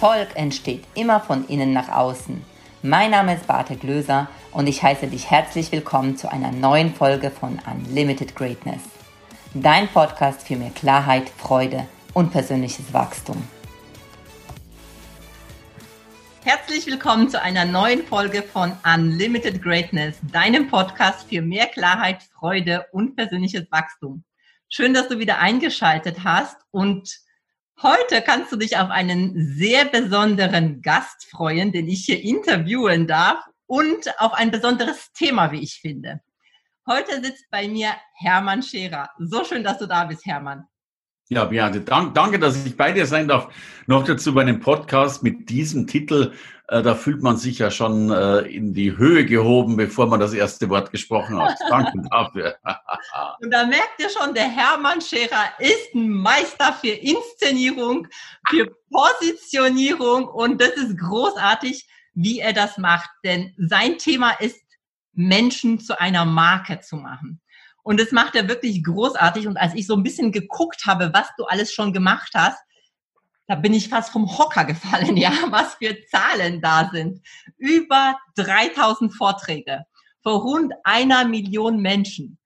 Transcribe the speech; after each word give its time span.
Erfolg 0.00 0.28
entsteht 0.36 0.84
immer 0.94 1.18
von 1.18 1.48
innen 1.48 1.72
nach 1.72 1.88
außen. 1.88 2.40
Mein 2.82 3.10
Name 3.10 3.34
ist 3.34 3.48
Barte 3.48 3.74
Glöser 3.74 4.28
und 4.52 4.68
ich 4.68 4.80
heiße 4.80 5.08
dich 5.08 5.28
herzlich 5.28 5.72
willkommen 5.72 6.16
zu 6.16 6.30
einer 6.30 6.52
neuen 6.52 6.94
Folge 6.94 7.32
von 7.32 7.58
Unlimited 7.66 8.36
Greatness. 8.36 8.80
Dein 9.54 9.88
Podcast 9.88 10.46
für 10.46 10.54
mehr 10.54 10.70
Klarheit, 10.70 11.28
Freude 11.28 11.88
und 12.14 12.30
persönliches 12.30 12.92
Wachstum. 12.92 13.42
Herzlich 16.44 16.86
willkommen 16.86 17.28
zu 17.28 17.42
einer 17.42 17.64
neuen 17.64 18.04
Folge 18.04 18.44
von 18.44 18.74
Unlimited 18.84 19.60
Greatness, 19.60 20.14
deinem 20.32 20.68
Podcast 20.68 21.28
für 21.28 21.42
mehr 21.42 21.66
Klarheit, 21.66 22.22
Freude 22.38 22.86
und 22.92 23.16
persönliches 23.16 23.68
Wachstum. 23.72 24.22
Schön, 24.68 24.94
dass 24.94 25.08
du 25.08 25.18
wieder 25.18 25.40
eingeschaltet 25.40 26.18
hast 26.22 26.56
und 26.70 27.18
Heute 27.80 28.22
kannst 28.22 28.50
du 28.50 28.56
dich 28.56 28.76
auf 28.76 28.90
einen 28.90 29.54
sehr 29.56 29.84
besonderen 29.84 30.82
Gast 30.82 31.30
freuen, 31.30 31.70
den 31.70 31.86
ich 31.86 32.06
hier 32.06 32.20
interviewen 32.20 33.06
darf 33.06 33.38
und 33.66 34.18
auf 34.18 34.32
ein 34.32 34.50
besonderes 34.50 35.12
Thema, 35.12 35.52
wie 35.52 35.62
ich 35.62 35.78
finde. 35.80 36.20
Heute 36.88 37.22
sitzt 37.22 37.48
bei 37.52 37.68
mir 37.68 37.90
Hermann 38.14 38.64
Scherer. 38.64 39.10
So 39.18 39.44
schön, 39.44 39.62
dass 39.62 39.78
du 39.78 39.86
da 39.86 40.06
bist, 40.06 40.26
Hermann. 40.26 40.64
Ja, 41.28 41.44
Beate, 41.44 41.82
danke, 41.82 42.40
dass 42.40 42.66
ich 42.66 42.76
bei 42.76 42.90
dir 42.90 43.06
sein 43.06 43.28
darf. 43.28 43.54
Noch 43.86 44.04
dazu 44.04 44.34
bei 44.34 44.40
einem 44.40 44.58
Podcast 44.58 45.22
mit 45.22 45.48
diesem 45.48 45.86
Titel. 45.86 46.32
Äh, 46.68 46.82
da 46.82 46.94
fühlt 46.94 47.22
man 47.22 47.38
sich 47.38 47.58
ja 47.58 47.70
schon 47.70 48.10
äh, 48.10 48.40
in 48.40 48.74
die 48.74 48.96
Höhe 48.96 49.24
gehoben, 49.24 49.76
bevor 49.76 50.06
man 50.06 50.20
das 50.20 50.34
erste 50.34 50.68
Wort 50.68 50.92
gesprochen 50.92 51.40
hat. 51.40 51.58
Danke 51.70 51.92
dafür. 52.10 52.56
Und 53.40 53.50
da 53.50 53.66
merkt 53.66 53.98
ihr 53.98 54.10
schon, 54.10 54.34
der 54.34 54.48
Hermann 54.48 55.00
Scherer 55.00 55.46
ist 55.58 55.94
ein 55.94 56.10
Meister 56.10 56.74
für 56.74 56.88
Inszenierung, 56.88 58.06
für 58.48 58.70
Positionierung 58.90 60.28
und 60.28 60.60
das 60.60 60.70
ist 60.70 60.98
großartig, 60.98 61.86
wie 62.14 62.40
er 62.40 62.52
das 62.52 62.78
macht. 62.78 63.08
Denn 63.24 63.54
sein 63.58 63.98
Thema 63.98 64.32
ist, 64.32 64.60
Menschen 65.12 65.80
zu 65.80 65.98
einer 65.98 66.24
Marke 66.24 66.80
zu 66.80 66.96
machen. 66.96 67.40
Und 67.82 68.00
das 68.00 68.12
macht 68.12 68.34
er 68.34 68.48
wirklich 68.48 68.82
großartig. 68.84 69.46
Und 69.46 69.56
als 69.56 69.74
ich 69.74 69.86
so 69.86 69.94
ein 69.94 70.02
bisschen 70.02 70.32
geguckt 70.32 70.84
habe, 70.86 71.10
was 71.12 71.28
du 71.36 71.44
alles 71.44 71.72
schon 71.72 71.92
gemacht 71.92 72.32
hast, 72.34 72.58
da 73.48 73.54
bin 73.54 73.72
ich 73.72 73.88
fast 73.88 74.10
vom 74.10 74.38
Hocker 74.38 74.64
gefallen, 74.64 75.16
ja, 75.16 75.32
was 75.50 75.74
für 75.74 75.96
Zahlen 76.06 76.60
da 76.60 76.90
sind. 76.92 77.20
Über 77.56 78.16
3000 78.36 79.12
Vorträge 79.12 79.86
vor 80.22 80.42
rund 80.42 80.74
einer 80.84 81.24
Million 81.24 81.80
Menschen. 81.80 82.38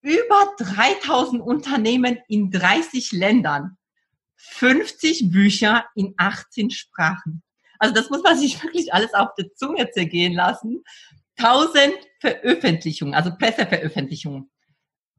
Über 0.00 0.54
3000 0.58 1.42
Unternehmen 1.42 2.18
in 2.28 2.50
30 2.50 3.12
Ländern. 3.12 3.76
50 4.36 5.30
Bücher 5.30 5.84
in 5.94 6.14
18 6.16 6.70
Sprachen. 6.70 7.42
Also 7.78 7.94
das 7.94 8.08
muss 8.08 8.22
man 8.22 8.38
sich 8.38 8.62
wirklich 8.62 8.94
alles 8.94 9.12
auf 9.12 9.34
der 9.38 9.52
Zunge 9.54 9.90
zergehen 9.90 10.32
lassen. 10.32 10.82
1000 11.36 11.92
Veröffentlichungen, 12.20 13.14
also 13.14 13.30
Presseveröffentlichungen. 13.36 14.50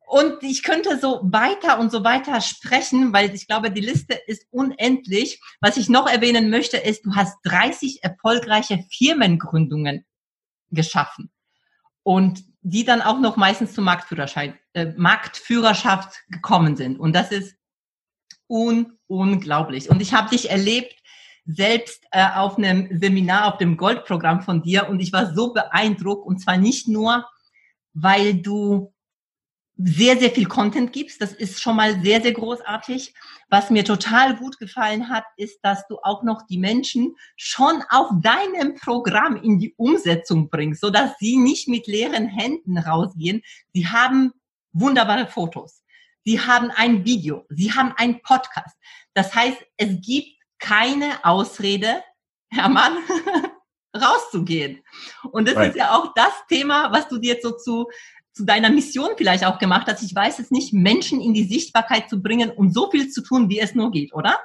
Und 0.07 0.41
ich 0.41 0.63
könnte 0.63 0.97
so 0.99 1.19
weiter 1.21 1.79
und 1.79 1.91
so 1.91 2.05
weiter 2.05 2.39
sprechen, 2.39 3.11
weil 3.11 3.35
ich 3.35 3.45
glaube, 3.45 3.71
die 3.71 3.81
Liste 3.81 4.13
ist 4.13 4.47
unendlich. 4.51 5.41
Was 5.59 5.75
ich 5.75 5.89
noch 5.89 6.07
erwähnen 6.07 6.49
möchte, 6.49 6.77
ist, 6.77 7.05
du 7.05 7.13
hast 7.13 7.37
30 7.43 8.05
erfolgreiche 8.05 8.85
Firmengründungen 8.89 10.05
geschaffen 10.71 11.29
und 12.03 12.45
die 12.61 12.85
dann 12.85 13.01
auch 13.01 13.19
noch 13.19 13.35
meistens 13.35 13.73
zur 13.73 13.83
Marktführerschaft, 13.83 14.53
äh, 14.71 14.93
Marktführerschaft 14.95 16.23
gekommen 16.29 16.77
sind. 16.77 16.97
Und 16.97 17.13
das 17.13 17.33
ist 17.33 17.57
un 18.47 18.97
unglaublich. 19.07 19.89
Und 19.89 20.01
ich 20.01 20.13
habe 20.13 20.29
dich 20.29 20.49
erlebt 20.49 20.95
selbst 21.45 22.05
äh, 22.11 22.25
auf 22.33 22.57
einem 22.57 22.97
Seminar, 22.97 23.51
auf 23.53 23.57
dem 23.57 23.75
Goldprogramm 23.75 24.41
von 24.41 24.63
dir 24.63 24.87
und 24.87 25.01
ich 25.01 25.11
war 25.11 25.33
so 25.33 25.51
beeindruckt 25.51 26.25
und 26.25 26.39
zwar 26.39 26.55
nicht 26.55 26.87
nur, 26.87 27.25
weil 27.93 28.35
du 28.35 28.93
sehr, 29.77 30.17
sehr 30.17 30.31
viel 30.31 30.47
Content 30.47 30.91
gibst. 30.91 31.21
Das 31.21 31.33
ist 31.33 31.61
schon 31.61 31.75
mal 31.75 32.01
sehr, 32.01 32.21
sehr 32.21 32.33
großartig. 32.33 33.13
Was 33.49 33.69
mir 33.69 33.85
total 33.85 34.35
gut 34.35 34.57
gefallen 34.59 35.09
hat, 35.09 35.23
ist, 35.37 35.59
dass 35.61 35.87
du 35.87 35.97
auch 36.01 36.23
noch 36.23 36.47
die 36.47 36.57
Menschen 36.57 37.15
schon 37.35 37.83
auf 37.89 38.09
deinem 38.21 38.75
Programm 38.75 39.35
in 39.37 39.59
die 39.59 39.73
Umsetzung 39.77 40.49
bringst, 40.49 40.81
sodass 40.81 41.11
sie 41.19 41.37
nicht 41.37 41.67
mit 41.67 41.87
leeren 41.87 42.27
Händen 42.27 42.77
rausgehen. 42.77 43.43
Sie 43.73 43.87
haben 43.87 44.33
wunderbare 44.73 45.27
Fotos. 45.27 45.83
Sie 46.25 46.39
haben 46.39 46.71
ein 46.71 47.05
Video. 47.05 47.45
Sie 47.49 47.71
haben 47.71 47.93
einen 47.95 48.21
Podcast. 48.21 48.75
Das 49.13 49.33
heißt, 49.33 49.57
es 49.77 49.89
gibt 50.01 50.37
keine 50.59 51.23
Ausrede, 51.23 52.03
Hermann, 52.49 52.97
rauszugehen. 53.95 54.83
Und 55.31 55.47
das 55.47 55.55
right. 55.55 55.69
ist 55.69 55.77
ja 55.77 55.95
auch 55.95 56.13
das 56.15 56.33
Thema, 56.49 56.91
was 56.91 57.07
du 57.07 57.17
dir 57.17 57.33
jetzt 57.33 57.43
so 57.43 57.51
zu 57.51 57.87
zu 58.37 58.45
deiner 58.45 58.69
Mission 58.69 59.09
vielleicht 59.17 59.45
auch 59.45 59.59
gemacht 59.59 59.87
hast. 59.87 60.03
Ich 60.03 60.15
weiß 60.15 60.39
es 60.39 60.51
nicht, 60.51 60.71
Menschen 60.71 61.19
in 61.19 61.33
die 61.33 61.43
Sichtbarkeit 61.43 62.09
zu 62.09 62.21
bringen 62.21 62.51
und 62.51 62.73
so 62.73 62.89
viel 62.89 63.09
zu 63.09 63.21
tun, 63.21 63.49
wie 63.49 63.59
es 63.59 63.75
nur 63.75 63.91
geht, 63.91 64.13
oder? 64.13 64.37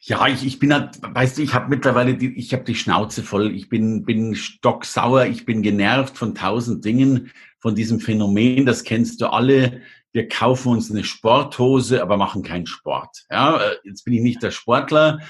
Ja, 0.00 0.26
ich, 0.26 0.44
ich 0.46 0.58
bin 0.58 0.72
halt, 0.72 0.98
weißt 1.02 1.38
du, 1.38 1.42
ich 1.42 1.52
habe 1.52 1.68
mittlerweile, 1.68 2.16
die, 2.16 2.34
ich 2.36 2.52
habe 2.54 2.64
die 2.64 2.74
Schnauze 2.74 3.22
voll. 3.22 3.54
Ich 3.54 3.68
bin, 3.68 4.04
bin 4.04 4.34
stocksauer, 4.34 5.26
ich 5.26 5.44
bin 5.44 5.62
genervt 5.62 6.16
von 6.16 6.34
tausend 6.34 6.84
Dingen, 6.84 7.30
von 7.58 7.74
diesem 7.74 8.00
Phänomen. 8.00 8.64
Das 8.64 8.82
kennst 8.82 9.20
du 9.20 9.26
alle. 9.26 9.82
Wir 10.12 10.26
kaufen 10.26 10.72
uns 10.72 10.90
eine 10.90 11.04
Sporthose, 11.04 12.02
aber 12.02 12.16
machen 12.16 12.42
keinen 12.42 12.66
Sport. 12.66 13.24
Ja, 13.30 13.60
jetzt 13.84 14.04
bin 14.04 14.14
ich 14.14 14.22
nicht 14.22 14.42
der 14.42 14.50
Sportler, 14.50 15.20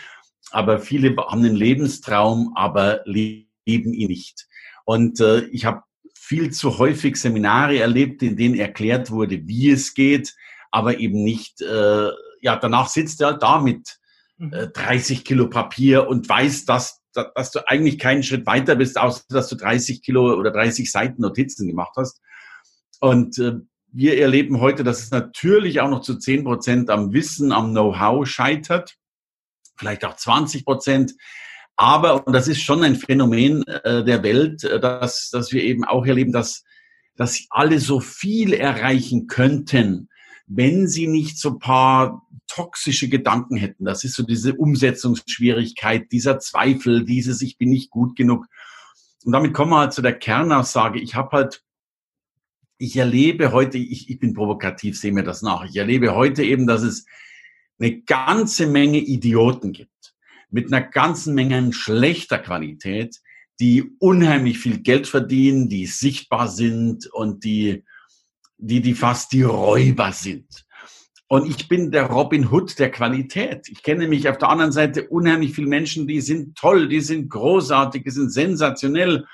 aber 0.53 0.79
viele 0.79 1.15
haben 1.17 1.45
einen 1.45 1.57
Lebenstraum, 1.57 2.53
aber 2.55 3.03
leben 3.05 3.49
ihn 3.67 4.09
nicht. 4.09 4.47
Und 4.85 5.21
äh, 5.21 5.41
ich 5.47 5.65
habe 5.65 5.83
viel 6.31 6.53
zu 6.53 6.79
häufig 6.79 7.17
Seminare 7.17 7.81
erlebt, 7.81 8.23
in 8.23 8.37
denen 8.37 8.55
erklärt 8.55 9.11
wurde, 9.11 9.49
wie 9.49 9.69
es 9.69 9.95
geht, 9.95 10.37
aber 10.71 11.01
eben 11.01 11.25
nicht, 11.25 11.61
äh, 11.61 12.09
ja, 12.41 12.55
danach 12.55 12.89
sitzt 12.89 13.21
er 13.21 13.33
da 13.33 13.61
mit 13.61 13.99
äh, 14.39 14.69
30 14.69 15.25
Kilo 15.25 15.51
Papier 15.51 16.07
und 16.07 16.29
weiß, 16.29 16.67
dass, 16.67 17.03
dass 17.13 17.51
du 17.51 17.69
eigentlich 17.69 17.99
keinen 17.99 18.23
Schritt 18.23 18.47
weiter 18.47 18.77
bist, 18.77 18.97
außer 18.97 19.25
dass 19.29 19.49
du 19.49 19.57
30 19.57 20.03
Kilo 20.03 20.33
oder 20.39 20.53
30 20.53 20.93
Seiten 20.93 21.21
Notizen 21.21 21.67
gemacht 21.67 21.95
hast. 21.97 22.21
Und 23.01 23.37
äh, 23.41 23.55
wir 23.89 24.21
erleben 24.21 24.61
heute, 24.61 24.85
dass 24.85 25.03
es 25.03 25.11
natürlich 25.11 25.81
auch 25.81 25.91
noch 25.91 26.03
zu 26.03 26.17
10 26.17 26.45
Prozent 26.45 26.91
am 26.91 27.13
Wissen, 27.13 27.51
am 27.51 27.73
Know-how 27.73 28.25
scheitert, 28.25 28.95
vielleicht 29.77 30.05
auch 30.05 30.15
20 30.15 30.65
Prozent. 30.65 31.13
Aber, 31.81 32.27
und 32.27 32.35
das 32.35 32.47
ist 32.47 32.61
schon 32.61 32.85
ein 32.85 32.95
Phänomen 32.95 33.67
äh, 33.67 34.05
der 34.05 34.23
Welt, 34.23 34.65
äh, 34.65 34.79
dass, 34.79 35.31
dass 35.31 35.51
wir 35.51 35.65
eben 35.65 35.83
auch 35.87 36.05
erleben, 36.05 36.31
dass, 36.31 36.63
dass 37.17 37.47
alle 37.49 37.81
so 37.81 38.01
viel 38.01 38.53
erreichen 38.53 39.29
könnten, 39.29 40.11
wenn 40.47 40.89
sie 40.89 41.07
nicht 41.07 41.39
so 41.39 41.59
paar 41.59 42.29
toxische 42.49 43.09
Gedanken 43.09 43.57
hätten. 43.57 43.87
Das 43.87 44.05
ist 44.05 44.15
so 44.15 44.25
diese 44.25 44.57
Umsetzungsschwierigkeit, 44.57 46.13
dieser 46.13 46.39
Zweifel, 46.39 47.07
dieses 47.07 47.41
Ich 47.41 47.57
bin 47.57 47.71
nicht 47.71 47.89
gut 47.89 48.15
genug. 48.15 48.45
Und 49.25 49.33
damit 49.33 49.55
kommen 49.55 49.71
wir 49.71 49.79
halt 49.79 49.95
zu 49.95 50.03
der 50.03 50.19
Kernaussage. 50.19 51.01
Ich 51.01 51.15
habe 51.15 51.31
halt, 51.35 51.65
ich 52.77 52.95
erlebe 52.99 53.53
heute, 53.53 53.79
ich, 53.79 54.11
ich 54.11 54.19
bin 54.19 54.35
provokativ, 54.35 55.01
sehe 55.01 55.13
mir 55.13 55.25
das 55.25 55.41
nach. 55.41 55.65
Ich 55.65 55.77
erlebe 55.77 56.15
heute 56.15 56.43
eben, 56.43 56.67
dass 56.67 56.83
es 56.83 57.07
eine 57.79 58.03
ganze 58.03 58.67
Menge 58.67 58.99
Idioten 58.99 59.73
gibt 59.73 60.00
mit 60.51 60.73
einer 60.73 60.83
ganzen 60.83 61.35
Menge 61.35 61.73
schlechter 61.73 62.39
Qualität, 62.39 63.21
die 63.61 63.93
unheimlich 63.99 64.59
viel 64.59 64.81
Geld 64.81 65.07
verdienen, 65.07 65.69
die 65.69 65.87
sichtbar 65.87 66.49
sind 66.49 67.07
und 67.07 67.45
die, 67.45 67.85
die, 68.57 68.81
die 68.81 68.95
fast 68.95 69.33
die 69.33 69.43
Räuber 69.43 70.13
sind. 70.13 70.67
Und 71.29 71.49
ich 71.49 71.69
bin 71.69 71.93
der 71.93 72.07
Robin 72.07 72.51
Hood 72.51 72.79
der 72.81 72.91
Qualität. 72.91 73.69
Ich 73.69 73.85
kenne 73.85 74.09
mich 74.09 74.29
auf 74.29 74.39
der 74.39 74.49
anderen 74.49 74.73
Seite 74.73 75.09
unheimlich 75.09 75.55
viele 75.55 75.69
Menschen, 75.69 76.09
die 76.09 76.21
sind 76.21 76.59
toll, 76.59 76.89
die 76.89 77.01
sind 77.01 77.31
großartig, 77.31 78.03
die 78.03 78.11
sind 78.11 78.33
sensationell, 78.33 79.27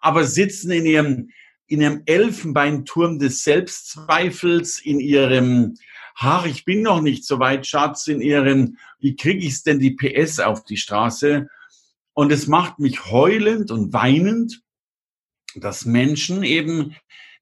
aber 0.00 0.22
sitzen 0.22 0.70
in 0.70 0.86
ihrem, 0.86 1.30
in 1.66 1.80
ihrem 1.80 2.02
Elfenbeinturm 2.06 3.18
des 3.18 3.42
Selbstzweifels, 3.42 4.78
in 4.78 5.00
ihrem 5.00 5.74
ach, 6.20 6.44
ich 6.44 6.64
bin 6.64 6.82
noch 6.82 7.00
nicht 7.00 7.24
so 7.24 7.38
weit, 7.38 7.66
Schatz, 7.66 8.06
in 8.06 8.20
ihren, 8.20 8.78
wie 8.98 9.16
kriege 9.16 9.44
ich 9.44 9.62
denn 9.62 9.78
die 9.78 9.92
PS 9.92 10.38
auf 10.38 10.64
die 10.64 10.76
Straße? 10.76 11.48
Und 12.12 12.30
es 12.30 12.46
macht 12.46 12.78
mich 12.78 13.06
heulend 13.06 13.70
und 13.70 13.92
weinend, 13.92 14.62
dass 15.54 15.86
Menschen 15.86 16.42
eben, 16.42 16.94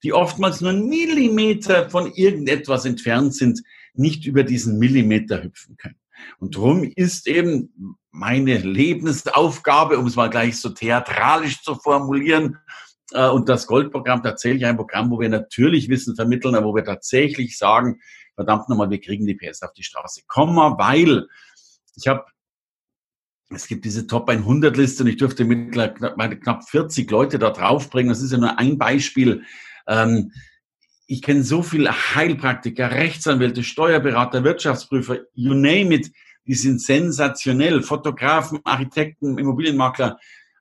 die 0.05 0.13
oftmals 0.13 0.61
nur 0.61 0.71
einen 0.71 0.89
Millimeter 0.89 1.91
von 1.91 2.13
irgendetwas 2.13 2.85
entfernt 2.85 3.35
sind, 3.35 3.63
nicht 3.95 4.25
über 4.27 4.45
diesen 4.45 4.79
Millimeter 4.79 5.43
hüpfen 5.43 5.77
können. 5.77 5.99
Und 6.39 6.55
darum 6.55 6.85
ist 6.85 7.27
eben 7.27 7.97
meine 8.13 8.59
Lebensaufgabe, 8.59 9.99
um 9.99 10.07
es 10.07 10.17
mal 10.17 10.31
gleich 10.31 10.59
so 10.59 10.71
theatralisch 10.71 11.63
zu 11.63 11.75
formulieren, 11.75 12.59
äh, 13.13 13.29
und 13.29 13.49
das 13.49 13.67
Goldprogramm 13.67 14.23
tatsächlich 14.23 14.67
ein 14.67 14.77
Programm, 14.77 15.11
wo 15.11 15.19
wir 15.19 15.29
natürlich 15.29 15.89
Wissen 15.89 16.15
vermitteln, 16.15 16.55
aber 16.55 16.67
wo 16.67 16.75
wir 16.75 16.85
tatsächlich 16.85 17.57
sagen, 17.59 18.01
verdammt 18.39 18.69
nochmal, 18.69 18.89
wir 18.89 19.01
kriegen 19.01 19.27
die 19.27 19.35
PS 19.35 19.63
auf 19.63 19.73
die 19.73 19.83
Straße. 19.83 20.23
Komma, 20.29 20.79
weil 20.79 21.27
ich 21.97 22.07
habe 22.07 22.25
es 23.51 23.67
gibt 23.67 23.85
diese 23.85 24.07
Top 24.07 24.29
100 24.29 24.77
Liste 24.77 25.03
und 25.03 25.09
ich 25.09 25.17
dürfte 25.17 25.45
mittlerweile 25.45 26.39
knapp 26.39 26.69
40 26.69 27.11
Leute 27.11 27.41
da 27.41 27.51
draufbringen. 27.51 28.11
Das 28.11 28.23
ist 28.23 28.31
ja 28.31 28.39
nur 28.39 28.59
ein 28.59 28.79
Beispiel. 28.79 29.43
Ähm, 29.89 30.31
ich 31.07 31.23
kenne 31.23 31.43
so 31.43 31.63
viele 31.63 31.91
Heilpraktiker, 31.91 32.93
Rechtsanwälte, 32.93 33.65
Steuerberater, 33.65 34.45
Wirtschaftsprüfer, 34.45 35.21
you 35.33 35.55
name 35.55 35.95
it. 35.95 36.13
Die 36.47 36.55
sind 36.55 36.81
sensationell. 36.81 37.83
Fotografen, 37.83 38.61
Architekten, 38.65 39.39
Immobilienmakler. 39.39 40.19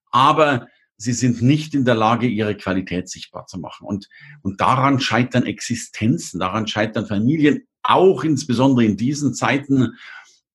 Aber 0.09 0.67
sie 0.97 1.13
sind 1.13 1.41
nicht 1.41 1.73
in 1.73 1.85
der 1.85 1.95
Lage, 1.95 2.27
ihre 2.27 2.55
Qualität 2.55 3.09
sichtbar 3.09 3.45
zu 3.45 3.59
machen. 3.59 3.87
Und, 3.87 4.09
und 4.41 4.59
daran 4.59 4.99
scheitern 4.99 5.45
Existenzen, 5.45 6.39
daran 6.39 6.67
scheitern 6.67 7.05
Familien, 7.05 7.67
auch 7.83 8.23
insbesondere 8.23 8.85
in 8.85 8.97
diesen 8.97 9.33
Zeiten. 9.33 9.93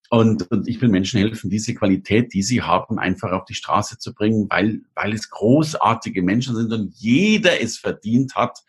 Und, 0.09 0.51
und 0.51 0.67
ich 0.67 0.79
will 0.81 0.89
Menschen 0.89 1.19
helfen, 1.19 1.49
diese 1.49 1.73
Qualität, 1.73 2.33
die 2.33 2.43
sie 2.43 2.61
haben, 2.61 2.99
einfach 2.99 3.31
auf 3.31 3.45
die 3.45 3.55
Straße 3.55 3.97
zu 3.97 4.13
bringen, 4.13 4.47
weil, 4.49 4.81
weil 4.93 5.13
es 5.13 5.29
großartige 5.29 6.21
Menschen 6.21 6.55
sind 6.55 6.71
und 6.71 6.93
jeder 6.93 7.61
es 7.61 7.77
verdient 7.77 8.35
hat, 8.35 8.59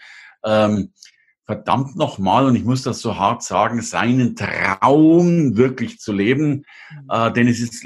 ähm, 0.45 0.93
verdammt 1.45 1.97
nochmal, 1.97 2.47
und 2.47 2.57
ich 2.57 2.65
muss 2.65 2.83
das 2.83 3.01
so 3.01 3.19
hart 3.19 3.43
sagen, 3.43 3.83
seinen 3.83 4.35
Traum 4.37 5.57
wirklich 5.57 5.99
zu 5.99 6.13
leben. 6.13 6.65
Mhm. 7.03 7.11
Äh, 7.11 7.33
denn 7.33 7.49
es 7.49 7.61
ist, 7.61 7.85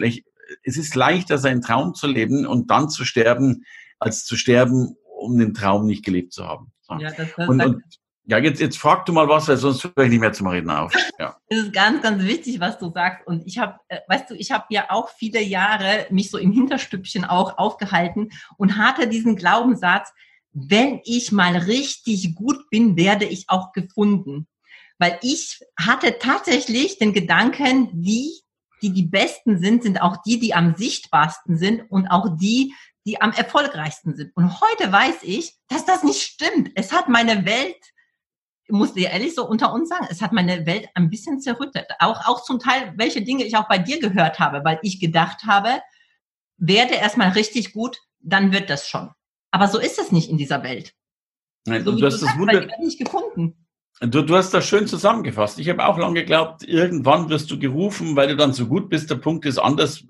es 0.63 0.77
ist 0.77 0.95
leichter, 0.95 1.39
seinen 1.39 1.63
Traum 1.63 1.95
zu 1.95 2.07
leben 2.07 2.47
und 2.47 2.71
dann 2.71 2.89
zu 2.89 3.05
sterben, 3.05 3.65
als 3.99 4.25
zu 4.25 4.37
sterben, 4.37 4.97
um 5.19 5.39
den 5.39 5.55
Traum 5.55 5.87
nicht 5.87 6.05
gelebt 6.05 6.33
zu 6.33 6.47
haben. 6.47 6.73
So. 6.81 6.95
Ja, 6.95 7.11
das, 7.11 7.29
das 7.37 7.49
und, 7.49 7.61
und, 7.61 7.83
ja, 8.31 8.37
jetzt, 8.37 8.61
jetzt 8.61 8.77
frag 8.77 9.07
du 9.07 9.13
mal 9.15 9.27
was, 9.27 9.49
weil 9.49 9.57
sonst 9.57 9.85
höre 9.85 10.05
ich 10.05 10.11
nicht 10.11 10.21
mehr 10.21 10.33
zum 10.33 10.49
Reden 10.49 10.71
auf. 10.71 10.93
Ja. 11.19 11.37
Das 11.49 11.59
ist 11.59 11.73
ganz, 11.73 12.01
ganz 12.01 12.23
wichtig, 12.23 12.61
was 12.61 12.79
du 12.79 12.93
sagst. 12.93 13.27
Und 13.27 13.45
ich 13.45 13.59
habe, 13.59 13.81
äh, 13.89 13.99
weißt 14.07 14.31
du, 14.31 14.35
ich 14.35 14.53
habe 14.53 14.67
ja 14.69 14.85
auch 14.91 15.09
viele 15.09 15.43
Jahre 15.43 16.07
mich 16.11 16.31
so 16.31 16.39
im 16.39 16.53
Hinterstübchen 16.53 17.25
auch 17.25 17.59
aufgehalten 17.59 18.31
und 18.57 18.77
hatte 18.77 19.09
diesen 19.09 19.35
Glaubenssatz, 19.35 20.13
wenn 20.53 21.01
ich 21.05 21.33
mal 21.33 21.57
richtig 21.57 22.37
gut 22.37 22.71
bin, 22.71 22.97
werde 22.97 23.25
ich 23.25 23.47
auch 23.49 23.73
gefunden. 23.73 24.47
Weil 24.99 25.19
ich 25.23 25.61
hatte 25.77 26.19
tatsächlich 26.19 26.99
den 26.99 27.13
Gedanken, 27.13 27.89
die, 27.93 28.43
die 28.83 28.93
die 28.93 29.07
Besten 29.07 29.59
sind, 29.59 29.83
sind 29.83 30.01
auch 30.01 30.19
die, 30.23 30.39
die 30.39 30.55
am 30.55 30.75
sichtbarsten 30.77 31.57
sind 31.57 31.83
und 31.91 32.09
auch 32.09 32.37
die, 32.37 32.75
die 33.07 33.21
am 33.21 33.33
erfolgreichsten 33.33 34.15
sind. 34.15 34.37
Und 34.37 34.61
heute 34.61 34.93
weiß 34.93 35.23
ich, 35.23 35.57
dass 35.69 35.85
das 35.85 36.03
nicht 36.03 36.23
stimmt. 36.23 36.71
Es 36.75 36.93
hat 36.93 37.09
meine 37.09 37.45
Welt 37.45 37.77
ich 38.69 38.75
muss 38.75 38.93
dir 38.93 39.09
ehrlich 39.09 39.35
so 39.35 39.49
unter 39.49 39.73
uns 39.73 39.89
sagen, 39.89 40.07
es 40.11 40.21
hat 40.21 40.33
meine 40.33 40.67
Welt 40.67 40.89
ein 40.95 41.09
bisschen 41.09 41.41
zerrüttet. 41.41 41.87
Auch, 42.01 42.29
auch 42.29 42.43
zum 42.43 42.59
Teil, 42.59 42.93
welche 42.97 43.23
Dinge 43.23 43.45
ich 43.45 43.57
auch 43.57 43.67
bei 43.67 43.79
dir 43.79 43.99
gehört 43.99 44.39
habe, 44.39 44.63
weil 44.63 44.79
ich 44.83 45.01
gedacht 45.01 45.45
habe, 45.47 45.81
werde 46.59 46.95
erstmal 46.95 47.31
richtig 47.31 47.73
gut, 47.73 47.99
dann 48.21 48.53
wird 48.53 48.69
das 48.69 48.87
schon. 48.87 49.11
Aber 49.51 49.69
so 49.69 49.79
ist 49.79 49.99
es 49.99 50.13
nicht 50.13 50.29
in 50.29 50.37
dieser 50.37 50.63
Welt. 50.63 50.93
Nein, 51.67 51.83
so 51.83 51.93
du 51.93 52.05
hast 52.05 52.21
das 52.21 52.37
Wunder 52.37 52.69
nicht 52.81 52.99
gefunden. 52.99 53.67
Du, 54.01 54.23
du 54.23 54.37
hast 54.37 54.55
das 54.55 54.67
schön 54.67 54.87
zusammengefasst. 54.87 55.59
Ich 55.59 55.69
habe 55.69 55.85
auch 55.85 55.99
lange 55.99 56.21
geglaubt, 56.21 56.63
irgendwann 56.63 57.29
wirst 57.31 57.51
du 57.51 57.59
gerufen, 57.59 58.15
weil 58.15 58.29
du 58.29 58.37
dann 58.37 58.53
so 58.53 58.67
gut 58.67 58.89
bist. 58.89 59.11
Der 59.11 59.17
Punkt 59.17 59.45
ist 59.45 59.59
anders. 59.59 60.05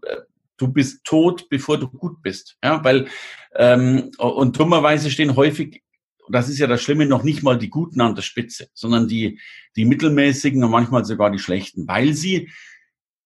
Du 0.59 0.69
bist 0.69 1.05
tot, 1.05 1.49
bevor 1.49 1.79
du 1.79 1.89
gut 1.89 2.21
bist. 2.23 2.57
Ja, 2.63 2.83
weil 2.85 3.07
ähm, 3.55 4.11
und 4.19 4.59
dummerweise 4.59 5.11
stehen 5.11 5.37
häufig 5.37 5.83
das 6.31 6.49
ist 6.49 6.59
ja 6.59 6.67
das 6.67 6.83
Schlimme, 6.83 7.07
noch 7.07 7.23
nicht 7.23 7.43
mal 7.43 7.59
die 7.59 7.71
Guten 7.71 8.01
an 8.01 8.15
der 8.15 8.23
Spitze, 8.23 8.69
sondern 8.75 9.09
die, 9.09 9.41
die 9.77 9.85
mittelmäßigen 9.85 10.63
und 10.63 10.71
manchmal 10.71 11.05
sogar 11.05 11.31
die 11.31 11.39
schlechten, 11.39 11.89
weil 11.89 12.15
sie, 12.15 12.51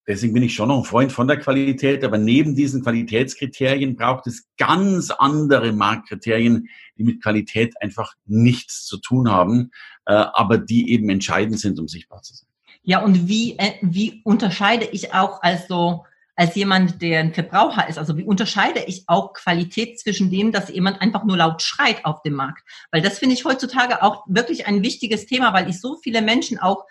deswegen 0.06 0.32
bin 0.32 0.43
ich 0.43 0.54
schon 0.54 0.69
noch 0.69 0.78
ein 0.78 0.84
Freund 0.84 1.12
von 1.12 1.28
der 1.28 1.38
Qualität, 1.38 2.04
aber 2.04 2.19
neben 2.19 2.54
diesen 2.54 2.82
Qualitätskriterien 2.82 3.96
braucht 3.96 4.26
es 4.26 4.49
ganz 4.56 5.10
andere 5.10 5.72
Marktkriterien, 5.72 6.69
die 6.96 7.04
mit 7.04 7.22
Qualität 7.22 7.75
einfach 7.81 8.14
nichts 8.26 8.84
zu 8.84 8.99
tun 8.99 9.31
haben, 9.31 9.70
äh, 10.06 10.12
aber 10.12 10.58
die 10.58 10.90
eben 10.90 11.08
entscheidend 11.08 11.60
sind, 11.60 11.78
um 11.78 11.88
sichtbar 11.88 12.22
zu 12.22 12.34
sein. 12.34 12.49
Ja, 12.82 13.02
und 13.02 13.28
wie, 13.28 13.58
äh, 13.58 13.75
wie 13.82 14.22
unterscheide 14.25 14.87
ich 14.87 15.14
auch 15.14 15.40
also 15.43 16.05
als 16.34 16.55
jemand, 16.55 17.02
der 17.02 17.20
ein 17.20 17.34
Verbraucher 17.34 17.88
ist. 17.88 17.98
Also 17.98 18.16
wie 18.16 18.25
unterscheide 18.25 18.82
ich 18.87 19.05
auch 19.06 19.34
Qualität 19.34 20.00
zwischen 20.00 20.31
dem, 20.31 20.50
dass 20.50 20.70
jemand 20.70 21.00
einfach 21.00 21.25
nur 21.25 21.37
laut 21.37 21.62
schreit 21.62 22.05
auf 22.05 22.22
dem 22.22 22.34
Markt? 22.34 22.64
Weil 22.90 23.02
das 23.02 23.19
finde 23.19 23.34
ich 23.34 23.44
heutzutage 23.44 24.02
auch 24.02 24.25
wirklich 24.26 24.66
ein 24.66 24.82
wichtiges 24.82 25.26
Thema, 25.26 25.52
weil 25.52 25.69
ich 25.69 25.81
so 25.81 25.98
viele 26.02 26.22
Menschen 26.22 26.58
auch, 26.58 26.87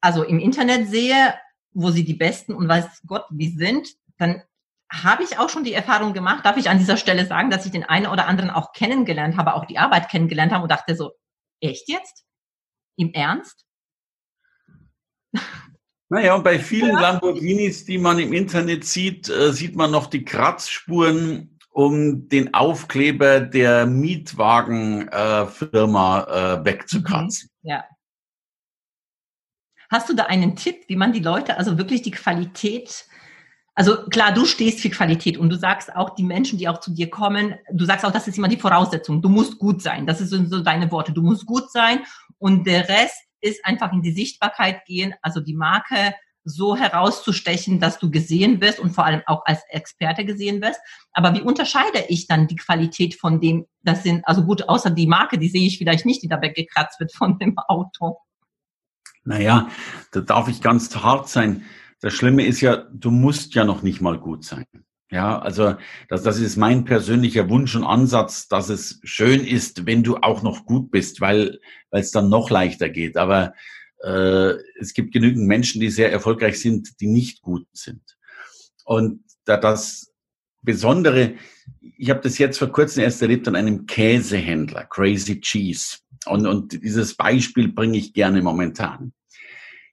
also 0.00 0.22
im 0.22 0.38
Internet 0.38 0.88
sehe, 0.88 1.34
wo 1.76 1.90
sie 1.90 2.04
die 2.04 2.14
Besten 2.14 2.54
und 2.54 2.68
weiß 2.68 3.02
Gott 3.06 3.26
wie 3.30 3.50
sind, 3.50 3.88
dann 4.16 4.42
habe 4.90 5.22
ich 5.24 5.38
auch 5.38 5.50
schon 5.50 5.64
die 5.64 5.74
Erfahrung 5.74 6.14
gemacht, 6.14 6.44
darf 6.44 6.56
ich 6.56 6.70
an 6.70 6.78
dieser 6.78 6.96
Stelle 6.96 7.26
sagen, 7.26 7.50
dass 7.50 7.66
ich 7.66 7.72
den 7.72 7.84
einen 7.84 8.06
oder 8.06 8.26
anderen 8.26 8.50
auch 8.50 8.72
kennengelernt 8.72 9.36
habe, 9.36 9.54
auch 9.54 9.66
die 9.66 9.78
Arbeit 9.78 10.08
kennengelernt 10.08 10.52
habe 10.52 10.62
und 10.62 10.70
dachte 10.70 10.96
so, 10.96 11.12
echt 11.60 11.88
jetzt? 11.88 12.24
Im 12.96 13.12
Ernst? 13.12 13.66
Naja, 16.08 16.36
und 16.36 16.44
bei 16.44 16.60
vielen 16.60 16.94
ja. 16.94 17.00
Lamborghinis, 17.00 17.84
die 17.84 17.98
man 17.98 18.20
im 18.20 18.32
Internet 18.32 18.84
sieht, 18.84 19.28
äh, 19.28 19.52
sieht 19.52 19.74
man 19.74 19.90
noch 19.90 20.06
die 20.06 20.24
Kratzspuren 20.24 21.58
um 21.70 22.28
den 22.28 22.54
Aufkleber 22.54 23.40
der 23.40 23.86
Mietwagenfirma 23.86 26.22
äh, 26.22 26.64
wegzukratzen. 26.64 27.50
Mhm. 27.62 27.70
Ja. 27.70 27.84
Hast 29.90 30.08
du 30.08 30.14
da 30.14 30.24
einen 30.24 30.56
Tipp, 30.56 30.84
wie 30.88 30.96
man 30.96 31.12
die 31.12 31.20
Leute, 31.20 31.58
also 31.58 31.78
wirklich 31.78 32.02
die 32.02 32.10
Qualität, 32.10 33.06
also 33.74 34.06
klar, 34.08 34.32
du 34.32 34.46
stehst 34.46 34.80
für 34.80 34.88
Qualität 34.88 35.36
und 35.36 35.50
du 35.50 35.56
sagst 35.56 35.94
auch 35.94 36.14
die 36.14 36.22
Menschen, 36.22 36.58
die 36.58 36.66
auch 36.68 36.80
zu 36.80 36.92
dir 36.92 37.10
kommen, 37.10 37.56
du 37.70 37.84
sagst 37.84 38.06
auch, 38.06 38.12
das 38.12 38.26
ist 38.26 38.38
immer 38.38 38.48
die 38.48 38.56
Voraussetzung. 38.56 39.20
Du 39.20 39.28
musst 39.28 39.58
gut 39.58 39.82
sein. 39.82 40.06
Das 40.06 40.18
sind 40.18 40.50
so 40.50 40.62
deine 40.62 40.90
Worte. 40.90 41.12
Du 41.12 41.22
musst 41.22 41.44
gut 41.44 41.70
sein 41.70 42.00
und 42.38 42.66
der 42.66 42.88
Rest 42.88 43.22
ist 43.42 43.64
einfach 43.66 43.92
in 43.92 44.00
die 44.00 44.12
Sichtbarkeit 44.12 44.84
gehen, 44.86 45.14
also 45.20 45.40
die 45.40 45.54
Marke 45.54 46.14
so 46.42 46.76
herauszustechen, 46.76 47.80
dass 47.80 47.98
du 47.98 48.10
gesehen 48.10 48.60
wirst 48.60 48.78
und 48.78 48.90
vor 48.90 49.04
allem 49.04 49.22
auch 49.26 49.42
als 49.44 49.60
Experte 49.68 50.24
gesehen 50.24 50.62
wirst. 50.62 50.80
Aber 51.12 51.34
wie 51.34 51.42
unterscheide 51.42 52.04
ich 52.08 52.28
dann 52.28 52.46
die 52.46 52.56
Qualität 52.56 53.16
von 53.16 53.40
dem, 53.40 53.66
das 53.82 54.04
sind, 54.04 54.26
also 54.26 54.44
gut, 54.44 54.68
außer 54.68 54.90
die 54.90 55.08
Marke, 55.08 55.38
die 55.38 55.48
sehe 55.48 55.66
ich 55.66 55.76
vielleicht 55.76 56.06
nicht, 56.06 56.22
die 56.22 56.28
da 56.28 56.40
weggekratzt 56.40 57.00
wird 57.00 57.12
von 57.12 57.38
dem 57.38 57.58
Auto. 57.58 58.18
Naja, 59.26 59.68
da 60.12 60.20
darf 60.20 60.48
ich 60.48 60.62
ganz 60.62 60.94
hart 60.96 61.28
sein. 61.28 61.64
Das 62.00 62.14
Schlimme 62.14 62.46
ist 62.46 62.60
ja, 62.60 62.86
du 62.92 63.10
musst 63.10 63.54
ja 63.54 63.64
noch 63.64 63.82
nicht 63.82 64.00
mal 64.00 64.18
gut 64.18 64.44
sein. 64.44 64.66
Ja, 65.10 65.38
also 65.38 65.76
das, 66.08 66.22
das 66.22 66.38
ist 66.40 66.56
mein 66.56 66.84
persönlicher 66.84 67.48
Wunsch 67.48 67.76
und 67.76 67.84
Ansatz, 67.84 68.48
dass 68.48 68.68
es 68.68 69.00
schön 69.04 69.44
ist, 69.46 69.86
wenn 69.86 70.02
du 70.02 70.16
auch 70.16 70.42
noch 70.42 70.66
gut 70.66 70.90
bist, 70.90 71.20
weil 71.20 71.60
weil 71.90 72.02
es 72.02 72.10
dann 72.10 72.28
noch 72.28 72.50
leichter 72.50 72.88
geht. 72.88 73.16
Aber 73.16 73.54
äh, 74.02 74.54
es 74.78 74.94
gibt 74.94 75.12
genügend 75.12 75.46
Menschen, 75.46 75.80
die 75.80 75.90
sehr 75.90 76.12
erfolgreich 76.12 76.60
sind, 76.60 77.00
die 77.00 77.06
nicht 77.06 77.42
gut 77.42 77.66
sind. 77.72 78.02
Und 78.84 79.24
da 79.44 79.56
das 79.56 80.12
Besondere, 80.62 81.34
ich 81.96 82.10
habe 82.10 82.20
das 82.20 82.38
jetzt 82.38 82.58
vor 82.58 82.68
kurzem 82.68 83.04
erst 83.04 83.22
erlebt 83.22 83.46
an 83.48 83.56
einem 83.56 83.86
Käsehändler, 83.86 84.84
Crazy 84.84 85.40
Cheese. 85.40 85.98
Und, 86.26 86.46
und 86.46 86.82
dieses 86.82 87.14
Beispiel 87.14 87.68
bringe 87.68 87.98
ich 87.98 88.12
gerne 88.12 88.42
momentan. 88.42 89.12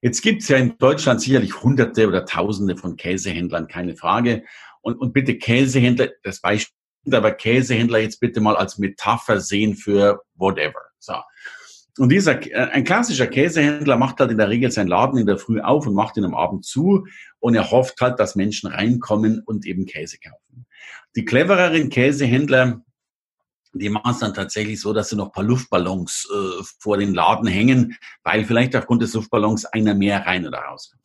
Jetzt 0.02 0.22
gibt 0.22 0.42
es 0.42 0.50
ja 0.50 0.58
in 0.58 0.78
Deutschland 0.78 1.22
sicherlich 1.22 1.64
Hunderte 1.64 2.08
oder 2.08 2.26
Tausende 2.26 2.76
von 2.76 2.98
Käsehändlern, 2.98 3.68
keine 3.68 3.96
Frage. 3.96 4.44
Und, 4.82 4.98
und 4.98 5.14
bitte 5.14 5.38
Käsehändler, 5.38 6.10
das 6.24 6.42
Beispiel, 6.42 6.76
aber 7.12 7.32
Käsehändler 7.32 8.00
jetzt 8.00 8.20
bitte 8.20 8.42
mal 8.42 8.58
als 8.58 8.78
Metapher 8.78 9.40
sehen 9.40 9.76
für 9.76 10.22
whatever. 10.36 10.82
So. 11.00 11.16
Und 12.00 12.10
dieser, 12.10 12.42
äh, 12.52 12.70
ein 12.72 12.84
klassischer 12.84 13.28
Käsehändler 13.28 13.98
macht 13.98 14.20
halt 14.20 14.32
in 14.32 14.38
der 14.38 14.50
Regel 14.50 14.72
seinen 14.72 14.88
Laden 14.88 15.20
in 15.20 15.28
der 15.28 15.38
Früh 15.38 15.62
auf 15.62 15.86
und 15.86 15.94
macht 15.94 16.18
ihn 16.18 16.26
am 16.26 16.36
Abend 16.36 16.66
zu 16.66 17.06
und 17.40 17.56
er 17.56 17.72
hofft 17.72 18.02
halt, 18.02 18.20
dass 18.20 18.36
Menschen 18.36 18.70
reinkommen 18.70 19.42
und 19.46 19.66
eben 19.66 19.86
Käse 19.86 20.18
kaufen. 20.18 20.66
Die 21.16 21.26
clevereren 21.26 21.90
Käsehändler, 21.90 22.82
die 23.74 23.90
machen 23.90 24.12
es 24.12 24.20
dann 24.20 24.34
tatsächlich 24.34 24.80
so, 24.80 24.94
dass 24.94 25.10
sie 25.10 25.16
noch 25.16 25.32
paar 25.32 25.44
Luftballons 25.44 26.30
äh, 26.32 26.64
vor 26.80 26.98
den 26.98 27.14
Laden 27.14 27.48
hängen, 27.48 27.98
weil 28.24 28.46
vielleicht 28.46 28.76
aufgrund 28.76 29.02
des 29.02 29.14
Luftballons 29.14 29.66
einer 29.66 29.96
mehr 29.96 30.26
rein 30.26 30.48
oder 30.48 30.60
rauskommt. 30.60 31.04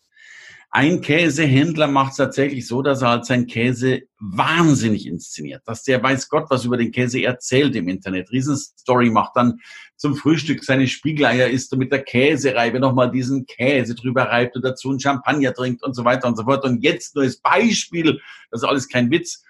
Ein 0.70 1.00
Käsehändler 1.00 1.87
macht 1.87 2.10
es 2.10 2.18
tatsächlich 2.18 2.66
so, 2.66 2.82
dass 2.82 3.00
er 3.00 3.08
halt 3.08 3.25
sein 3.25 3.46
Käse 3.46 4.02
wahnsinnig 4.18 5.06
inszeniert, 5.06 5.62
dass 5.64 5.82
der 5.82 6.02
weiß 6.02 6.28
Gott 6.28 6.50
was 6.50 6.66
über 6.66 6.76
den 6.76 6.92
Käse 6.92 7.22
erzählt 7.22 7.75
im 7.75 7.88
Internet. 7.88 8.30
Riesenstory 8.30 9.08
macht 9.08 9.34
dann 9.34 9.60
zum 9.96 10.14
Frühstück 10.14 10.62
seine 10.62 10.87
Spiegeleier 10.87 11.48
isst 11.48 11.72
und 11.72 11.78
mit 11.78 11.90
der 11.90 12.02
Käsereibe 12.02 12.80
nochmal 12.80 13.10
diesen 13.10 13.46
Käse 13.46 13.94
drüber 13.94 14.25
reibt 14.25 14.56
und 14.56 14.62
dazu 14.62 14.90
einen 14.90 15.00
Champagner 15.00 15.54
trinkt 15.54 15.82
und 15.82 15.94
so 15.94 16.04
weiter 16.04 16.28
und 16.28 16.37
so 16.37 16.44
fort. 16.44 16.64
Und 16.64 16.84
jetzt 16.84 17.14
nur 17.14 17.25
als 17.25 17.38
Beispiel, 17.38 18.20
das 18.50 18.62
ist 18.62 18.68
alles 18.68 18.88
kein 18.88 19.10
Witz, 19.10 19.42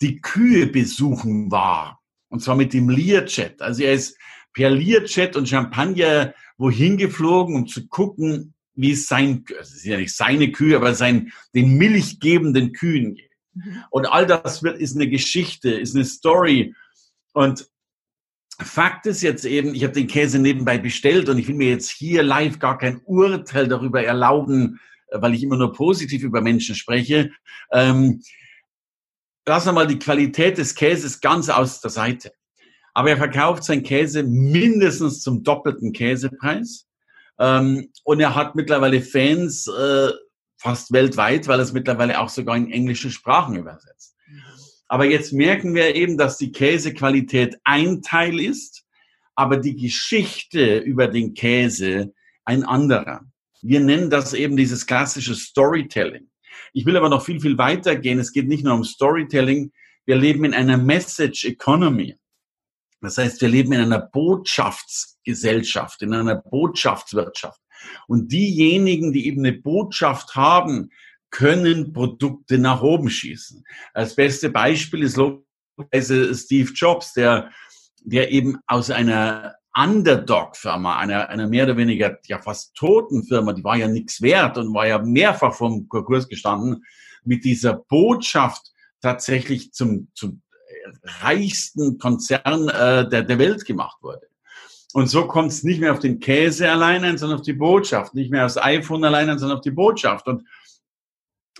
die 0.00 0.20
Kühe 0.20 0.68
besuchen 0.68 1.50
war. 1.50 1.97
Und 2.28 2.42
zwar 2.42 2.56
mit 2.56 2.72
dem 2.72 2.90
Learjet. 2.90 3.60
Also 3.62 3.82
er 3.82 3.94
ist 3.94 4.16
per 4.52 4.70
Learjet 4.70 5.36
und 5.36 5.48
Champagner 5.48 6.34
wohin 6.56 6.96
geflogen, 6.96 7.54
um 7.54 7.66
zu 7.66 7.86
gucken, 7.88 8.54
wie 8.74 8.92
es 8.92 9.06
sein, 9.06 9.44
es 9.60 9.74
ist 9.74 9.84
ja 9.84 9.96
nicht 9.96 10.14
seine 10.14 10.52
Kühe, 10.52 10.76
aber 10.76 10.94
sein, 10.94 11.32
den 11.54 11.76
milchgebenden 11.78 12.72
Kühen 12.72 13.14
geht. 13.14 13.30
Mhm. 13.54 13.84
Und 13.90 14.06
all 14.06 14.26
das 14.26 14.62
wird, 14.62 14.78
ist 14.78 14.94
eine 14.94 15.08
Geschichte, 15.08 15.70
ist 15.70 15.94
eine 15.94 16.04
Story. 16.04 16.74
Und 17.32 17.68
Fakt 18.60 19.06
ist 19.06 19.22
jetzt 19.22 19.44
eben, 19.44 19.74
ich 19.74 19.84
habe 19.84 19.94
den 19.94 20.08
Käse 20.08 20.38
nebenbei 20.38 20.78
bestellt 20.78 21.28
und 21.28 21.38
ich 21.38 21.46
will 21.46 21.54
mir 21.54 21.68
jetzt 21.68 21.90
hier 21.90 22.22
live 22.22 22.58
gar 22.58 22.76
kein 22.76 23.00
Urteil 23.04 23.68
darüber 23.68 24.02
erlauben, 24.02 24.80
weil 25.12 25.34
ich 25.34 25.42
immer 25.42 25.56
nur 25.56 25.72
positiv 25.72 26.22
über 26.22 26.40
Menschen 26.40 26.74
spreche. 26.74 27.30
Ähm, 27.72 28.20
lassen 29.48 29.68
wir 29.68 29.72
mal 29.72 29.86
die 29.86 29.98
Qualität 29.98 30.58
des 30.58 30.74
Käses 30.74 31.20
ganz 31.20 31.48
aus 31.48 31.80
der 31.80 31.90
Seite. 31.90 32.32
Aber 32.94 33.10
er 33.10 33.16
verkauft 33.16 33.64
seinen 33.64 33.82
Käse 33.82 34.22
mindestens 34.22 35.22
zum 35.22 35.42
doppelten 35.42 35.92
Käsepreis. 35.92 36.86
Ähm, 37.38 37.90
und 38.04 38.20
er 38.20 38.34
hat 38.34 38.54
mittlerweile 38.54 39.00
Fans 39.00 39.66
äh, 39.68 40.10
fast 40.56 40.92
weltweit, 40.92 41.46
weil 41.46 41.60
er 41.60 41.62
es 41.62 41.72
mittlerweile 41.72 42.20
auch 42.20 42.28
sogar 42.28 42.56
in 42.56 42.70
englische 42.70 43.10
Sprachen 43.10 43.56
übersetzt. 43.56 44.16
Aber 44.88 45.04
jetzt 45.04 45.32
merken 45.32 45.74
wir 45.74 45.94
eben, 45.94 46.16
dass 46.16 46.38
die 46.38 46.50
Käsequalität 46.50 47.58
ein 47.64 48.02
Teil 48.02 48.40
ist, 48.40 48.84
aber 49.34 49.58
die 49.58 49.76
Geschichte 49.76 50.78
über 50.78 51.06
den 51.06 51.34
Käse 51.34 52.12
ein 52.44 52.64
anderer. 52.64 53.20
Wir 53.62 53.80
nennen 53.80 54.10
das 54.10 54.32
eben 54.32 54.56
dieses 54.56 54.86
klassische 54.86 55.34
Storytelling. 55.34 56.28
Ich 56.72 56.86
will 56.86 56.96
aber 56.96 57.08
noch 57.08 57.24
viel, 57.24 57.40
viel 57.40 57.58
weiter 57.58 57.96
gehen. 57.96 58.18
Es 58.18 58.32
geht 58.32 58.48
nicht 58.48 58.64
nur 58.64 58.74
um 58.74 58.84
Storytelling. 58.84 59.72
Wir 60.06 60.16
leben 60.16 60.44
in 60.44 60.54
einer 60.54 60.78
Message 60.78 61.44
Economy. 61.44 62.16
Das 63.00 63.18
heißt, 63.18 63.40
wir 63.40 63.48
leben 63.48 63.72
in 63.72 63.80
einer 63.80 64.00
Botschaftsgesellschaft, 64.00 66.02
in 66.02 66.14
einer 66.14 66.36
Botschaftswirtschaft. 66.36 67.60
Und 68.08 68.32
diejenigen, 68.32 69.12
die 69.12 69.26
eben 69.26 69.44
eine 69.44 69.56
Botschaft 69.56 70.34
haben, 70.34 70.90
können 71.30 71.92
Produkte 71.92 72.58
nach 72.58 72.82
oben 72.82 73.10
schießen. 73.10 73.64
Als 73.92 74.16
beste 74.16 74.50
Beispiel 74.50 75.02
ist 75.02 75.16
logischerweise 75.16 76.34
Steve 76.34 76.72
Jobs, 76.72 77.12
der, 77.12 77.52
der 78.00 78.32
eben 78.32 78.58
aus 78.66 78.90
einer 78.90 79.54
Underdog-Firma, 79.78 80.98
einer, 80.98 81.28
einer 81.28 81.46
mehr 81.46 81.64
oder 81.64 81.76
weniger 81.76 82.18
ja 82.26 82.38
fast 82.38 82.74
toten 82.74 83.24
Firma, 83.24 83.52
die 83.52 83.64
war 83.64 83.76
ja 83.76 83.88
nichts 83.88 84.20
wert 84.20 84.58
und 84.58 84.74
war 84.74 84.86
ja 84.86 84.98
mehrfach 84.98 85.54
vom 85.54 85.88
Konkurs 85.88 86.28
gestanden, 86.28 86.84
mit 87.24 87.44
dieser 87.44 87.74
Botschaft 87.74 88.72
tatsächlich 89.00 89.72
zum, 89.72 90.08
zum 90.14 90.42
reichsten 91.22 91.98
Konzern 91.98 92.68
äh, 92.68 93.08
der, 93.08 93.22
der 93.22 93.38
Welt 93.38 93.64
gemacht 93.64 93.98
wurde. 94.02 94.26
Und 94.94 95.08
so 95.08 95.26
kommt 95.26 95.52
es 95.52 95.62
nicht 95.62 95.80
mehr 95.80 95.92
auf 95.92 95.98
den 95.98 96.18
Käse 96.18 96.70
allein 96.70 97.04
an, 97.04 97.18
sondern 97.18 97.38
auf 97.38 97.44
die 97.44 97.52
Botschaft. 97.52 98.14
Nicht 98.14 98.30
mehr 98.30 98.46
aufs 98.46 98.56
iPhone 98.56 99.04
allein 99.04 99.28
an, 99.28 99.38
sondern 99.38 99.58
auf 99.58 99.64
die 99.64 99.70
Botschaft. 99.70 100.26
Und 100.26 100.44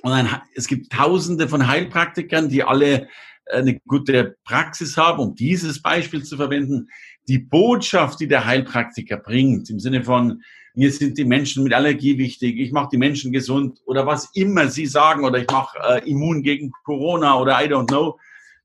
und 0.02 0.12
ein, 0.12 0.28
es 0.54 0.68
gibt 0.68 0.92
tausende 0.92 1.48
von 1.48 1.66
Heilpraktikern, 1.66 2.48
die 2.48 2.62
alle 2.62 3.08
äh, 3.46 3.58
eine 3.58 3.80
gute 3.80 4.36
Praxis 4.44 4.96
haben, 4.96 5.18
um 5.20 5.34
dieses 5.34 5.82
Beispiel 5.82 6.22
zu 6.22 6.36
verwenden. 6.36 6.88
Die 7.28 7.38
Botschaft, 7.38 8.20
die 8.20 8.28
der 8.28 8.46
Heilpraktiker 8.46 9.18
bringt, 9.18 9.68
im 9.68 9.78
Sinne 9.78 10.02
von, 10.02 10.42
mir 10.74 10.90
sind 10.92 11.18
die 11.18 11.24
Menschen 11.24 11.64
mit 11.64 11.74
Allergie 11.74 12.18
wichtig, 12.18 12.58
ich 12.58 12.72
mache 12.72 12.90
die 12.92 12.98
Menschen 12.98 13.32
gesund 13.32 13.80
oder 13.84 14.06
was 14.06 14.30
immer 14.34 14.68
sie 14.68 14.86
sagen 14.86 15.24
oder 15.24 15.38
ich 15.38 15.50
mache 15.50 15.76
äh, 15.82 16.08
immun 16.08 16.42
gegen 16.42 16.72
Corona 16.84 17.38
oder 17.38 17.62
I 17.62 17.66
don't 17.66 17.88
know. 17.88 18.18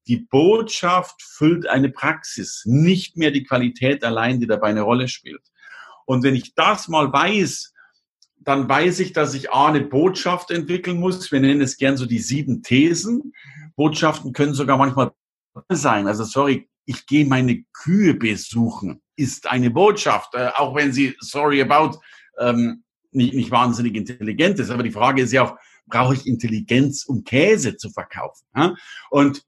Die 0.07 0.17
Botschaft 0.17 1.21
füllt 1.21 1.67
eine 1.67 1.89
Praxis, 1.89 2.63
nicht 2.65 3.17
mehr 3.17 3.31
die 3.31 3.43
Qualität 3.43 4.03
allein, 4.03 4.39
die 4.39 4.47
dabei 4.47 4.67
eine 4.67 4.81
Rolle 4.81 5.07
spielt. 5.07 5.41
Und 6.05 6.23
wenn 6.23 6.35
ich 6.35 6.55
das 6.55 6.87
mal 6.87 7.11
weiß, 7.11 7.73
dann 8.41 8.67
weiß 8.69 8.99
ich, 8.99 9.13
dass 9.13 9.33
ich 9.33 9.51
A, 9.51 9.67
eine 9.67 9.81
Botschaft 9.81 10.51
entwickeln 10.51 10.99
muss. 10.99 11.31
Wir 11.31 11.39
nennen 11.39 11.61
es 11.61 11.77
gern 11.77 11.97
so 11.97 12.05
die 12.05 12.19
sieben 12.19 12.61
Thesen. 12.61 13.33
Botschaften 13.75 14.33
können 14.33 14.53
sogar 14.53 14.77
manchmal 14.77 15.11
sein. 15.69 16.07
Also 16.07 16.25
sorry, 16.25 16.69
ich 16.85 17.05
gehe 17.05 17.25
meine 17.25 17.63
Kühe 17.73 18.13
besuchen, 18.13 19.01
ist 19.15 19.47
eine 19.47 19.69
Botschaft, 19.69 20.33
äh, 20.35 20.49
auch 20.55 20.75
wenn 20.75 20.91
sie 20.91 21.15
sorry 21.19 21.61
about 21.61 21.99
ähm, 22.39 22.83
nicht, 23.11 23.33
nicht 23.33 23.51
wahnsinnig 23.51 23.95
intelligent 23.95 24.59
ist. 24.59 24.69
Aber 24.69 24.83
die 24.83 24.91
Frage 24.91 25.21
ist 25.21 25.31
ja 25.31 25.43
auch, 25.43 25.57
brauche 25.85 26.15
ich 26.15 26.25
Intelligenz, 26.25 27.05
um 27.05 27.23
Käse 27.23 27.77
zu 27.77 27.89
verkaufen? 27.89 28.45
Ja? 28.55 28.75
Und 29.09 29.43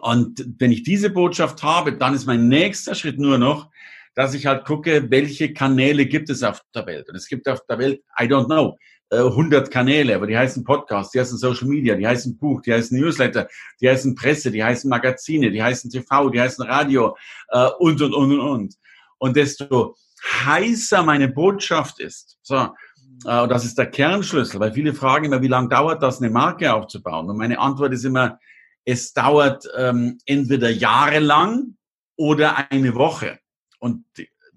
und 0.00 0.44
wenn 0.58 0.70
ich 0.70 0.82
diese 0.82 1.08
Botschaft 1.08 1.62
habe, 1.62 1.96
dann 1.96 2.12
ist 2.12 2.26
mein 2.26 2.48
nächster 2.48 2.94
Schritt 2.94 3.18
nur 3.18 3.38
noch, 3.38 3.70
dass 4.14 4.34
ich 4.34 4.46
halt 4.46 4.64
gucke, 4.64 5.10
welche 5.10 5.52
Kanäle 5.52 6.06
gibt 6.06 6.30
es 6.30 6.42
auf 6.42 6.60
der 6.74 6.86
Welt. 6.86 7.08
Und 7.08 7.16
es 7.16 7.26
gibt 7.28 7.48
auf 7.48 7.60
der 7.68 7.78
Welt, 7.78 8.02
I 8.20 8.24
don't 8.24 8.46
know, 8.46 8.76
100 9.10 9.68
äh, 9.68 9.70
Kanäle, 9.70 10.16
aber 10.16 10.26
die 10.26 10.36
heißen 10.36 10.64
Podcasts, 10.64 11.12
die 11.12 11.20
heißen 11.20 11.38
Social 11.38 11.68
Media, 11.68 11.94
die 11.94 12.06
heißen 12.06 12.38
Buch, 12.38 12.62
die 12.62 12.72
heißen 12.72 12.98
Newsletter, 12.98 13.48
die 13.80 13.88
heißen 13.88 14.14
Presse, 14.14 14.50
die 14.50 14.64
heißen 14.64 14.88
Magazine, 14.88 15.50
die 15.50 15.62
heißen 15.62 15.90
TV, 15.90 16.30
die 16.30 16.40
heißen 16.40 16.64
Radio 16.64 17.16
äh, 17.48 17.68
und, 17.78 18.00
und, 18.02 18.14
und, 18.14 18.32
und, 18.32 18.40
und. 18.40 18.74
Und 19.18 19.36
desto 19.36 19.96
heißer 20.44 21.02
meine 21.02 21.28
Botschaft 21.28 22.00
ist, 22.00 22.38
so, 22.42 22.56
äh, 22.56 23.48
das 23.48 23.64
ist 23.64 23.78
der 23.78 23.90
Kernschlüssel, 23.90 24.58
weil 24.60 24.72
viele 24.72 24.94
fragen 24.94 25.26
immer, 25.26 25.42
wie 25.42 25.48
lange 25.48 25.68
dauert 25.68 26.02
das, 26.02 26.20
eine 26.20 26.30
Marke 26.30 26.72
aufzubauen? 26.72 27.28
Und 27.28 27.36
meine 27.36 27.58
Antwort 27.58 27.92
ist 27.92 28.04
immer, 28.04 28.38
es 28.84 29.12
dauert 29.12 29.66
ähm, 29.76 30.18
entweder 30.26 30.70
jahrelang 30.70 31.76
oder 32.16 32.70
eine 32.70 32.94
Woche. 32.94 33.38
Und 33.84 34.06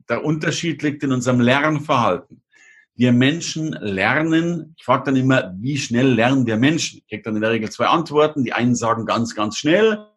der 0.08 0.24
Unterschied 0.24 0.82
liegt 0.84 1.04
in 1.04 1.12
unserem 1.12 1.42
Lernverhalten. 1.42 2.42
Wir 2.96 3.12
Menschen 3.12 3.74
lernen, 3.74 4.74
ich 4.78 4.86
frage 4.86 5.04
dann 5.04 5.18
immer, 5.18 5.54
wie 5.58 5.78
schnell 5.78 6.14
lernen 6.14 6.48
wir 6.48 6.56
Menschen? 6.56 7.00
Ich 7.00 7.08
kriege 7.10 7.24
dann 7.24 7.36
in 7.36 7.42
der 7.42 7.52
Regel 7.52 7.70
zwei 7.70 7.88
Antworten. 7.88 8.46
Die 8.46 8.54
einen 8.54 8.74
sagen 8.74 9.06
ganz, 9.06 9.36
ganz 9.36 9.58
schnell, 9.58 10.08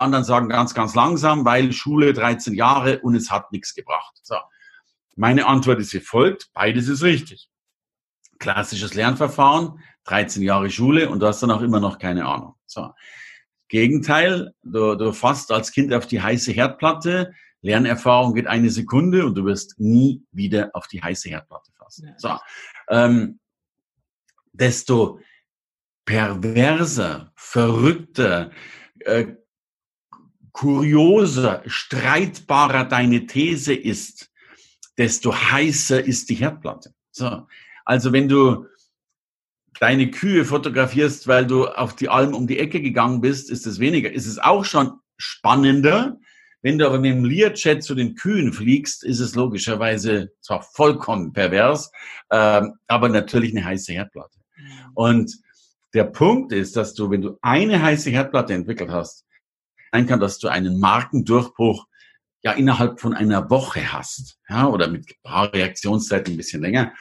anderen 0.00 0.24
sagen 0.24 0.48
ganz, 0.48 0.74
ganz 0.74 0.96
langsam, 0.96 1.44
weil 1.44 1.72
Schule 1.72 2.12
13 2.12 2.54
Jahre 2.54 2.98
und 3.02 3.14
es 3.14 3.30
hat 3.30 3.52
nichts 3.52 3.72
gebracht. 3.72 4.18
So. 4.24 4.34
Meine 5.14 5.46
Antwort 5.46 5.78
ist 5.78 5.94
wie 5.94 6.00
folgt, 6.00 6.50
beides 6.52 6.88
ist 6.88 7.04
richtig. 7.04 7.48
Klassisches 8.40 8.94
Lernverfahren, 8.94 9.78
13 10.06 10.42
Jahre 10.42 10.70
Schule 10.70 11.08
und 11.08 11.20
du 11.20 11.28
hast 11.28 11.40
dann 11.40 11.52
auch 11.52 11.62
immer 11.62 11.78
noch 11.78 12.00
keine 12.00 12.26
Ahnung. 12.26 12.56
So. 12.66 12.90
Gegenteil, 13.68 14.54
du, 14.64 14.96
du 14.96 15.12
fasst 15.12 15.52
als 15.52 15.70
Kind 15.70 15.94
auf 15.94 16.08
die 16.08 16.20
heiße 16.20 16.50
Herdplatte, 16.50 17.32
Lernerfahrung 17.66 18.34
geht 18.34 18.46
eine 18.46 18.70
Sekunde 18.70 19.26
und 19.26 19.34
du 19.34 19.44
wirst 19.44 19.78
nie 19.78 20.22
wieder 20.32 20.70
auf 20.72 20.86
die 20.86 21.02
heiße 21.02 21.28
Herdplatte 21.28 21.72
fassen. 21.72 22.14
So, 22.16 22.36
ähm, 22.88 23.40
desto 24.52 25.20
perverser, 26.04 27.32
verrückter, 27.34 28.52
äh, 29.00 29.34
kurioser, 30.52 31.62
streitbarer 31.66 32.84
deine 32.84 33.26
These 33.26 33.74
ist, 33.74 34.30
desto 34.96 35.34
heißer 35.34 36.02
ist 36.02 36.30
die 36.30 36.36
Herdplatte. 36.36 36.94
So, 37.10 37.46
also 37.84 38.12
wenn 38.12 38.28
du 38.28 38.66
deine 39.80 40.10
Kühe 40.10 40.44
fotografierst, 40.44 41.28
weil 41.28 41.46
du 41.46 41.66
auf 41.66 41.96
die 41.96 42.08
Alm 42.08 42.34
um 42.34 42.46
die 42.46 42.58
Ecke 42.58 42.80
gegangen 42.80 43.20
bist, 43.20 43.50
ist 43.50 43.66
es 43.66 43.78
weniger. 43.78 44.10
Ist 44.10 44.26
es 44.26 44.38
auch 44.38 44.64
schon 44.64 44.92
spannender, 45.18 46.18
wenn 46.62 46.78
du 46.78 46.86
aber 46.86 46.98
mit 46.98 47.12
dem 47.12 47.24
Learjet 47.24 47.82
zu 47.82 47.94
den 47.94 48.14
Kühen 48.14 48.52
fliegst, 48.52 49.04
ist 49.04 49.20
es 49.20 49.34
logischerweise 49.34 50.32
zwar 50.40 50.62
vollkommen 50.62 51.32
pervers, 51.32 51.90
ähm, 52.30 52.74
aber 52.86 53.08
natürlich 53.08 53.52
eine 53.52 53.64
heiße 53.64 53.92
Herdplatte. 53.92 54.38
Mhm. 54.56 54.62
Und 54.94 55.36
der 55.94 56.04
Punkt 56.04 56.52
ist, 56.52 56.76
dass 56.76 56.94
du, 56.94 57.10
wenn 57.10 57.22
du 57.22 57.38
eine 57.42 57.82
heiße 57.82 58.10
Herdplatte 58.10 58.54
entwickelt 58.54 58.90
hast, 58.90 59.24
sein 59.92 60.06
kann, 60.06 60.20
dass 60.20 60.38
du 60.38 60.48
einen 60.48 60.78
Markendurchbruch 60.80 61.86
ja 62.42 62.52
innerhalb 62.52 63.00
von 63.00 63.14
einer 63.14 63.48
Woche 63.50 63.92
hast, 63.92 64.38
ja, 64.48 64.68
oder 64.68 64.88
mit 64.88 65.14
Reaktionszeiten 65.24 66.34
ein 66.34 66.36
bisschen 66.36 66.62
länger. 66.62 66.92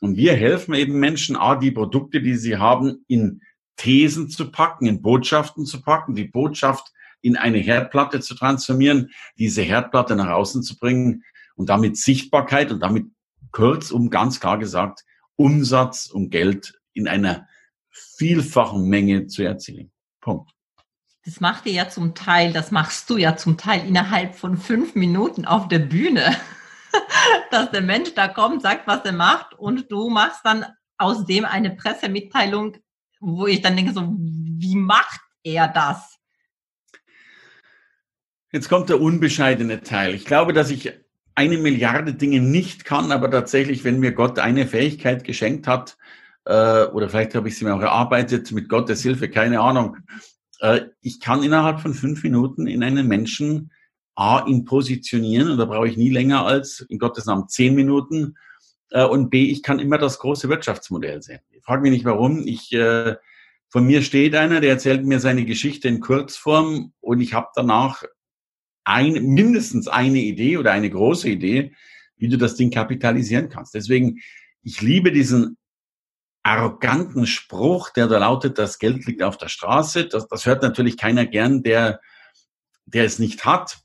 Und 0.00 0.16
wir 0.16 0.34
helfen 0.34 0.74
eben 0.74 0.98
Menschen, 0.98 1.36
A, 1.36 1.56
die 1.56 1.72
Produkte, 1.72 2.20
die 2.20 2.36
sie 2.36 2.56
haben, 2.56 3.04
in 3.08 3.42
Thesen 3.76 4.28
zu 4.28 4.50
packen, 4.50 4.86
in 4.86 5.02
Botschaften 5.02 5.66
zu 5.66 5.82
packen, 5.82 6.14
die 6.14 6.24
Botschaft 6.24 6.92
in 7.20 7.36
eine 7.36 7.58
Herdplatte 7.58 8.20
zu 8.20 8.34
transformieren, 8.34 9.10
diese 9.36 9.62
Herdplatte 9.62 10.16
nach 10.16 10.30
außen 10.30 10.62
zu 10.62 10.78
bringen 10.78 11.24
und 11.56 11.68
damit 11.68 11.96
Sichtbarkeit 11.96 12.70
und 12.70 12.80
damit 12.80 13.06
kurzum 13.50 14.10
ganz 14.10 14.40
klar 14.40 14.58
gesagt 14.58 15.04
Umsatz 15.36 16.06
und 16.06 16.30
Geld 16.30 16.78
in 16.92 17.08
einer 17.08 17.46
vielfachen 17.90 18.88
Menge 18.88 19.26
zu 19.26 19.42
erzielen. 19.42 19.90
Punkt. 20.20 20.50
Das 21.24 21.40
macht 21.40 21.66
ihr 21.66 21.72
ja 21.72 21.88
zum 21.88 22.14
Teil, 22.14 22.52
das 22.52 22.70
machst 22.70 23.10
du 23.10 23.16
ja 23.16 23.36
zum 23.36 23.56
Teil 23.56 23.86
innerhalb 23.86 24.34
von 24.34 24.56
fünf 24.56 24.94
Minuten 24.94 25.44
auf 25.44 25.68
der 25.68 25.80
Bühne. 25.80 26.36
Dass 27.50 27.70
der 27.70 27.82
Mensch 27.82 28.14
da 28.14 28.28
kommt, 28.28 28.62
sagt, 28.62 28.86
was 28.86 29.04
er 29.04 29.12
macht 29.12 29.54
und 29.54 29.90
du 29.92 30.08
machst 30.08 30.40
dann 30.44 30.64
aus 30.96 31.26
dem 31.26 31.44
eine 31.44 31.70
Pressemitteilung, 31.70 32.76
wo 33.20 33.46
ich 33.46 33.60
dann 33.60 33.76
denke, 33.76 33.92
so, 33.92 34.14
wie 34.18 34.74
macht 34.74 35.20
er 35.42 35.68
das? 35.68 36.17
Jetzt 38.50 38.68
kommt 38.68 38.88
der 38.88 39.00
unbescheidene 39.00 39.82
Teil. 39.82 40.14
Ich 40.14 40.24
glaube, 40.24 40.52
dass 40.52 40.70
ich 40.70 40.92
eine 41.34 41.58
Milliarde 41.58 42.14
Dinge 42.14 42.40
nicht 42.40 42.84
kann, 42.84 43.12
aber 43.12 43.30
tatsächlich, 43.30 43.84
wenn 43.84 44.00
mir 44.00 44.12
Gott 44.12 44.38
eine 44.38 44.66
Fähigkeit 44.66 45.22
geschenkt 45.22 45.66
hat, 45.66 45.98
äh, 46.46 46.84
oder 46.86 47.08
vielleicht 47.08 47.34
habe 47.34 47.48
ich 47.48 47.58
sie 47.58 47.64
mir 47.64 47.74
auch 47.74 47.80
erarbeitet 47.80 48.50
mit 48.52 48.68
Gottes 48.68 49.02
Hilfe, 49.02 49.28
keine 49.28 49.60
Ahnung. 49.60 49.98
Äh, 50.60 50.80
ich 51.02 51.20
kann 51.20 51.42
innerhalb 51.42 51.80
von 51.80 51.92
fünf 51.92 52.22
Minuten 52.22 52.66
in 52.66 52.82
einen 52.82 53.06
Menschen 53.06 53.70
A, 54.14 54.46
ihn 54.46 54.64
positionieren, 54.64 55.50
und 55.50 55.58
da 55.58 55.66
brauche 55.66 55.86
ich 55.86 55.96
nie 55.96 56.10
länger 56.10 56.44
als, 56.44 56.80
in 56.88 56.98
Gottes 56.98 57.26
Namen, 57.26 57.48
zehn 57.48 57.74
Minuten, 57.74 58.34
äh, 58.90 59.04
und 59.04 59.30
B, 59.30 59.50
ich 59.50 59.62
kann 59.62 59.78
immer 59.78 59.98
das 59.98 60.18
große 60.18 60.48
Wirtschaftsmodell 60.48 61.22
sehen. 61.22 61.40
Ich 61.50 61.62
frage 61.62 61.82
mich 61.82 61.92
nicht 61.92 62.04
warum. 62.04 62.46
Ich, 62.46 62.72
äh, 62.72 63.16
von 63.68 63.86
mir 63.86 64.02
steht 64.02 64.34
einer, 64.34 64.60
der 64.60 64.70
erzählt 64.70 65.04
mir 65.04 65.20
seine 65.20 65.44
Geschichte 65.44 65.86
in 65.86 66.00
Kurzform 66.00 66.94
und 67.00 67.20
ich 67.20 67.34
habe 67.34 67.48
danach 67.54 68.02
ein, 68.88 69.12
mindestens 69.22 69.86
eine 69.86 70.18
Idee 70.18 70.56
oder 70.56 70.72
eine 70.72 70.88
große 70.88 71.28
Idee, 71.28 71.72
wie 72.16 72.28
du 72.28 72.38
das 72.38 72.56
Ding 72.56 72.70
kapitalisieren 72.70 73.50
kannst. 73.50 73.74
Deswegen, 73.74 74.20
ich 74.62 74.80
liebe 74.80 75.12
diesen 75.12 75.58
arroganten 76.42 77.26
Spruch, 77.26 77.90
der 77.90 78.08
da 78.08 78.18
lautet, 78.18 78.58
das 78.58 78.78
Geld 78.78 79.04
liegt 79.04 79.22
auf 79.22 79.36
der 79.36 79.48
Straße. 79.48 80.06
Das, 80.06 80.26
das 80.26 80.46
hört 80.46 80.62
natürlich 80.62 80.96
keiner 80.96 81.26
gern, 81.26 81.62
der, 81.62 82.00
der 82.86 83.04
es 83.04 83.18
nicht 83.18 83.44
hat. 83.44 83.78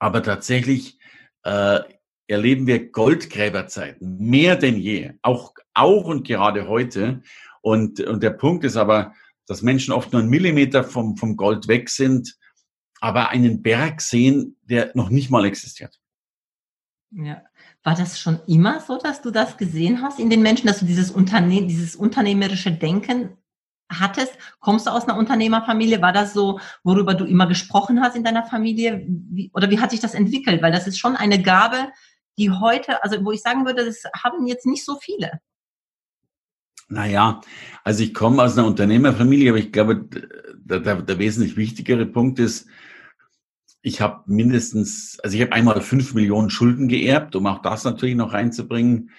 Aber 0.00 0.22
tatsächlich 0.24 0.98
äh, 1.44 1.78
erleben 2.26 2.66
wir 2.66 2.90
Goldgräberzeiten, 2.90 4.18
mehr 4.18 4.56
denn 4.56 4.78
je, 4.78 5.12
auch, 5.22 5.54
auch 5.74 6.06
und 6.06 6.26
gerade 6.26 6.66
heute. 6.66 7.22
Und, 7.60 8.00
und 8.00 8.22
der 8.24 8.30
Punkt 8.30 8.64
ist 8.64 8.76
aber, 8.76 9.14
dass 9.46 9.62
Menschen 9.62 9.92
oft 9.92 10.12
nur 10.12 10.22
einen 10.22 10.30
Millimeter 10.30 10.82
vom, 10.82 11.16
vom 11.16 11.36
Gold 11.36 11.68
weg 11.68 11.88
sind, 11.88 12.36
aber 13.02 13.30
einen 13.30 13.62
Berg 13.62 14.00
sehen, 14.00 14.56
der 14.62 14.92
noch 14.94 15.10
nicht 15.10 15.28
mal 15.28 15.44
existiert. 15.44 15.98
Ja. 17.10 17.42
War 17.82 17.96
das 17.96 18.20
schon 18.20 18.38
immer 18.46 18.80
so, 18.80 18.96
dass 18.96 19.20
du 19.20 19.32
das 19.32 19.56
gesehen 19.56 20.02
hast 20.02 20.20
in 20.20 20.30
den 20.30 20.40
Menschen, 20.40 20.68
dass 20.68 20.78
du 20.78 20.86
dieses, 20.86 21.10
Unterne 21.10 21.66
dieses 21.66 21.96
unternehmerische 21.96 22.70
Denken 22.70 23.36
hattest? 23.90 24.32
Kommst 24.60 24.86
du 24.86 24.90
aus 24.92 25.08
einer 25.08 25.18
Unternehmerfamilie? 25.18 26.00
War 26.00 26.12
das 26.12 26.32
so, 26.32 26.60
worüber 26.84 27.14
du 27.14 27.24
immer 27.24 27.48
gesprochen 27.48 28.00
hast 28.00 28.14
in 28.14 28.22
deiner 28.22 28.44
Familie? 28.44 29.04
Wie, 29.08 29.50
oder 29.52 29.68
wie 29.68 29.80
hat 29.80 29.90
sich 29.90 30.00
das 30.00 30.14
entwickelt? 30.14 30.62
Weil 30.62 30.72
das 30.72 30.86
ist 30.86 30.98
schon 30.98 31.16
eine 31.16 31.42
Gabe, 31.42 31.88
die 32.38 32.52
heute, 32.52 33.02
also 33.02 33.22
wo 33.24 33.32
ich 33.32 33.42
sagen 33.42 33.66
würde, 33.66 33.84
das 33.84 34.04
haben 34.22 34.46
jetzt 34.46 34.64
nicht 34.64 34.84
so 34.84 34.96
viele. 34.96 35.40
Naja, 36.88 37.40
also 37.82 38.04
ich 38.04 38.14
komme 38.14 38.42
aus 38.42 38.56
einer 38.56 38.66
Unternehmerfamilie, 38.66 39.50
aber 39.50 39.58
ich 39.58 39.72
glaube, 39.72 40.08
der, 40.54 40.78
der, 40.78 41.02
der 41.02 41.18
wesentlich 41.18 41.56
wichtigere 41.56 42.06
Punkt 42.06 42.38
ist, 42.38 42.68
ich 43.82 44.00
habe 44.00 44.22
mindestens, 44.26 45.18
also 45.22 45.36
ich 45.36 45.42
habe 45.42 45.52
einmal 45.52 45.80
fünf 45.80 46.14
Millionen 46.14 46.50
Schulden 46.50 46.88
geerbt, 46.88 47.34
um 47.36 47.46
auch 47.46 47.62
das 47.62 47.84
natürlich 47.84 48.14
noch 48.14 48.32
reinzubringen. 48.32 49.10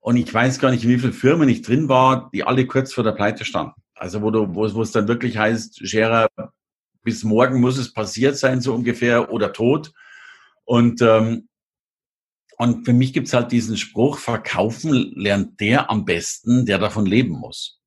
Und 0.00 0.16
ich 0.16 0.32
weiß 0.32 0.58
gar 0.58 0.70
nicht, 0.70 0.88
wie 0.88 0.98
viele 0.98 1.12
Firmen 1.12 1.48
ich 1.50 1.62
drin 1.62 1.88
war, 1.88 2.30
die 2.32 2.44
alle 2.44 2.66
kurz 2.66 2.94
vor 2.94 3.04
der 3.04 3.12
Pleite 3.12 3.44
standen. 3.44 3.74
Also 3.94 4.22
wo 4.22 4.30
du, 4.30 4.54
wo, 4.54 4.72
wo 4.74 4.82
es 4.82 4.92
dann 4.92 5.08
wirklich 5.08 5.36
heißt, 5.36 5.86
Scherer, 5.86 6.28
bis 7.02 7.22
morgen 7.22 7.60
muss 7.60 7.76
es 7.76 7.92
passiert 7.92 8.36
sein, 8.38 8.62
so 8.62 8.74
ungefähr, 8.74 9.30
oder 9.30 9.52
tot. 9.52 9.92
Und 10.64 11.02
ähm, 11.02 11.48
und 12.60 12.84
für 12.84 12.92
mich 12.92 13.14
gibt's 13.14 13.32
halt 13.32 13.52
diesen 13.52 13.78
Spruch, 13.78 14.18
verkaufen 14.18 14.92
lernt 14.92 15.60
der 15.60 15.88
am 15.90 16.04
besten, 16.04 16.66
der 16.66 16.76
davon 16.76 17.06
leben 17.06 17.32
muss. 17.32 17.79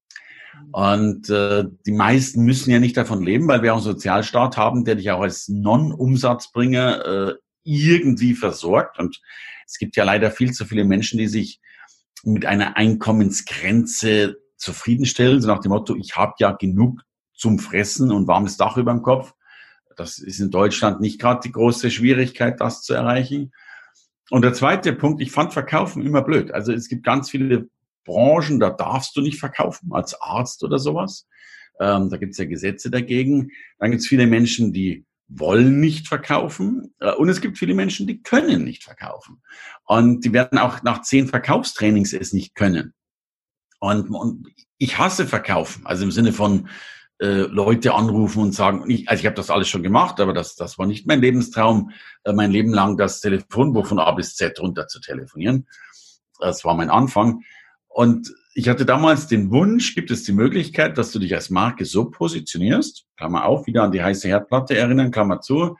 Und 0.72 1.30
äh, 1.30 1.66
die 1.86 1.92
meisten 1.92 2.44
müssen 2.44 2.72
ja 2.72 2.80
nicht 2.80 2.98
davon 2.98 3.24
leben, 3.24 3.48
weil 3.48 3.62
wir 3.62 3.74
auch 3.74 3.78
einen 3.78 3.86
Sozialstaat 3.86 4.58
haben, 4.58 4.86
der 4.86 4.96
dich 4.96 5.12
auch 5.12 5.22
als 5.22 5.48
Non-Umsatzbringer 5.48 7.06
äh, 7.06 7.34
irgendwie 7.64 8.34
versorgt. 8.34 9.00
Und 9.00 9.22
es 9.66 9.78
gibt 9.78 9.96
ja 9.96 10.04
leider 10.04 10.32
viel 10.32 10.52
zu 10.52 10.66
viele 10.66 10.84
Menschen, 10.84 11.18
die 11.18 11.28
sich 11.28 11.60
mit 12.24 12.46
einer 12.46 12.78
Einkommensgrenze 12.78 14.38
zufriedenstellen, 14.58 15.42
so 15.42 15.48
nach 15.48 15.60
dem 15.60 15.72
Motto, 15.72 15.96
ich 15.96 16.16
habe 16.16 16.34
ja 16.40 16.52
genug 16.52 17.02
zum 17.34 17.60
Fressen 17.60 18.12
und 18.12 18.28
warmes 18.28 18.58
Dach 18.58 18.78
über 18.78 18.92
dem 18.92 19.02
Kopf. 19.02 19.34
Das 19.96 20.18
ist 20.18 20.40
in 20.40 20.50
Deutschland 20.50 21.02
nicht 21.02 21.20
gerade 21.20 21.42
die 21.44 21.52
große 21.52 21.92
Schwierigkeit, 21.92 22.60
das 22.62 22.82
zu 22.82 22.94
erreichen. 22.94 23.52
Und 24.30 24.44
der 24.44 24.54
zweite 24.54 24.94
Punkt, 24.94 25.22
ich 25.22 25.32
fand 25.32 25.54
Verkaufen 25.54 26.02
immer 26.02 26.22
blöd. 26.22 26.52
Also 26.52 26.72
es 26.72 26.88
gibt 26.88 27.04
ganz 27.04 27.30
viele 27.30 27.68
Branchen, 28.04 28.60
da 28.60 28.70
darfst 28.70 29.16
du 29.16 29.22
nicht 29.22 29.40
verkaufen, 29.40 29.92
als 29.94 30.20
Arzt 30.20 30.64
oder 30.64 30.80
sowas. 30.80 31.28
Ähm, 31.80 32.10
da 32.10 32.18
gibt 32.18 32.34
es 32.34 32.38
ja 32.38 32.46
Gesetze 32.46 32.90
dagegen. 32.92 33.52
Dann 33.80 33.92
gibt 33.92 34.02
es 34.02 34.08
viele 34.08 34.28
Menschen, 34.28 34.74
die 34.74 35.06
wollen 35.28 35.80
nicht 35.80 36.08
verkaufen. 36.08 36.94
Äh, 37.00 37.14
und 37.14 37.30
es 37.30 37.42
gibt 37.42 37.58
viele 37.58 37.74
Menschen, 37.74 38.08
die 38.08 38.22
können 38.22 38.64
nicht 38.64 38.84
verkaufen. 38.84 39.42
Und 39.86 40.26
die 40.26 40.34
werden 40.34 40.60
auch 40.60 40.84
nach 40.84 41.02
zehn 41.02 41.28
Verkaufstrainings 41.28 42.14
es 42.14 42.34
nicht 42.34 42.56
können. 42.56 42.94
Und, 43.80 44.10
und 44.10 44.48
ich 44.78 44.98
hasse 44.98 45.26
Verkaufen. 45.26 45.86
Also 45.86 46.04
im 46.04 46.12
Sinne 46.12 46.32
von, 46.32 46.70
äh, 47.24 47.44
Leute 47.44 47.94
anrufen 47.94 48.42
und 48.42 48.54
sagen, 48.54 48.90
ich, 48.90 49.08
also 49.08 49.22
ich 49.22 49.26
habe 49.26 49.36
das 49.36 49.50
alles 49.50 49.70
schon 49.70 49.84
gemacht, 49.84 50.20
aber 50.20 50.34
das, 50.34 50.56
das 50.56 50.78
war 50.78 50.86
nicht 50.88 51.08
mein 51.08 51.22
Lebenstraum, 51.22 51.92
äh, 52.24 52.34
mein 52.34 52.52
Leben 52.52 52.74
lang 52.74 52.98
das 52.98 53.22
Telefonbuch 53.22 53.86
von 53.88 54.00
A 54.00 54.12
bis 54.12 54.36
Z 54.36 54.60
runter 54.60 54.88
zu 54.88 55.00
telefonieren. 55.00 55.68
Das 56.40 56.66
war 56.66 56.76
mein 56.76 56.90
Anfang. 56.90 57.44
Und 57.94 58.34
ich 58.56 58.70
hatte 58.70 58.86
damals 58.86 59.28
den 59.28 59.52
Wunsch, 59.52 59.96
gibt 59.96 60.12
es 60.12 60.24
die 60.24 60.32
Möglichkeit, 60.32 60.98
dass 60.98 61.12
du 61.12 61.20
dich 61.20 61.34
als 61.34 61.50
Marke 61.50 61.86
so 61.86 62.06
positionierst, 62.10 63.06
Klammer 63.18 63.46
auf, 63.46 63.68
wieder 63.68 63.84
an 63.84 63.92
die 63.92 64.04
heiße 64.04 64.28
Herdplatte 64.28 64.76
erinnern, 64.76 65.12
Klammer 65.12 65.42
zu, 65.42 65.78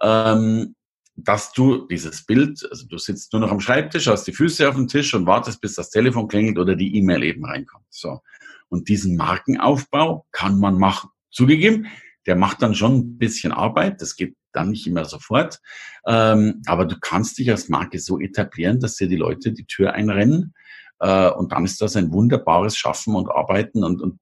ähm, 0.00 0.74
dass 1.16 1.52
du 1.52 1.86
dieses 1.86 2.24
Bild, 2.24 2.66
also 2.70 2.86
du 2.86 2.98
sitzt 2.98 3.32
nur 3.32 3.40
noch 3.40 3.50
am 3.50 3.60
Schreibtisch, 3.60 4.06
hast 4.06 4.24
die 4.24 4.32
Füße 4.32 4.68
auf 4.68 4.74
dem 4.74 4.86
Tisch 4.86 5.14
und 5.14 5.26
wartest, 5.26 5.60
bis 5.60 5.74
das 5.74 5.90
Telefon 5.90 6.28
klingelt 6.28 6.58
oder 6.58 6.76
die 6.76 6.94
E-Mail 6.96 7.22
eben 7.24 7.44
reinkommt. 7.44 7.86
So. 7.90 8.20
Und 8.68 8.88
diesen 8.88 9.16
Markenaufbau 9.16 10.26
kann 10.30 10.58
man 10.60 10.78
machen. 10.78 11.10
Zugegeben, 11.30 11.86
der 12.26 12.36
macht 12.36 12.60
dann 12.62 12.74
schon 12.74 12.96
ein 12.96 13.18
bisschen 13.18 13.52
Arbeit. 13.52 14.00
Das 14.02 14.16
geht 14.16 14.36
dann 14.52 14.70
nicht 14.70 14.86
immer 14.86 15.04
sofort. 15.04 15.60
Ähm, 16.06 16.62
aber 16.66 16.84
du 16.84 16.96
kannst 17.00 17.38
dich 17.38 17.50
als 17.50 17.68
Marke 17.68 17.98
so 17.98 18.20
etablieren, 18.20 18.80
dass 18.80 18.96
dir 18.96 19.08
die 19.08 19.16
Leute 19.16 19.52
die 19.52 19.66
Tür 19.66 19.92
einrennen. 19.94 20.54
Äh, 21.00 21.30
und 21.30 21.52
dann 21.52 21.64
ist 21.64 21.80
das 21.80 21.96
ein 21.96 22.12
wunderbares 22.12 22.76
Schaffen 22.76 23.14
und 23.14 23.30
Arbeiten. 23.30 23.84
Und, 23.84 24.00
und 24.00 24.18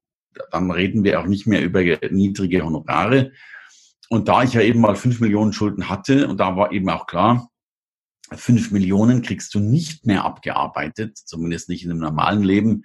dann 0.51 0.71
reden 0.71 1.03
wir 1.03 1.19
auch 1.19 1.25
nicht 1.25 1.47
mehr 1.47 1.63
über 1.63 1.81
niedrige 2.09 2.63
Honorare. 2.63 3.31
Und 4.09 4.27
da 4.27 4.43
ich 4.43 4.53
ja 4.53 4.61
eben 4.61 4.81
mal 4.81 4.95
fünf 4.95 5.19
Millionen 5.19 5.53
Schulden 5.53 5.89
hatte, 5.89 6.27
und 6.27 6.39
da 6.39 6.55
war 6.55 6.71
eben 6.71 6.89
auch 6.89 7.07
klar, 7.07 7.49
fünf 8.33 8.71
Millionen 8.71 9.21
kriegst 9.21 9.53
du 9.53 9.59
nicht 9.59 10.05
mehr 10.05 10.25
abgearbeitet, 10.25 11.17
zumindest 11.17 11.69
nicht 11.69 11.83
in 11.83 11.91
einem 11.91 12.01
normalen 12.01 12.43
Leben, 12.43 12.83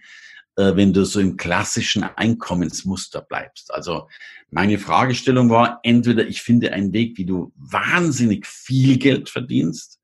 äh, 0.57 0.77
wenn 0.77 0.93
du 0.93 1.05
so 1.05 1.21
im 1.21 1.37
klassischen 1.37 2.05
Einkommensmuster 2.05 3.23
bleibst. 3.23 3.73
Also 3.73 4.09
meine 4.51 4.79
Fragestellung 4.79 5.51
war, 5.51 5.81
entweder 5.83 6.27
ich 6.27 6.43
finde 6.43 6.73
einen 6.73 6.93
Weg, 6.93 7.19
wie 7.19 7.25
du 7.25 7.53
wahnsinnig 7.57 8.47
viel 8.47 8.99
Geld 8.99 9.29
verdienst, 9.29 10.01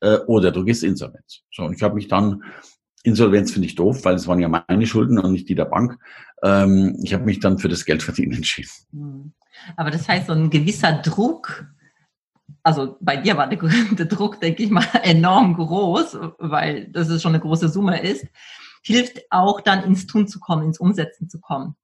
äh, 0.00 0.16
oder 0.26 0.50
du 0.50 0.64
gehst 0.64 0.82
insolvenz. 0.82 1.42
So, 1.52 1.64
und 1.64 1.74
ich 1.74 1.82
habe 1.82 1.94
mich 1.94 2.08
dann, 2.08 2.42
Insolvenz 3.02 3.52
finde 3.52 3.66
ich 3.66 3.74
doof, 3.74 4.04
weil 4.04 4.14
es 4.14 4.26
waren 4.26 4.40
ja 4.40 4.48
meine 4.48 4.86
Schulden 4.86 5.18
und 5.18 5.32
nicht 5.32 5.48
die 5.48 5.54
der 5.54 5.64
Bank. 5.64 5.98
Ähm, 6.42 6.98
ich 7.02 7.14
habe 7.14 7.24
mich 7.24 7.40
dann 7.40 7.58
für 7.58 7.68
das 7.68 7.84
Geldverdienen 7.84 8.36
entschieden. 8.36 8.70
Hm. 8.92 9.32
Aber 9.76 9.90
das 9.90 10.08
heißt, 10.08 10.26
so 10.26 10.32
ein 10.32 10.50
gewisser 10.50 10.92
Druck, 11.02 11.66
also 12.62 12.96
bei 13.00 13.16
dir 13.16 13.36
war 13.36 13.48
der, 13.48 13.58
der 13.92 14.06
Druck, 14.06 14.40
denke 14.40 14.62
ich 14.62 14.70
mal, 14.70 14.86
enorm 15.02 15.54
groß, 15.54 16.18
weil 16.38 16.88
das 16.92 17.08
ist 17.08 17.22
schon 17.22 17.32
eine 17.32 17.40
große 17.40 17.68
Summe 17.68 18.02
ist 18.02 18.26
hilft 18.82 19.20
auch 19.30 19.60
dann 19.60 19.84
ins 19.84 20.06
Tun 20.06 20.26
zu 20.28 20.40
kommen, 20.40 20.64
ins 20.64 20.78
Umsetzen 20.78 21.28
zu 21.28 21.40
kommen. 21.40 21.76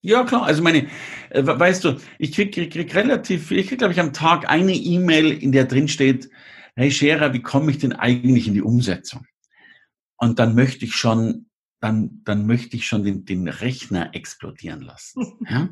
Ja, 0.00 0.24
klar. 0.24 0.44
Also 0.44 0.62
meine, 0.62 0.88
äh, 1.30 1.42
weißt 1.44 1.84
du, 1.84 1.96
ich 2.18 2.32
krieg, 2.32 2.52
krieg, 2.52 2.72
krieg 2.72 2.94
relativ 2.94 3.48
viel, 3.48 3.58
ich 3.58 3.68
krieg, 3.68 3.78
glaube 3.78 3.94
ich, 3.94 4.00
am 4.00 4.12
Tag 4.12 4.50
eine 4.50 4.74
E-Mail, 4.74 5.30
in 5.32 5.52
der 5.52 5.64
drin 5.64 5.88
steht, 5.88 6.28
hey 6.76 6.90
Scherer, 6.90 7.32
wie 7.32 7.40
komme 7.40 7.70
ich 7.70 7.78
denn 7.78 7.94
eigentlich 7.94 8.46
in 8.46 8.54
die 8.54 8.62
Umsetzung? 8.62 9.24
Und 10.24 10.38
dann 10.38 10.54
möchte 10.54 10.86
ich 10.86 10.94
schon, 10.94 11.50
dann, 11.80 12.22
dann 12.24 12.46
möchte 12.46 12.76
ich 12.76 12.86
schon 12.86 13.04
den, 13.04 13.26
den 13.26 13.46
Rechner 13.46 14.14
explodieren 14.14 14.80
lassen. 14.80 15.38
ja? 15.50 15.68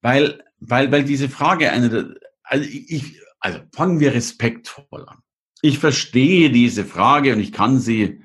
Weil, 0.00 0.42
weil, 0.60 0.90
weil 0.90 1.04
diese 1.04 1.28
Frage 1.28 1.70
eine, 1.70 2.14
also 2.42 2.64
ich, 2.66 3.20
also 3.38 3.60
fangen 3.74 4.00
wir 4.00 4.14
respektvoll 4.14 5.06
an. 5.06 5.18
Ich 5.60 5.78
verstehe 5.78 6.50
diese 6.50 6.86
Frage 6.86 7.34
und 7.34 7.40
ich 7.40 7.52
kann 7.52 7.80
sie 7.80 8.22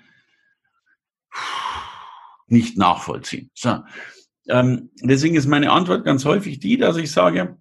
nicht 2.48 2.78
nachvollziehen. 2.78 3.52
So. 3.54 3.84
Ähm, 4.48 4.92
deswegen 5.02 5.36
ist 5.36 5.48
meine 5.48 5.72
Antwort 5.72 6.06
ganz 6.06 6.24
häufig 6.24 6.60
die, 6.60 6.78
dass 6.78 6.96
ich 6.96 7.12
sage, 7.12 7.58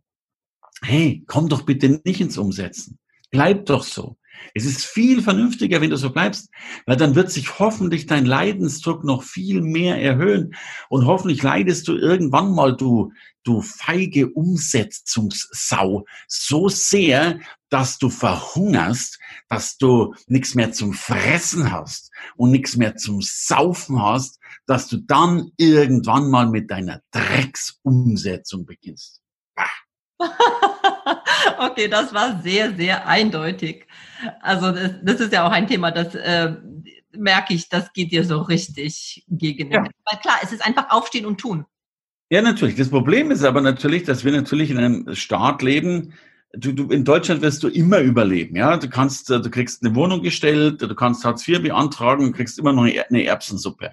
hey, 0.80 1.24
komm 1.26 1.48
doch 1.48 1.62
bitte 1.62 2.00
nicht 2.04 2.20
ins 2.20 2.38
Umsetzen. 2.38 3.00
Bleib 3.32 3.66
doch 3.66 3.82
so. 3.82 4.16
Es 4.54 4.64
ist 4.64 4.84
viel 4.84 5.22
vernünftiger, 5.22 5.80
wenn 5.80 5.90
du 5.90 5.96
so 5.96 6.10
bleibst, 6.10 6.50
weil 6.86 6.96
dann 6.96 7.14
wird 7.14 7.30
sich 7.30 7.58
hoffentlich 7.58 8.06
dein 8.06 8.26
Leidensdruck 8.26 9.04
noch 9.04 9.22
viel 9.22 9.60
mehr 9.60 10.00
erhöhen 10.00 10.54
und 10.88 11.06
hoffentlich 11.06 11.42
leidest 11.42 11.88
du 11.88 11.96
irgendwann 11.96 12.52
mal, 12.54 12.76
du, 12.76 13.12
du 13.44 13.60
feige 13.60 14.30
Umsetzungssau, 14.30 16.04
so 16.26 16.68
sehr, 16.68 17.38
dass 17.68 17.98
du 17.98 18.10
verhungerst, 18.10 19.18
dass 19.48 19.76
du 19.76 20.14
nichts 20.26 20.54
mehr 20.54 20.72
zum 20.72 20.92
Fressen 20.92 21.72
hast 21.72 22.10
und 22.36 22.50
nichts 22.50 22.76
mehr 22.76 22.96
zum 22.96 23.20
Saufen 23.22 24.02
hast, 24.02 24.38
dass 24.66 24.88
du 24.88 24.98
dann 24.98 25.50
irgendwann 25.56 26.30
mal 26.30 26.48
mit 26.48 26.70
deiner 26.70 27.02
Drecksumsetzung 27.10 28.66
beginnst. 28.66 29.20
okay, 31.58 31.88
das 31.88 32.12
war 32.14 32.40
sehr, 32.42 32.74
sehr 32.74 33.06
eindeutig. 33.06 33.86
Also 34.40 34.72
das, 34.72 34.92
das 35.02 35.20
ist 35.20 35.32
ja 35.32 35.46
auch 35.46 35.52
ein 35.52 35.66
Thema, 35.66 35.90
das 35.90 36.14
äh, 36.14 36.54
merke 37.12 37.54
ich, 37.54 37.68
das 37.68 37.92
geht 37.92 38.12
dir 38.12 38.24
so 38.24 38.40
richtig 38.40 39.24
gegen. 39.28 39.70
Ja. 39.70 39.82
Weil 39.82 40.20
klar, 40.20 40.38
es 40.42 40.52
ist 40.52 40.64
einfach 40.64 40.90
aufstehen 40.90 41.26
und 41.26 41.38
tun. 41.38 41.64
Ja, 42.30 42.42
natürlich. 42.42 42.74
Das 42.74 42.90
Problem 42.90 43.30
ist 43.30 43.44
aber 43.44 43.60
natürlich, 43.60 44.02
dass 44.04 44.24
wir 44.24 44.32
natürlich 44.32 44.70
in 44.70 44.78
einem 44.78 45.14
Staat 45.14 45.62
leben, 45.62 46.14
Du, 46.58 46.72
du, 46.72 46.88
in 46.88 47.04
Deutschland 47.04 47.42
wirst 47.42 47.62
du 47.64 47.68
immer 47.68 47.98
überleben, 47.98 48.56
ja. 48.56 48.78
Du 48.78 48.88
kannst, 48.88 49.30
äh, 49.30 49.40
du 49.40 49.50
kriegst 49.50 49.84
eine 49.84 49.94
Wohnung 49.94 50.22
gestellt, 50.22 50.80
du 50.80 50.94
kannst 50.94 51.22
Hartz 51.24 51.46
IV 51.46 51.60
beantragen 51.60 52.24
und 52.24 52.32
kriegst 52.32 52.58
immer 52.58 52.72
noch 52.72 52.84
eine 52.84 53.24
Erbsensuppe. 53.24 53.92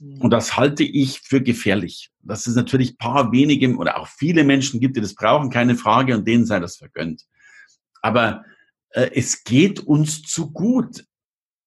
Und 0.00 0.30
das 0.30 0.56
halte 0.56 0.82
ich 0.82 1.20
für 1.20 1.40
gefährlich. 1.40 2.10
Dass 2.22 2.46
es 2.46 2.56
natürlich 2.56 2.98
paar 2.98 3.32
wenige 3.32 3.74
oder 3.76 3.98
auch 3.98 4.08
viele 4.08 4.44
Menschen 4.44 4.80
gibt, 4.80 4.96
die 4.96 5.00
das 5.00 5.14
brauchen, 5.14 5.50
keine 5.50 5.76
Frage, 5.76 6.16
und 6.16 6.26
denen 6.26 6.46
sei 6.46 6.60
das 6.60 6.76
vergönnt. 6.76 7.22
Aber 8.02 8.44
äh, 8.90 9.10
es 9.14 9.44
geht 9.44 9.80
uns 9.80 10.22
zu 10.22 10.52
gut, 10.52 11.04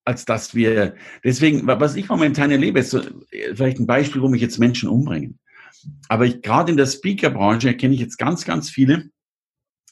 als 0.04 0.26
dass 0.26 0.56
wir, 0.56 0.96
deswegen, 1.24 1.68
was 1.68 1.96
ich 1.96 2.08
momentan 2.10 2.52
erlebe, 2.52 2.80
ist 2.80 2.92
so, 2.92 3.00
äh, 3.32 3.56
vielleicht 3.56 3.80
ein 3.80 3.88
Beispiel, 3.88 4.22
wo 4.22 4.30
mich 4.30 4.42
jetzt 4.42 4.60
Menschen 4.60 4.90
umbringen. 4.90 5.40
Aber 6.10 6.26
ich, 6.26 6.42
gerade 6.42 6.72
in 6.72 6.78
der 6.78 6.86
Speaker-Branche 6.86 7.68
erkenne 7.68 7.94
ich 7.94 8.00
jetzt 8.00 8.18
ganz, 8.18 8.46
ganz 8.46 8.70
viele 8.70 9.10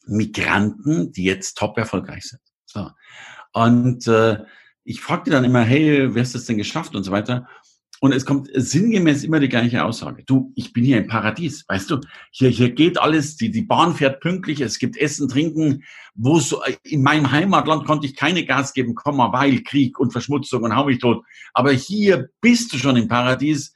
Migranten, 0.08 1.12
die 1.12 1.24
jetzt 1.24 1.58
top 1.58 1.78
erfolgreich 1.78 2.24
sind. 2.24 2.42
So. 2.66 2.90
Und 3.54 4.08
äh, 4.08 4.44
ich 4.84 5.02
fragte 5.02 5.32
dann 5.32 5.44
immer, 5.44 5.62
hey, 5.62 6.14
wer 6.14 6.22
hast 6.22 6.36
das 6.36 6.46
denn 6.46 6.58
geschafft 6.58 6.96
und 6.96 7.04
so 7.04 7.12
weiter. 7.12 7.48
Und 8.06 8.12
es 8.12 8.24
kommt 8.24 8.52
sinngemäß 8.54 9.24
immer 9.24 9.40
die 9.40 9.50
gleiche 9.50 9.84
Aussage. 9.84 10.22
Du, 10.28 10.54
ich 10.54 10.74
bin 10.74 10.84
hier 10.84 11.00
im 11.00 11.08
Paradies, 11.08 11.66
weißt 11.68 11.90
du? 11.90 12.02
Hier, 12.30 12.50
hier 12.50 12.70
geht 12.70 13.00
alles, 13.00 13.36
die, 13.36 13.50
die 13.50 13.64
Bahn 13.64 13.96
fährt 13.96 14.20
pünktlich, 14.20 14.62
es 14.62 14.78
gibt 14.78 14.96
Essen, 14.96 15.28
Trinken. 15.28 15.84
Wo 16.14 16.40
so, 16.40 16.62
in 16.84 17.02
meinem 17.02 17.32
Heimatland 17.32 17.84
konnte 17.88 18.06
ich 18.06 18.16
keine 18.16 18.46
Gas 18.46 18.74
geben, 18.74 18.94
Komma, 18.94 19.34
weil 19.34 19.64
Krieg 19.64 20.00
und 20.00 20.12
Verschmutzung 20.12 20.62
und 20.62 20.76
hau 20.76 20.86
mich 20.86 21.00
tot. 21.00 21.26
Aber 21.56 21.72
hier 21.72 22.30
bist 22.42 22.72
du 22.74 22.78
schon 22.78 22.96
im 22.96 23.08
Paradies, 23.08 23.74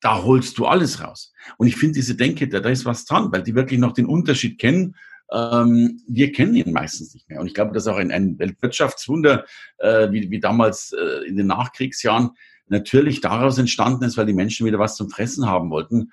da 0.00 0.20
holst 0.20 0.58
du 0.58 0.66
alles 0.66 1.00
raus. 1.00 1.32
Und 1.56 1.68
ich 1.68 1.76
finde 1.76 1.94
diese 1.94 2.16
Denke, 2.16 2.48
da, 2.48 2.58
da 2.58 2.70
ist 2.70 2.86
was 2.86 3.04
dran, 3.04 3.30
weil 3.30 3.44
die 3.44 3.54
wirklich 3.54 3.78
noch 3.78 3.92
den 3.92 4.06
Unterschied 4.06 4.58
kennen. 4.58 4.96
Ähm, 5.32 6.02
wir 6.08 6.32
kennen 6.32 6.56
ihn 6.56 6.72
meistens 6.72 7.14
nicht 7.14 7.28
mehr. 7.28 7.38
Und 7.38 7.46
ich 7.46 7.54
glaube, 7.54 7.70
das 7.72 7.84
ist 7.84 7.88
auch 7.92 7.98
ein, 7.98 8.10
ein 8.10 8.36
Weltwirtschaftswunder, 8.36 9.44
äh, 9.78 10.10
wie, 10.10 10.28
wie 10.28 10.40
damals 10.40 10.92
äh, 10.92 11.28
in 11.28 11.36
den 11.36 11.46
Nachkriegsjahren 11.46 12.30
natürlich 12.70 13.20
daraus 13.20 13.58
entstanden 13.58 14.04
ist, 14.04 14.16
weil 14.16 14.26
die 14.26 14.32
Menschen 14.32 14.66
wieder 14.66 14.78
was 14.78 14.96
zum 14.96 15.10
Fressen 15.10 15.46
haben 15.46 15.70
wollten. 15.70 16.12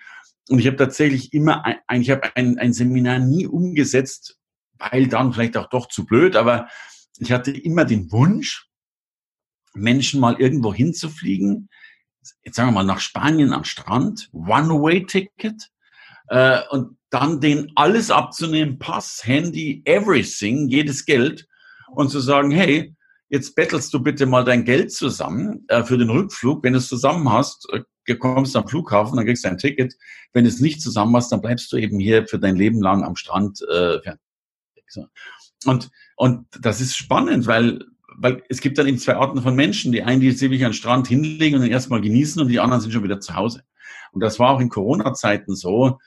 Und 0.49 0.59
ich 0.59 0.67
habe 0.67 0.77
tatsächlich 0.77 1.33
immer 1.33 1.63
ein, 1.65 2.01
ich 2.01 2.09
habe 2.09 2.35
ein, 2.35 2.57
ein 2.57 2.73
Seminar 2.73 3.19
nie 3.19 3.47
umgesetzt, 3.47 4.37
weil 4.77 5.07
dann 5.07 5.33
vielleicht 5.33 5.57
auch 5.57 5.69
doch 5.69 5.87
zu 5.87 6.05
blöd, 6.05 6.35
aber 6.35 6.67
ich 7.19 7.31
hatte 7.31 7.51
immer 7.51 7.85
den 7.85 8.11
Wunsch, 8.11 8.67
Menschen 9.73 10.19
mal 10.19 10.39
irgendwo 10.39 10.73
hinzufliegen, 10.73 11.69
jetzt 12.43 12.55
sagen 12.55 12.69
wir 12.69 12.73
mal 12.73 12.83
nach 12.83 12.99
Spanien 12.99 13.53
am 13.53 13.63
Strand, 13.63 14.29
One-Way-Ticket, 14.33 15.69
äh, 16.29 16.61
und 16.69 16.97
dann 17.09 17.39
den 17.39 17.71
alles 17.75 18.11
abzunehmen, 18.11 18.79
Pass, 18.79 19.21
Handy, 19.23 19.81
everything, 19.85 20.67
jedes 20.67 21.05
Geld, 21.05 21.47
und 21.87 22.09
zu 22.09 22.19
sagen, 22.19 22.51
hey, 22.51 22.95
jetzt 23.29 23.55
bettelst 23.55 23.93
du 23.93 23.99
bitte 23.99 24.25
mal 24.25 24.43
dein 24.43 24.65
Geld 24.65 24.91
zusammen 24.91 25.65
äh, 25.67 25.83
für 25.83 25.97
den 25.97 26.09
Rückflug. 26.09 26.63
Wenn 26.63 26.73
du 26.73 26.79
es 26.79 26.87
zusammen 26.87 27.31
hast, 27.31 27.67
äh, 27.73 28.15
kommst 28.15 28.55
am 28.55 28.67
Flughafen, 28.67 29.17
dann 29.17 29.25
kriegst 29.25 29.43
du 29.43 29.49
ein 29.49 29.57
Ticket. 29.57 29.95
Wenn 30.33 30.45
du 30.45 30.49
es 30.49 30.59
nicht 30.59 30.81
zusammen 30.81 31.15
hast, 31.15 31.31
dann 31.31 31.41
bleibst 31.41 31.71
du 31.71 31.77
eben 31.77 31.99
hier 31.99 32.25
für 32.27 32.39
dein 32.39 32.55
Leben 32.55 32.81
lang 32.81 33.03
am 33.03 33.15
Strand 33.15 33.61
äh. 33.69 33.99
So. 34.89 35.07
Und, 35.65 35.89
und 36.15 36.47
das 36.61 36.79
ist 36.79 36.95
spannend, 36.95 37.47
weil, 37.47 37.83
weil 38.17 38.41
es 38.47 38.61
gibt 38.61 38.77
dann 38.77 38.87
eben 38.87 38.97
zwei 38.97 39.17
Arten 39.17 39.41
von 39.41 39.55
Menschen. 39.55 39.91
Die 39.91 40.03
einen, 40.03 40.21
die 40.21 40.31
sich 40.31 40.49
an 40.49 40.71
den 40.71 40.73
Strand 40.73 41.07
hinlegen 41.07 41.55
und 41.55 41.63
dann 41.63 41.71
erstmal 41.71 41.99
genießen 41.99 42.41
und 42.41 42.47
die 42.47 42.59
anderen 42.59 42.81
sind 42.81 42.93
schon 42.93 43.03
wieder 43.03 43.19
zu 43.19 43.35
Hause. 43.35 43.63
Und 44.11 44.21
das 44.21 44.39
war 44.39 44.51
auch 44.51 44.61
in 44.61 44.69
Corona-Zeiten 44.69 45.55
so. 45.55 45.99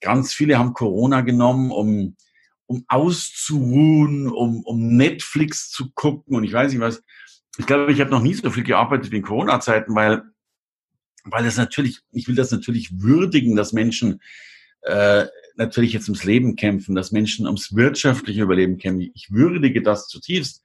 Ganz 0.00 0.32
viele 0.32 0.58
haben 0.58 0.74
Corona 0.74 1.22
genommen, 1.22 1.72
um 1.72 2.16
um 2.68 2.84
auszuruhen, 2.86 4.28
um, 4.28 4.62
um 4.62 4.96
Netflix 4.96 5.70
zu 5.70 5.90
gucken 5.92 6.36
und 6.36 6.44
ich 6.44 6.52
weiß 6.52 6.70
nicht 6.70 6.80
was. 6.80 7.02
Ich 7.56 7.66
glaube, 7.66 7.90
ich 7.90 8.00
habe 8.00 8.10
noch 8.10 8.22
nie 8.22 8.34
so 8.34 8.50
viel 8.50 8.62
gearbeitet 8.62 9.10
wie 9.10 9.16
in 9.16 9.22
Corona-Zeiten, 9.22 9.94
weil, 9.94 10.22
weil 11.24 11.44
das 11.44 11.56
natürlich, 11.56 12.00
ich 12.12 12.28
will 12.28 12.36
das 12.36 12.52
natürlich 12.52 13.00
würdigen, 13.00 13.56
dass 13.56 13.72
Menschen 13.72 14.20
äh, 14.82 15.26
natürlich 15.56 15.94
jetzt 15.94 16.08
ums 16.08 16.24
Leben 16.24 16.56
kämpfen, 16.56 16.94
dass 16.94 17.10
Menschen 17.10 17.46
ums 17.46 17.74
wirtschaftliche 17.74 18.42
Überleben 18.42 18.78
kämpfen. 18.78 19.10
Ich 19.14 19.32
würdige 19.32 19.82
das 19.82 20.06
zutiefst. 20.06 20.62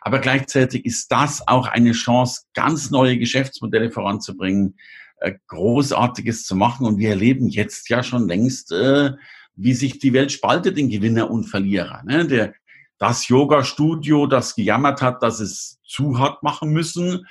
Aber 0.00 0.18
gleichzeitig 0.18 0.84
ist 0.84 1.10
das 1.10 1.46
auch 1.46 1.68
eine 1.68 1.92
Chance, 1.92 2.42
ganz 2.54 2.90
neue 2.90 3.18
Geschäftsmodelle 3.18 3.90
voranzubringen, 3.90 4.76
äh, 5.20 5.34
Großartiges 5.46 6.44
zu 6.44 6.56
machen. 6.56 6.86
Und 6.86 6.98
wir 6.98 7.10
erleben 7.10 7.48
jetzt 7.48 7.88
ja 7.88 8.02
schon 8.02 8.28
längst 8.28 8.72
äh, 8.72 9.12
wie 9.56 9.74
sich 9.74 9.98
die 9.98 10.12
Welt 10.12 10.32
spaltet 10.32 10.78
in 10.78 10.88
Gewinner 10.88 11.30
und 11.30 11.44
Verlierer. 11.44 12.02
Ne? 12.04 12.26
Der, 12.26 12.54
das 12.98 13.28
Yoga-Studio, 13.28 14.26
das 14.26 14.54
gejammert 14.54 15.02
hat, 15.02 15.22
dass 15.22 15.40
es 15.40 15.78
zu 15.84 16.18
hat 16.18 16.42
machen 16.42 16.70
müssen, 16.70 17.26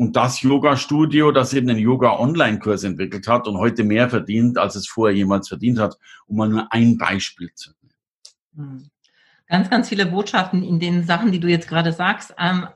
und 0.00 0.16
das 0.16 0.40
Yoga-Studio, 0.40 1.30
das 1.30 1.52
eben 1.52 1.68
einen 1.68 1.78
Yoga-Online-Kurs 1.78 2.84
entwickelt 2.84 3.28
hat 3.28 3.46
und 3.46 3.58
heute 3.58 3.84
mehr 3.84 4.08
verdient, 4.08 4.56
als 4.56 4.74
es 4.74 4.88
vorher 4.88 5.14
jemals 5.14 5.48
verdient 5.48 5.78
hat, 5.78 5.98
um 6.26 6.38
mal 6.38 6.48
nur 6.48 6.72
ein 6.72 6.96
Beispiel 6.96 7.52
zu 7.54 7.72
nennen. 7.82 7.94
Hm. 8.56 8.90
Ganz, 9.46 9.68
ganz 9.68 9.90
viele 9.90 10.06
Botschaften 10.06 10.62
in 10.62 10.80
den 10.80 11.04
Sachen, 11.04 11.32
die 11.32 11.38
du 11.38 11.48
jetzt 11.48 11.68
gerade 11.68 11.92
sagst. 11.92 12.32
Ähm, 12.38 12.66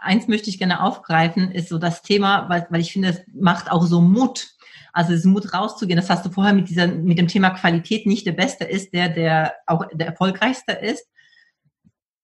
eins 0.00 0.26
möchte 0.26 0.50
ich 0.50 0.58
gerne 0.58 0.82
aufgreifen, 0.82 1.52
ist 1.52 1.68
so 1.68 1.78
das 1.78 2.02
Thema, 2.02 2.48
weil, 2.48 2.66
weil 2.70 2.80
ich 2.80 2.92
finde, 2.92 3.10
es 3.10 3.22
macht 3.32 3.70
auch 3.70 3.86
so 3.86 4.00
Mut. 4.00 4.48
Also 4.92 5.12
es 5.14 5.24
Mut 5.24 5.52
rauszugehen. 5.54 5.96
Das 5.96 6.10
hast 6.10 6.24
du 6.24 6.30
vorher 6.30 6.52
mit 6.52 6.68
dieser, 6.68 6.86
mit 6.86 7.18
dem 7.18 7.28
Thema 7.28 7.50
Qualität 7.50 8.06
nicht 8.06 8.26
der 8.26 8.32
Beste 8.32 8.64
ist, 8.64 8.92
der, 8.92 9.08
der 9.08 9.54
auch 9.66 9.86
der 9.92 10.06
erfolgreichste 10.06 10.72
ist. 10.72 11.06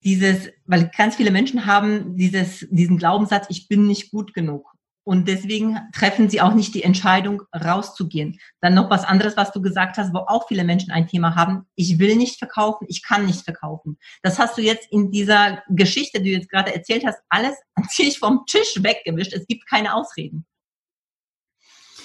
Dieses, 0.05 0.51
weil 0.65 0.91
ganz 0.97 1.17
viele 1.17 1.31
Menschen 1.31 1.67
haben 1.67 2.17
dieses, 2.17 2.67
diesen 2.71 2.99
Glaubenssatz, 2.99 3.47
ich 3.49 3.69
bin 3.69 3.87
nicht 3.87 4.11
gut 4.11 4.33
genug. 4.33 4.71
Und 5.09 5.27
deswegen 5.27 5.79
treffen 5.95 6.29
sie 6.29 6.43
auch 6.43 6.53
nicht 6.53 6.75
die 6.75 6.83
Entscheidung, 6.83 7.43
rauszugehen. 7.55 8.39
Dann 8.61 8.75
noch 8.75 8.91
was 8.91 9.05
anderes, 9.05 9.39
was 9.39 9.53
du 9.53 9.63
gesagt 9.63 9.97
hast, 9.97 10.13
wo 10.13 10.19
auch 10.19 10.47
viele 10.49 10.65
Menschen 10.65 10.91
ein 10.91 11.07
Thema 11.07 11.35
haben. 11.35 11.65
Ich 11.77 11.99
will 11.99 12.15
nicht 12.15 12.39
verkaufen, 12.39 12.85
ich 12.91 13.03
kann 13.03 13.25
nicht 13.25 13.43
verkaufen. 13.43 13.97
Das 14.23 14.39
hast 14.39 14.59
du 14.59 14.61
jetzt 14.61 14.87
in 14.91 15.11
dieser 15.11 15.63
Geschichte, 15.71 16.21
die 16.21 16.33
du 16.33 16.37
jetzt 16.37 16.51
gerade 16.51 16.75
erzählt 16.75 17.07
hast, 17.07 17.21
alles 17.31 17.57
sich 17.89 18.19
vom 18.19 18.45
Tisch 18.45 18.83
weggewischt. 18.83 19.33
Es 19.33 19.47
gibt 19.47 19.67
keine 19.67 19.95
Ausreden. 19.95 20.45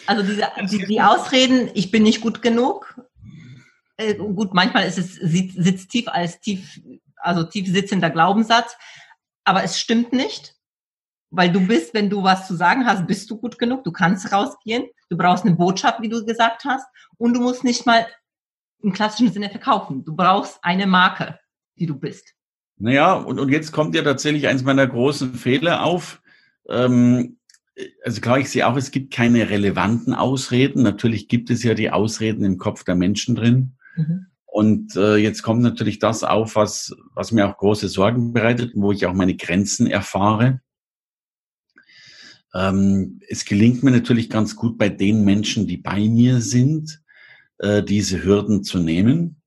Also 0.08 0.24
diese, 0.24 0.48
die, 0.70 0.86
die 0.86 1.02
Ausreden, 1.02 1.70
ich 1.74 1.92
bin 1.92 2.04
nicht 2.04 2.22
gut 2.22 2.42
genug. 2.42 3.00
Äh, 3.98 4.16
gut, 4.16 4.54
manchmal 4.54 4.88
ist 4.88 4.98
es 4.98 5.16
sitzt 5.16 5.90
tief 5.90 6.08
als 6.08 6.40
tief, 6.40 6.82
also 7.18 7.44
tief 7.44 7.68
sitzender 7.68 8.10
Glaubenssatz, 8.10 8.76
aber 9.44 9.64
es 9.64 9.80
stimmt 9.80 10.14
nicht, 10.14 10.56
weil 11.30 11.52
du 11.52 11.66
bist, 11.66 11.94
wenn 11.94 12.10
du 12.10 12.24
was 12.24 12.48
zu 12.48 12.56
sagen 12.56 12.86
hast, 12.86 13.08
bist 13.08 13.30
du 13.30 13.38
gut 13.38 13.58
genug. 13.58 13.84
Du 13.84 13.92
kannst 13.92 14.32
rausgehen. 14.32 14.86
Du 15.10 15.18
brauchst 15.18 15.46
eine 15.46 15.56
Botschaft, 15.56 16.02
wie 16.02 16.10
du 16.10 16.26
gesagt 16.26 16.64
hast, 16.66 16.88
und 17.18 17.34
du 17.34 17.42
musst 17.42 17.64
nicht 17.64 17.86
mal 17.86 18.06
im 18.82 18.94
klassischen 18.94 19.32
Sinne 19.32 19.50
verkaufen. 19.50 20.04
Du 20.04 20.16
brauchst 20.16 20.60
eine 20.62 20.86
Marke, 20.86 21.40
die 21.76 21.86
du 21.86 21.98
bist. 21.98 22.34
Naja, 22.78 23.14
und, 23.14 23.40
und 23.40 23.50
jetzt 23.50 23.72
kommt 23.72 23.96
ja 23.96 24.04
tatsächlich 24.04 24.48
eins 24.48 24.64
meiner 24.64 24.86
großen 24.86 25.36
Fehler 25.36 25.84
auf. 25.84 26.22
Ähm, 26.70 27.38
also 28.04 28.22
klar, 28.22 28.40
ich 28.40 28.50
sehe 28.50 28.68
auch, 28.68 28.78
es 28.78 28.92
gibt 28.92 29.14
keine 29.14 29.50
relevanten 29.50 30.14
Ausreden. 30.14 30.84
Natürlich 30.84 31.28
gibt 31.28 31.50
es 31.50 31.64
ja 31.64 31.74
die 31.74 31.90
Ausreden 31.90 32.46
im 32.46 32.58
Kopf 32.58 32.84
der 32.84 32.96
Menschen 32.96 33.36
drin. 33.36 33.78
Mhm. 33.96 34.28
Und 34.46 34.96
äh, 34.96 35.16
jetzt 35.16 35.42
kommt 35.42 35.64
natürlich 35.64 35.98
das 35.98 36.24
auf, 36.24 36.56
was, 36.56 36.96
was 37.16 37.32
mir 37.32 37.50
auch 37.50 37.58
große 37.58 37.90
Sorgen 37.90 38.34
bereitet, 38.34 38.74
wo 38.76 38.92
ich 38.92 39.06
auch 39.08 39.14
meine 39.14 39.36
Grenzen 39.36 39.88
erfahre. 39.88 40.62
Ähm, 42.54 43.20
es 43.28 43.46
gelingt 43.46 43.82
mir 43.82 43.90
natürlich 43.90 44.30
ganz 44.30 44.56
gut 44.56 44.78
bei 44.78 44.90
den 44.90 45.26
Menschen, 45.26 45.66
die 45.66 45.78
bei 45.78 46.08
mir 46.08 46.40
sind, 46.40 47.02
äh, 47.58 47.82
diese 47.82 48.24
Hürden 48.24 48.64
zu 48.64 48.78
nehmen. 48.78 49.42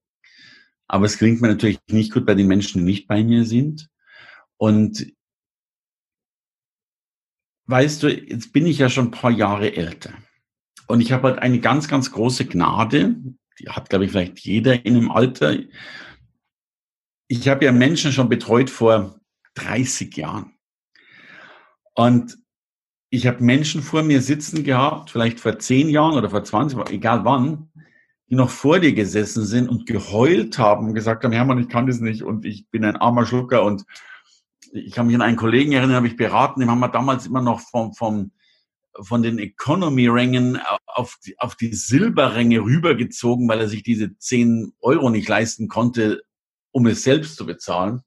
Aber 0.89 1.07
es 1.07 1.19
gelingt 1.19 1.41
mir 1.41 1.49
natürlich 1.49 1.79
nicht 1.89 2.13
gut 2.13 2.27
bei 2.27 2.35
den 2.35 2.49
Menschen, 2.49 2.81
die 2.81 2.85
nicht 2.85 3.07
bei 3.07 3.23
mir 3.23 3.45
sind. 3.45 3.89
Und 4.57 5.07
weißt 7.67 8.03
du, 8.03 8.09
jetzt 8.09 8.53
bin 8.53 8.67
ich 8.67 8.79
ja 8.79 8.89
schon 8.89 9.07
ein 9.07 9.11
paar 9.11 9.31
Jahre 9.31 9.75
älter. 9.75 10.13
Und 10.87 11.01
ich 11.01 11.13
habe 11.13 11.29
halt 11.29 11.39
eine 11.41 11.61
ganz, 11.61 11.89
ganz 11.89 12.13
große 12.13 12.47
Gnade, 12.47 13.17
die 13.59 13.69
hat, 13.69 13.89
glaube 13.89 14.05
ich, 14.05 14.11
vielleicht 14.11 14.39
jeder 14.41 14.85
in 14.85 14.97
einem 14.97 15.11
Alter. 15.11 15.57
Ich 17.29 17.49
habe 17.49 17.65
ja 17.65 17.73
Menschen 17.73 18.13
schon 18.13 18.29
betreut 18.29 18.71
vor 18.71 19.19
30 19.55 20.17
Jahren. 20.17 20.53
Und 21.95 22.39
ich 23.11 23.27
habe 23.27 23.43
Menschen 23.43 23.83
vor 23.83 24.03
mir 24.03 24.21
sitzen 24.21 24.63
gehabt, 24.63 25.11
vielleicht 25.11 25.41
vor 25.41 25.59
10 25.59 25.89
Jahren 25.89 26.15
oder 26.15 26.31
vor 26.31 26.45
20, 26.45 26.91
egal 26.91 27.25
wann, 27.25 27.71
die 28.29 28.35
noch 28.35 28.51
vor 28.51 28.79
dir 28.79 28.93
gesessen 28.93 29.45
sind 29.45 29.69
und 29.69 29.87
geheult 29.87 30.59
haben 30.59 30.89
und 30.89 30.95
gesagt 30.95 31.25
haben, 31.25 31.33
Hermann, 31.33 31.61
ich 31.61 31.69
kann 31.69 31.87
das 31.87 32.01
nicht 32.01 32.23
und 32.23 32.45
ich 32.45 32.69
bin 32.71 32.85
ein 32.85 32.97
armer 32.97 33.25
Schlucker 33.25 33.65
und 33.65 33.85
ich 34.73 34.93
kann 34.93 35.07
mich 35.07 35.17
an 35.17 35.23
einen 35.23 35.37
Kollegen 35.37 35.73
erinnern, 35.73 35.97
habe 35.97 36.09
ich 36.09 36.17
beraten, 36.17 36.61
den 36.61 36.71
haben 36.71 36.81
wir 36.81 36.89
damals 36.89 37.27
immer 37.27 37.43
noch 37.43 37.61
vom, 37.61 37.95
vom, 37.95 38.33
von 39.01 39.23
den 39.23 39.39
Economy-Rängen 39.39 40.61
auf 40.87 41.17
die, 41.25 41.39
auf 41.39 41.57
die 41.57 41.75
Silberränge 41.75 42.61
rübergezogen, 42.61 43.49
weil 43.49 43.61
er 43.61 43.69
sich 43.69 43.83
diese 43.83 44.17
10 44.17 44.75
Euro 44.81 45.11
nicht 45.11 45.29
leisten 45.29 45.69
konnte, 45.69 46.23
um 46.71 46.87
es 46.87 47.03
selbst 47.03 47.37
zu 47.37 47.47
bezahlen. 47.47 48.03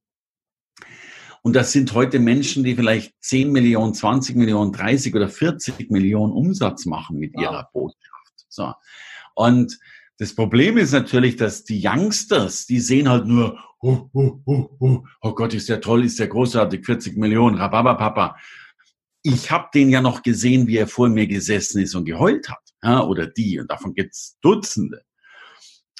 Und 1.41 1.55
das 1.55 1.71
sind 1.71 1.93
heute 1.93 2.19
Menschen, 2.19 2.63
die 2.63 2.75
vielleicht 2.75 3.13
10 3.21 3.51
Millionen, 3.51 3.93
20 3.93 4.35
Millionen, 4.35 4.73
30 4.73 5.15
oder 5.15 5.29
40 5.29 5.89
Millionen 5.89 6.33
Umsatz 6.33 6.85
machen 6.85 7.17
mit 7.17 7.33
wow. 7.33 7.43
ihrer 7.43 7.69
Botschaft. 7.71 8.45
So. 8.49 8.73
Und 9.35 9.79
das 10.17 10.35
Problem 10.35 10.77
ist 10.77 10.91
natürlich, 10.91 11.37
dass 11.37 11.63
die 11.63 11.81
Youngsters, 11.81 12.65
die 12.65 12.81
sehen 12.81 13.07
halt 13.07 13.25
nur, 13.25 13.57
oh, 13.81 14.09
oh, 14.13 14.39
oh, 14.45 14.69
oh, 14.79 15.03
oh 15.21 15.33
Gott, 15.33 15.53
ist 15.53 15.69
der 15.69 15.81
toll, 15.81 16.05
ist 16.05 16.19
der 16.19 16.27
großartig, 16.27 16.85
40 16.85 17.17
Millionen, 17.17 17.57
Rababapapa. 17.57 18.35
Ich 19.21 19.51
habe 19.51 19.69
den 19.73 19.89
ja 19.89 20.01
noch 20.01 20.23
gesehen, 20.23 20.67
wie 20.67 20.77
er 20.77 20.87
vor 20.87 21.09
mir 21.09 21.27
gesessen 21.27 21.81
ist 21.81 21.95
und 21.95 22.05
geheult 22.05 22.49
hat. 22.49 22.61
Ja, 22.81 23.03
oder 23.03 23.27
die, 23.27 23.59
und 23.59 23.69
davon 23.69 23.93
gibt's 23.93 24.37
Dutzende. 24.41 25.01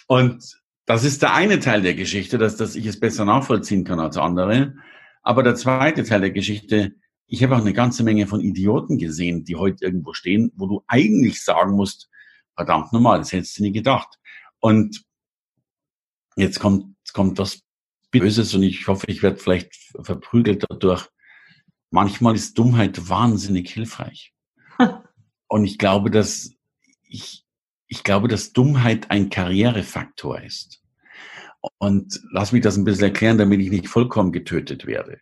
Und 0.07 0.59
das 0.85 1.03
ist 1.03 1.21
der 1.21 1.33
eine 1.33 1.59
Teil 1.59 1.81
der 1.81 1.93
Geschichte, 1.93 2.37
dass, 2.37 2.55
dass 2.55 2.75
ich 2.75 2.85
es 2.85 2.99
besser 2.99 3.25
nachvollziehen 3.25 3.83
kann 3.83 3.99
als 3.99 4.17
andere. 4.17 4.75
Aber 5.21 5.43
der 5.43 5.55
zweite 5.55 6.03
Teil 6.03 6.21
der 6.21 6.31
Geschichte, 6.31 6.95
ich 7.27 7.43
habe 7.43 7.55
auch 7.55 7.61
eine 7.61 7.73
ganze 7.73 8.03
Menge 8.03 8.25
von 8.25 8.39
Idioten 8.39 8.97
gesehen, 8.97 9.43
die 9.43 9.55
heute 9.55 9.85
irgendwo 9.85 10.13
stehen, 10.13 10.51
wo 10.55 10.65
du 10.65 10.83
eigentlich 10.87 11.43
sagen 11.43 11.75
musst, 11.75 12.09
verdammt 12.55 12.91
normal, 12.91 13.19
das 13.19 13.31
hättest 13.31 13.59
du 13.59 13.63
nie 13.63 13.71
gedacht. 13.71 14.17
Und 14.59 15.03
jetzt 16.35 16.59
kommt, 16.59 16.95
jetzt 17.05 17.13
kommt 17.13 17.37
das 17.37 17.61
Böses 18.11 18.53
und 18.53 18.63
ich 18.63 18.87
hoffe, 18.87 19.05
ich 19.07 19.21
werde 19.23 19.37
vielleicht 19.37 19.73
verprügelt 20.01 20.65
dadurch. 20.67 21.07
Manchmal 21.91 22.35
ist 22.35 22.57
Dummheit 22.57 23.09
wahnsinnig 23.09 23.71
hilfreich. 23.71 24.33
und 25.47 25.65
ich 25.65 25.77
glaube, 25.77 26.11
dass 26.11 26.51
ich, 27.07 27.45
ich 27.87 28.03
glaube, 28.03 28.27
dass 28.27 28.53
Dummheit 28.53 29.09
ein 29.11 29.29
Karrierefaktor 29.29 30.41
ist. 30.41 30.81
Und 31.77 32.21
lass 32.31 32.51
mich 32.51 32.61
das 32.61 32.77
ein 32.77 32.85
bisschen 32.85 33.05
erklären, 33.05 33.37
damit 33.37 33.59
ich 33.59 33.69
nicht 33.69 33.89
vollkommen 33.89 34.31
getötet 34.31 34.85
werde. 34.85 35.19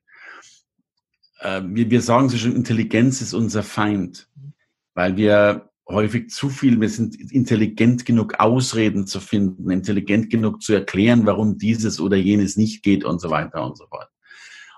Äh, 1.39 1.61
wir, 1.65 1.89
wir 1.89 2.01
sagen 2.01 2.29
so 2.29 2.37
schon, 2.37 2.55
Intelligenz 2.55 3.21
ist 3.21 3.33
unser 3.33 3.63
Feind, 3.63 4.29
weil 4.93 5.17
wir 5.17 5.66
häufig 5.89 6.29
zu 6.29 6.49
viel, 6.49 6.79
wir 6.79 6.89
sind 6.89 7.15
intelligent 7.31 8.05
genug, 8.05 8.39
Ausreden 8.39 9.07
zu 9.07 9.19
finden, 9.19 9.69
intelligent 9.69 10.29
genug 10.29 10.61
zu 10.61 10.73
erklären, 10.73 11.25
warum 11.25 11.57
dieses 11.57 11.99
oder 11.99 12.17
jenes 12.17 12.57
nicht 12.57 12.83
geht 12.83 13.03
und 13.03 13.19
so 13.19 13.29
weiter 13.29 13.65
und 13.65 13.77
so 13.77 13.87
fort. 13.87 14.09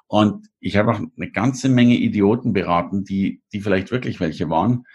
Und 0.08 0.48
ich 0.60 0.76
habe 0.76 0.91
auch 0.91 1.00
eine 1.00 1.32
ganze 1.32 1.69
Menge 1.69 1.95
Idioten 1.95 2.54
beraten, 2.54 3.04
die, 3.04 3.41
die 3.54 3.62
vielleicht 3.62 3.91
wirklich 3.91 4.19
welche 4.19 4.50
waren, 4.50 4.86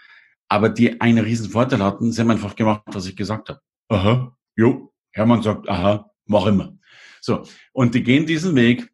aber 0.49 0.69
die 0.69 0.99
einen 1.01 1.23
riesen 1.23 1.49
Vorteil 1.49 1.83
hatten. 1.83 2.11
Sie 2.11 2.21
haben 2.21 2.31
einfach 2.31 2.55
gemacht, 2.55 2.83
was 2.87 3.07
ich 3.07 3.15
gesagt 3.15 3.49
habe. 3.49 3.61
Aha, 3.89 4.35
jo. 4.55 4.91
Hermann 5.11 5.41
sagt, 5.41 5.69
aha, 5.69 6.11
mach 6.25 6.45
immer. 6.45 6.77
So. 7.21 7.43
Und 7.71 7.95
die 7.95 8.03
gehen 8.03 8.25
diesen 8.25 8.55
Weg 8.55 8.91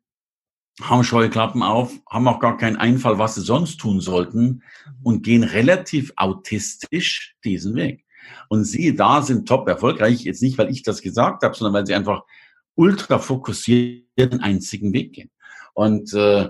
haben 0.81 1.03
Scheuklappen 1.03 1.63
auf, 1.63 1.91
haben 2.09 2.27
auch 2.27 2.39
gar 2.39 2.57
keinen 2.57 2.77
Einfall, 2.77 3.17
was 3.17 3.35
sie 3.35 3.41
sonst 3.41 3.77
tun 3.77 4.01
sollten 4.01 4.63
und 5.03 5.23
gehen 5.23 5.43
relativ 5.43 6.13
autistisch 6.15 7.35
diesen 7.43 7.75
Weg. 7.75 8.05
Und 8.49 8.65
sie 8.65 8.95
da 8.95 9.21
sind 9.21 9.47
top 9.47 9.67
erfolgreich, 9.67 10.21
jetzt 10.21 10.41
nicht, 10.41 10.57
weil 10.57 10.69
ich 10.69 10.83
das 10.83 11.01
gesagt 11.01 11.43
habe, 11.43 11.55
sondern 11.55 11.73
weil 11.73 11.85
sie 11.85 11.93
einfach 11.93 12.23
ultra 12.75 13.19
fokussiert 13.19 14.05
den 14.17 14.41
einzigen 14.41 14.93
Weg 14.93 15.13
gehen. 15.13 15.31
Und 15.73 16.13
äh, 16.13 16.49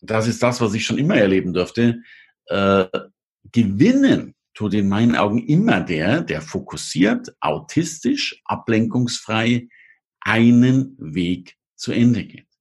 das 0.00 0.26
ist 0.26 0.42
das, 0.42 0.60
was 0.60 0.74
ich 0.74 0.84
schon 0.84 0.98
immer 0.98 1.16
erleben 1.16 1.52
durfte. 1.52 2.02
Äh, 2.46 2.86
gewinnen 3.52 4.34
tut 4.54 4.74
in 4.74 4.88
meinen 4.88 5.16
Augen 5.16 5.46
immer 5.46 5.80
der, 5.80 6.22
der 6.22 6.42
fokussiert, 6.42 7.34
autistisch, 7.40 8.40
ablenkungsfrei 8.44 9.68
einen 10.20 10.96
Weg 10.98 11.56
zu 11.76 11.92
Ende 11.92 12.24
geht. 12.24 12.51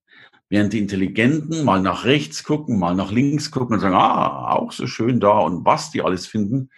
Während 0.52 0.74
die 0.74 0.80
Intelligenten 0.80 1.64
mal 1.64 1.82
nach 1.82 2.04
rechts 2.04 2.44
gucken, 2.44 2.78
mal 2.78 2.94
nach 2.94 3.10
links 3.10 3.52
gucken 3.52 3.76
und 3.76 3.80
sagen, 3.80 3.96
ah, 3.96 4.52
auch 4.52 4.74
so 4.74 4.86
schön 4.86 5.22
da 5.22 5.40
und 5.40 5.64
was 5.64 5.92
die 5.92 6.02
alles 6.02 6.28
finden. 6.28 6.70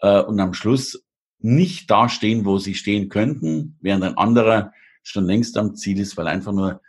Äh, 0.00 0.20
und 0.20 0.38
am 0.38 0.52
Schluss 0.52 1.02
nicht 1.38 1.90
da 1.90 2.10
stehen, 2.10 2.44
wo 2.44 2.58
sie 2.58 2.74
stehen 2.74 3.08
könnten, 3.08 3.78
während 3.80 4.04
ein 4.04 4.18
anderer 4.18 4.72
schon 5.02 5.24
längst 5.24 5.56
am 5.56 5.74
Ziel 5.74 5.98
ist, 5.98 6.18
weil 6.18 6.26
einfach 6.26 6.52
nur, 6.52 6.82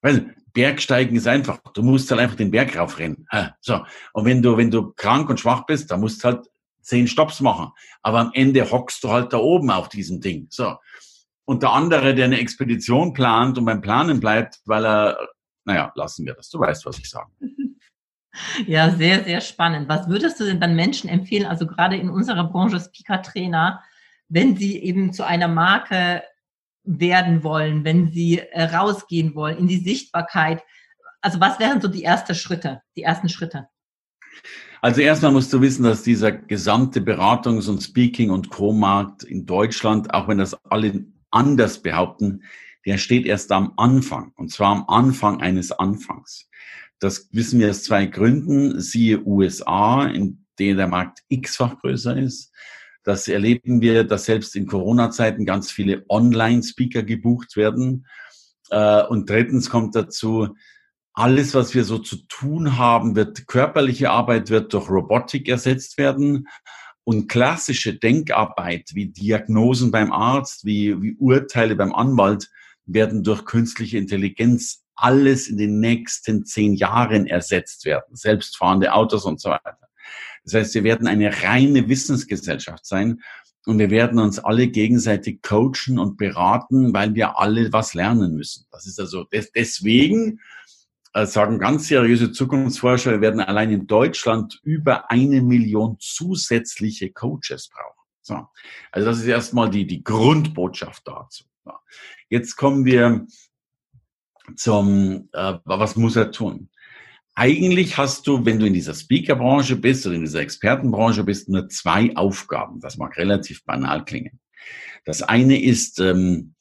weil 0.00 0.34
Bergsteigen 0.54 1.16
ist 1.16 1.26
einfach. 1.26 1.58
Du 1.74 1.82
musst 1.82 2.10
halt 2.10 2.22
einfach 2.22 2.36
den 2.36 2.50
Berg 2.50 2.78
raufrennen. 2.78 3.28
So. 3.60 3.84
Und 4.14 4.24
wenn 4.24 4.40
du, 4.40 4.56
wenn 4.56 4.70
du 4.70 4.94
krank 4.96 5.28
und 5.28 5.38
schwach 5.38 5.66
bist, 5.66 5.90
dann 5.90 6.00
musst 6.00 6.24
du 6.24 6.28
halt 6.28 6.46
zehn 6.80 7.08
Stops 7.08 7.42
machen. 7.42 7.72
Aber 8.00 8.20
am 8.20 8.30
Ende 8.32 8.70
hockst 8.70 9.04
du 9.04 9.10
halt 9.10 9.34
da 9.34 9.36
oben 9.36 9.70
auf 9.70 9.90
diesem 9.90 10.22
Ding. 10.22 10.46
So. 10.48 10.76
Und 11.44 11.62
der 11.62 11.72
andere, 11.72 12.14
der 12.14 12.24
eine 12.24 12.38
Expedition 12.38 13.12
plant 13.12 13.58
und 13.58 13.66
beim 13.66 13.82
Planen 13.82 14.18
bleibt, 14.18 14.60
weil 14.64 14.86
er 14.86 15.18
naja, 15.64 15.92
lassen 15.94 16.26
wir 16.26 16.34
das. 16.34 16.48
Du 16.50 16.58
weißt, 16.58 16.84
was 16.86 16.98
ich 16.98 17.08
sage. 17.08 17.30
Ja, 18.66 18.90
sehr, 18.90 19.22
sehr 19.22 19.40
spannend. 19.40 19.88
Was 19.88 20.08
würdest 20.08 20.40
du 20.40 20.44
denn 20.44 20.58
dann 20.60 20.74
Menschen 20.74 21.08
empfehlen, 21.08 21.46
also 21.46 21.68
gerade 21.68 21.96
in 21.96 22.10
unserer 22.10 22.42
Branche 22.42 22.80
Speaker-Trainer, 22.80 23.80
wenn 24.28 24.56
sie 24.56 24.82
eben 24.82 25.12
zu 25.12 25.24
einer 25.24 25.46
Marke 25.46 26.24
werden 26.82 27.44
wollen, 27.44 27.84
wenn 27.84 28.10
sie 28.10 28.40
äh, 28.40 28.64
rausgehen 28.64 29.36
wollen 29.36 29.58
in 29.58 29.68
die 29.68 29.78
Sichtbarkeit? 29.78 30.64
Also 31.20 31.38
was 31.38 31.60
wären 31.60 31.80
so 31.80 31.86
die 31.86 32.02
ersten 32.02 32.34
Schritte, 32.34 32.82
die 32.96 33.04
ersten 33.04 33.28
Schritte? 33.28 33.68
Also 34.82 35.00
erstmal 35.00 35.32
musst 35.32 35.52
du 35.52 35.60
wissen, 35.60 35.84
dass 35.84 36.02
dieser 36.02 36.32
gesamte 36.32 37.00
Beratungs- 37.00 37.70
und 37.70 37.82
Speaking- 37.82 38.30
und 38.30 38.50
Co-Markt 38.50 39.22
in 39.22 39.46
Deutschland, 39.46 40.12
auch 40.12 40.28
wenn 40.28 40.38
das 40.38 40.54
alle 40.64 41.06
anders 41.30 41.80
behaupten, 41.80 42.42
der 42.86 42.98
steht 42.98 43.26
erst 43.26 43.52
am 43.52 43.72
Anfang. 43.76 44.32
Und 44.36 44.50
zwar 44.50 44.72
am 44.72 44.84
Anfang 44.88 45.40
eines 45.40 45.72
Anfangs. 45.72 46.48
Das 46.98 47.28
wissen 47.32 47.60
wir 47.60 47.70
aus 47.70 47.82
zwei 47.82 48.06
Gründen. 48.06 48.80
Siehe 48.80 49.24
USA, 49.24 50.06
in 50.06 50.46
denen 50.58 50.78
der 50.78 50.88
Markt 50.88 51.20
x-fach 51.28 51.80
größer 51.80 52.16
ist. 52.16 52.52
Das 53.02 53.28
erleben 53.28 53.80
wir, 53.82 54.04
dass 54.04 54.24
selbst 54.24 54.56
in 54.56 54.66
Corona-Zeiten 54.66 55.44
ganz 55.44 55.70
viele 55.70 56.04
Online-Speaker 56.08 57.02
gebucht 57.02 57.56
werden. 57.56 58.06
Äh, 58.70 59.02
und 59.04 59.28
drittens 59.28 59.68
kommt 59.68 59.94
dazu, 59.94 60.56
alles, 61.12 61.54
was 61.54 61.74
wir 61.74 61.84
so 61.84 61.98
zu 61.98 62.16
tun 62.28 62.76
haben, 62.78 63.14
wird 63.14 63.46
körperliche 63.46 64.10
Arbeit 64.10 64.50
wird 64.50 64.72
durch 64.72 64.88
Robotik 64.88 65.48
ersetzt 65.48 65.98
werden. 65.98 66.48
Und 67.04 67.28
klassische 67.28 67.94
Denkarbeit 67.94 68.90
wie 68.94 69.12
Diagnosen 69.12 69.90
beim 69.90 70.10
Arzt, 70.10 70.64
wie, 70.64 71.00
wie 71.02 71.14
Urteile 71.16 71.76
beim 71.76 71.94
Anwalt 71.94 72.50
werden 72.86 73.22
durch 73.22 73.44
künstliche 73.44 73.98
Intelligenz 73.98 74.84
alles 74.96 75.48
in 75.48 75.56
den 75.56 75.80
nächsten 75.80 76.44
zehn 76.44 76.74
Jahren 76.74 77.26
ersetzt 77.26 77.84
werden, 77.84 78.14
selbstfahrende 78.14 78.92
Autos 78.92 79.24
und 79.24 79.40
so 79.40 79.50
weiter. 79.50 79.78
Das 80.44 80.54
heißt, 80.54 80.74
wir 80.74 80.84
werden 80.84 81.06
eine 81.06 81.42
reine 81.42 81.88
Wissensgesellschaft 81.88 82.84
sein 82.84 83.22
und 83.66 83.78
wir 83.78 83.90
werden 83.90 84.18
uns 84.18 84.38
alle 84.38 84.68
gegenseitig 84.68 85.42
coachen 85.42 85.98
und 85.98 86.16
beraten, 86.16 86.92
weil 86.92 87.14
wir 87.14 87.38
alle 87.38 87.72
was 87.72 87.94
lernen 87.94 88.34
müssen. 88.34 88.66
Das 88.70 88.86
ist 88.86 89.00
also 89.00 89.26
deswegen 89.54 90.40
äh, 91.14 91.26
sagen 91.26 91.58
ganz 91.58 91.88
seriöse 91.88 92.32
Zukunftsforscher, 92.32 93.12
wir 93.12 93.20
werden 93.20 93.40
allein 93.40 93.70
in 93.70 93.86
Deutschland 93.86 94.60
über 94.62 95.10
eine 95.10 95.40
Million 95.40 95.96
zusätzliche 95.98 97.10
Coaches 97.10 97.68
brauchen. 97.68 98.00
So. 98.20 98.46
Also 98.90 99.08
das 99.08 99.18
ist 99.18 99.26
erstmal 99.26 99.70
die, 99.70 99.86
die 99.86 100.04
Grundbotschaft 100.04 101.06
dazu. 101.06 101.44
Jetzt 102.34 102.56
kommen 102.56 102.84
wir 102.84 103.28
zum, 104.56 105.28
äh, 105.34 105.54
was 105.64 105.94
muss 105.94 106.16
er 106.16 106.32
tun? 106.32 106.68
Eigentlich 107.36 107.96
hast 107.96 108.26
du, 108.26 108.44
wenn 108.44 108.58
du 108.58 108.66
in 108.66 108.74
dieser 108.74 108.92
Speaker-Branche 108.92 109.76
bist 109.76 110.04
oder 110.04 110.16
in 110.16 110.22
dieser 110.22 110.40
Expertenbranche 110.40 111.22
bist, 111.22 111.48
nur 111.48 111.68
zwei 111.68 112.10
Aufgaben. 112.16 112.80
Das 112.80 112.96
mag 112.96 113.16
relativ 113.18 113.64
banal 113.64 114.04
klingen. 114.04 114.40
Das 115.04 115.22
eine 115.22 115.62
ist, 115.62 116.00
ähm, 116.00 116.56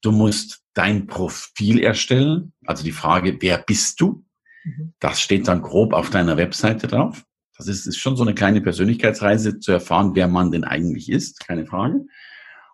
du 0.00 0.10
musst 0.10 0.64
dein 0.74 1.06
Profil 1.06 1.78
erstellen, 1.78 2.52
also 2.66 2.82
die 2.82 2.90
Frage, 2.90 3.36
wer 3.38 3.58
bist 3.58 4.00
du? 4.00 4.24
Mhm. 4.64 4.92
Das 4.98 5.20
steht 5.20 5.46
dann 5.46 5.62
grob 5.62 5.92
auf 5.92 6.10
deiner 6.10 6.36
Webseite 6.36 6.88
drauf. 6.88 7.24
Das 7.56 7.68
ist, 7.68 7.86
ist 7.86 7.98
schon 7.98 8.16
so 8.16 8.24
eine 8.24 8.34
kleine 8.34 8.60
Persönlichkeitsreise 8.60 9.60
zu 9.60 9.70
erfahren, 9.70 10.16
wer 10.16 10.26
man 10.26 10.50
denn 10.50 10.64
eigentlich 10.64 11.08
ist, 11.08 11.46
keine 11.46 11.64
Frage. 11.64 12.06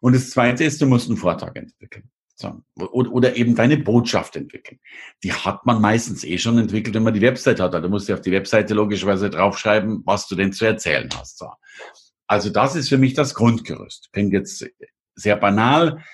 Und 0.01 0.15
das 0.15 0.31
Zweite 0.31 0.65
ist, 0.65 0.81
du 0.81 0.87
musst 0.87 1.11
einen 1.11 1.19
Vortrag 1.19 1.55
entwickeln. 1.55 2.11
So. 2.41 2.63
Oder, 2.77 3.11
oder 3.11 3.37
eben 3.37 3.57
deine 3.57 3.77
Botschaft 3.77 4.37
entwickeln. 4.37 4.79
Die 5.25 5.33
hat 5.33 5.67
man 5.67 5.81
meistens 5.81 6.23
eh 6.23 6.39
schon 6.39 6.57
entwickelt, 6.59 6.95
wenn 6.95 7.03
man 7.03 7.15
die 7.15 7.21
Website 7.21 7.59
hat. 7.59 7.75
Da 7.75 7.87
musst 7.89 8.09
du 8.09 8.15
auf 8.15 8.21
die 8.21 8.31
Webseite 8.31 8.75
logischerweise 8.75 9.29
draufschreiben, 9.29 10.03
was 10.07 10.29
du 10.29 10.37
denn 10.37 10.53
zu 10.53 10.65
erzählen 10.65 11.09
hast. 11.17 11.39
So. 11.39 11.51
Also 12.29 12.51
das 12.51 12.77
ist 12.77 12.91
für 12.91 12.99
mich 12.99 13.15
das 13.15 13.35
Grundgerüst. 13.35 14.11
Klingt 14.13 14.33
jetzt 14.33 14.65
sehr 15.17 15.37
banal, 15.37 16.05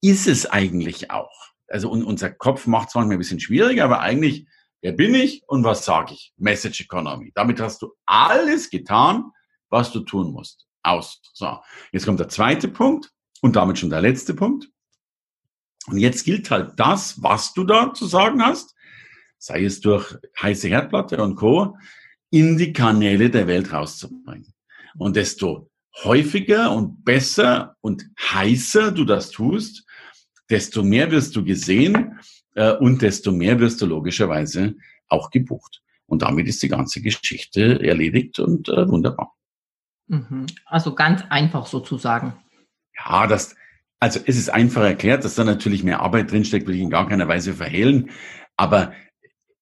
ist 0.00 0.28
es 0.28 0.46
eigentlich 0.46 1.10
auch. 1.10 1.52
Also 1.66 1.90
unser 1.90 2.30
Kopf 2.30 2.68
macht 2.68 2.88
es 2.88 2.94
manchmal 2.94 3.16
ein 3.16 3.18
bisschen 3.18 3.40
schwieriger, 3.40 3.84
aber 3.84 4.00
eigentlich, 4.00 4.46
wer 4.82 4.92
bin 4.92 5.14
ich 5.14 5.42
und 5.48 5.64
was 5.64 5.84
sage 5.84 6.14
ich? 6.14 6.32
Message 6.36 6.82
Economy. 6.82 7.32
Damit 7.34 7.60
hast 7.60 7.82
du 7.82 7.92
alles 8.06 8.70
getan, 8.70 9.32
was 9.68 9.90
du 9.90 10.00
tun 10.00 10.30
musst. 10.32 10.68
Aus. 10.84 11.20
So, 11.32 11.58
jetzt 11.90 12.06
kommt 12.06 12.20
der 12.20 12.28
zweite 12.28 12.68
Punkt 12.68 13.10
und 13.40 13.56
damit 13.56 13.78
schon 13.78 13.90
der 13.90 14.00
letzte 14.00 14.34
Punkt. 14.34 14.68
Und 15.86 15.98
jetzt 15.98 16.24
gilt 16.24 16.50
halt 16.50 16.72
das, 16.76 17.22
was 17.22 17.54
du 17.54 17.64
da 17.64 17.92
zu 17.92 18.06
sagen 18.06 18.42
hast, 18.42 18.74
sei 19.38 19.64
es 19.64 19.80
durch 19.80 20.14
heiße 20.40 20.68
Herdplatte 20.68 21.22
und 21.22 21.36
Co., 21.36 21.76
in 22.30 22.56
die 22.56 22.72
Kanäle 22.72 23.28
der 23.28 23.46
Welt 23.46 23.72
rauszubringen. 23.72 24.54
Und 24.96 25.16
desto 25.16 25.70
häufiger 26.04 26.72
und 26.72 27.04
besser 27.04 27.76
und 27.80 28.08
heißer 28.18 28.92
du 28.92 29.04
das 29.04 29.30
tust, 29.30 29.84
desto 30.48 30.82
mehr 30.82 31.10
wirst 31.10 31.36
du 31.36 31.44
gesehen 31.44 32.18
äh, 32.54 32.72
und 32.72 33.02
desto 33.02 33.32
mehr 33.32 33.58
wirst 33.60 33.80
du 33.80 33.86
logischerweise 33.86 34.76
auch 35.08 35.30
gebucht. 35.30 35.82
Und 36.06 36.22
damit 36.22 36.46
ist 36.46 36.62
die 36.62 36.68
ganze 36.68 37.02
Geschichte 37.02 37.82
erledigt 37.82 38.38
und 38.38 38.68
äh, 38.68 38.88
wunderbar. 38.88 39.34
Mhm. 40.08 40.46
Also 40.66 40.94
ganz 40.94 41.22
einfach 41.30 41.66
sozusagen. 41.66 42.34
Ja, 42.98 43.26
das, 43.26 43.54
also 44.02 44.18
es 44.26 44.36
ist 44.36 44.48
einfach 44.48 44.82
erklärt, 44.82 45.24
dass 45.24 45.36
da 45.36 45.44
natürlich 45.44 45.84
mehr 45.84 46.00
Arbeit 46.00 46.32
drinsteckt, 46.32 46.66
will 46.66 46.74
ich 46.74 46.80
in 46.80 46.90
gar 46.90 47.08
keiner 47.08 47.28
Weise 47.28 47.54
verhehlen. 47.54 48.10
Aber 48.56 48.92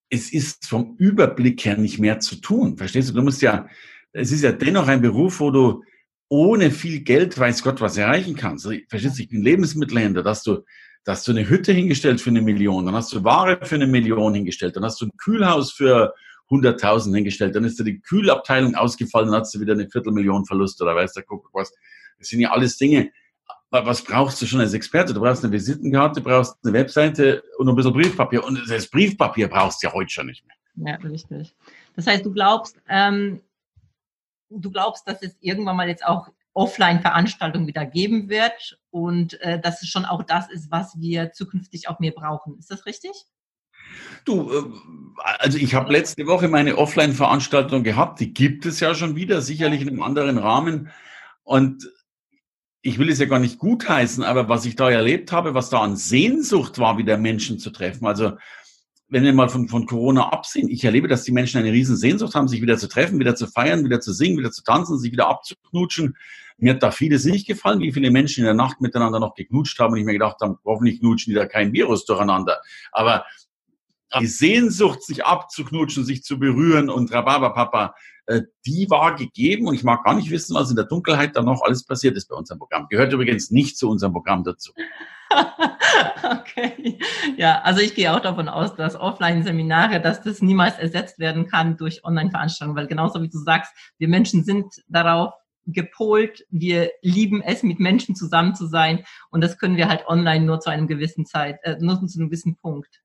es 0.09 0.33
ist 0.33 0.67
vom 0.67 0.97
Überblick 0.97 1.63
her 1.67 1.77
nicht 1.77 1.99
mehr 1.99 2.21
zu 2.21 2.37
tun. 2.37 2.79
Verstehst 2.79 3.11
du? 3.11 3.13
Du 3.13 3.21
musst 3.21 3.43
ja, 3.43 3.69
es 4.13 4.33
ist 4.33 4.43
ja 4.43 4.53
dennoch 4.53 4.89
ein 4.89 5.03
Beruf, 5.03 5.41
wo 5.41 5.51
du 5.51 5.85
ohne 6.31 6.71
viel 6.71 7.01
Geld, 7.01 7.39
weiß 7.39 7.63
Gott, 7.63 7.83
was 7.83 7.99
erreichen 7.99 8.35
kannst. 8.35 8.67
Verstehst 8.89 9.19
du? 9.19 9.23
Ich 9.25 9.29
bin 9.29 9.43
Lebensmittelhändler, 9.43 10.23
dass 10.23 10.43
du, 10.43 10.65
dass 11.05 11.23
du 11.23 11.33
eine 11.33 11.47
Hütte 11.47 11.75
hingestellt 11.75 12.23
für 12.23 12.31
eine 12.31 12.41
Million, 12.41 12.87
dann 12.87 12.95
hast 12.95 13.13
du 13.13 13.23
Ware 13.23 13.59
für 13.63 13.75
eine 13.75 13.89
Million 13.89 14.33
hingestellt, 14.33 14.75
dann 14.75 14.85
hast 14.85 15.03
du 15.03 15.05
ein 15.05 15.13
Kühlhaus 15.19 15.71
für 15.71 16.15
100.000 16.49 17.15
hingestellt, 17.15 17.57
dann 17.57 17.65
ist 17.65 17.79
dir 17.79 17.85
die 17.85 18.01
Kühlabteilung 18.01 18.75
ausgefallen, 18.75 19.31
dann 19.31 19.43
hast 19.43 19.55
du 19.55 19.61
wieder 19.61 19.75
eine 19.75 19.91
Viertelmillion 19.91 20.47
Verlust 20.47 20.81
oder 20.81 20.97
weißt 20.97 21.19
du, 21.19 21.23
guck 21.27 21.51
was. 21.53 21.71
Das 22.19 22.29
sind 22.29 22.41
ja 22.41 22.53
alles 22.53 22.79
Dinge, 22.79 23.11
was 23.71 24.03
brauchst 24.03 24.43
du 24.43 24.47
schon 24.47 24.61
als 24.61 24.75
Experte? 24.75 25.15
Du 25.15 25.21
brauchst 25.21 25.45
eine 25.45 25.53
Visitenkarte, 25.53 26.21
brauchst 26.21 26.57
eine 26.65 26.73
Webseite 26.73 27.43
und 27.59 27.69
ein 27.69 27.77
bisschen 27.77 27.93
Briefpapier. 27.93 28.45
Und 28.45 28.61
das 28.69 28.89
Briefpapier 28.89 29.49
brauchst 29.49 29.83
du 29.83 29.87
ja 29.87 29.93
heute 29.93 30.11
schon 30.11 30.27
nicht 30.27 30.45
mehr. 30.47 30.57
Ja, 30.93 30.97
richtig. 30.97 31.55
Das 31.95 32.07
heißt, 32.07 32.25
du 32.25 32.33
glaubst, 32.33 32.81
ähm, 32.89 33.41
du 34.49 34.71
glaubst, 34.71 35.07
dass 35.07 35.23
es 35.23 35.37
irgendwann 35.41 35.77
mal 35.77 35.89
jetzt 35.89 36.05
auch 36.05 36.29
Offline-Veranstaltungen 36.53 37.67
wieder 37.67 37.87
geben 37.87 38.29
wird 38.29 38.79
und 38.91 39.41
äh, 39.41 39.61
dass 39.61 39.83
es 39.83 39.89
schon 39.89 40.05
auch 40.05 40.25
das 40.25 40.51
ist, 40.51 40.71
was 40.71 40.99
wir 40.99 41.33
zukünftig 41.33 41.89
auch 41.89 42.01
mehr 42.01 42.13
brauchen. 42.13 42.59
Ist 42.59 42.71
das 42.71 42.87
richtig? 42.87 43.13
Du, 44.25 44.51
äh, 44.53 44.65
also 45.39 45.59
ich 45.59 45.75
habe 45.75 45.93
letzte 45.93 46.27
Woche 46.27 46.49
meine 46.49 46.77
Offline-Veranstaltung 46.77 47.85
gehabt, 47.85 48.19
die 48.19 48.35
gibt 48.35 48.67
es 48.67 48.81
ja 48.81 48.95
schon 48.95 49.15
wieder, 49.15 49.41
sicherlich 49.43 49.83
in 49.83 49.89
einem 49.89 50.03
anderen 50.03 50.39
Rahmen. 50.39 50.91
Und 51.45 51.89
ich 52.83 52.99
will 52.99 53.11
es 53.11 53.19
ja 53.19 53.27
gar 53.27 53.39
nicht 53.39 53.59
gutheißen, 53.59 54.25
aber 54.25 54.49
was 54.49 54.65
ich 54.65 54.77
da 54.77 54.91
erlebt 54.91 55.33
habe, 55.33 55.55
was 55.55 55.71
da 55.71 55.81
an 55.81 55.97
Sehnsucht 55.97 56.79
war, 56.79 56.99
wieder 56.99 57.19
Menschen 57.19 57.59
zu 57.59 57.71
treffen. 57.71 58.07
Also 58.07 58.33
wenn 59.09 59.25
wir 59.25 59.33
mal 59.33 59.49
von, 59.49 59.69
von 59.69 59.87
Corona 59.87 60.31
absehen, 60.31 60.69
ich 60.69 60.85
erlebe, 60.85 61.09
dass 61.09 61.25
die 61.25 61.33
Menschen 61.33 61.59
eine 61.59 61.73
riesen 61.73 61.97
Sehnsucht 61.97 62.35
haben, 62.35 62.49
sich 62.49 62.63
wieder 62.63 62.79
zu 62.79 62.89
treffen, 62.89 63.19
wieder 63.19 63.35
zu 63.35 63.49
feiern, 63.49 63.85
wieder 63.85 64.01
zu 64.01 64.13
singen, 64.13 64.39
wieder 64.39 64.53
zu 64.53 64.63
tanzen, 64.63 64.99
sich 64.99 65.13
wieder 65.13 65.29
abzuknutschen. 65.29 66.17
Mir 66.59 66.75
hat 66.75 66.83
da 66.83 66.91
vieles 66.91 67.25
nicht 67.25 67.47
gefallen, 67.47 67.81
wie 67.81 67.93
viele 67.93 68.11
Menschen 68.11 68.41
in 68.41 68.45
der 68.45 68.55
Nacht 68.55 68.81
miteinander 68.81 69.19
noch 69.19 69.35
geknutscht 69.35 69.79
haben 69.79 69.95
und 69.95 69.99
ich 69.99 70.05
mir 70.05 70.13
gedacht 70.13 70.37
habe, 70.41 70.59
hoffentlich 70.65 71.01
knutschen 71.01 71.33
die 71.33 71.35
da 71.35 71.47
kein 71.47 71.73
Virus 71.73 72.05
durcheinander. 72.05 72.61
Aber 72.93 73.25
die 74.19 74.27
Sehnsucht, 74.27 75.05
sich 75.05 75.25
abzuknutschen, 75.25 76.05
sich 76.05 76.23
zu 76.23 76.39
berühren 76.39 76.91
und 76.91 77.13
Rhabarberpapa, 77.13 77.95
äh, 78.27 78.43
die 78.67 78.89
war 78.91 79.17
gegeben 79.17 79.67
und 79.67 79.75
ich 79.75 79.85
mag 79.85 80.05
gar 80.05 80.15
nicht 80.15 80.31
wissen, 80.31 80.55
was 80.55 80.71
in 80.71 80.77
der 80.77 80.85
Dunkelheit 80.85 81.37
da 81.37 81.43
noch 81.43 81.63
alles 81.63 81.85
passiert 81.85 82.17
ist 82.17 82.29
bei 82.29 82.37
unserem 82.37 82.59
Programm. 82.59 82.87
Gehört 82.89 83.13
übrigens 83.13 83.51
nicht 83.51 83.77
zu 83.79 83.89
unserem 83.89 84.13
Programm 84.13 84.45
dazu. 84.45 84.73
okay. 86.25 86.99
Ja, 87.37 87.61
also 87.63 87.81
ich 87.81 87.95
gehe 87.95 88.13
auch 88.13 88.21
davon 88.21 88.49
aus, 88.49 88.75
dass 88.75 88.97
Offline-Seminare, 88.97 90.01
dass 90.01 90.23
das 90.23 90.43
niemals 90.43 90.79
ersetzt 90.79 91.19
werden 91.19 91.47
kann 91.47 91.77
durch 91.77 92.05
Online-Veranstaltungen, 92.05 92.77
weil 92.77 92.89
genauso 92.89 93.23
wie 93.23 93.29
du 93.29 93.39
sagst, 93.39 93.73
wir 93.99 94.09
Menschen 94.09 94.45
sind 94.45 94.75
darauf 94.89 95.33
gepolt, 95.67 96.45
wir 96.51 96.91
lieben 97.03 97.43
es, 97.43 97.63
mit 97.63 97.81
Menschen 97.81 98.17
zusammen 98.17 98.55
zu 98.55 98.67
sein 98.67 99.05
und 99.31 99.43
das 99.43 99.59
können 99.59 99.77
wir 99.77 99.89
halt 99.89 100.07
online 100.07 100.45
nur 100.45 100.61
zu 100.61 100.71
einem 100.71 100.89
gewissen 100.89 101.27
Zeit, 101.27 101.59
äh, 101.63 101.77
nur 101.81 101.97
zu 102.07 102.19
einem 102.19 102.29
gewissen 102.29 102.57
Punkt. 102.57 103.01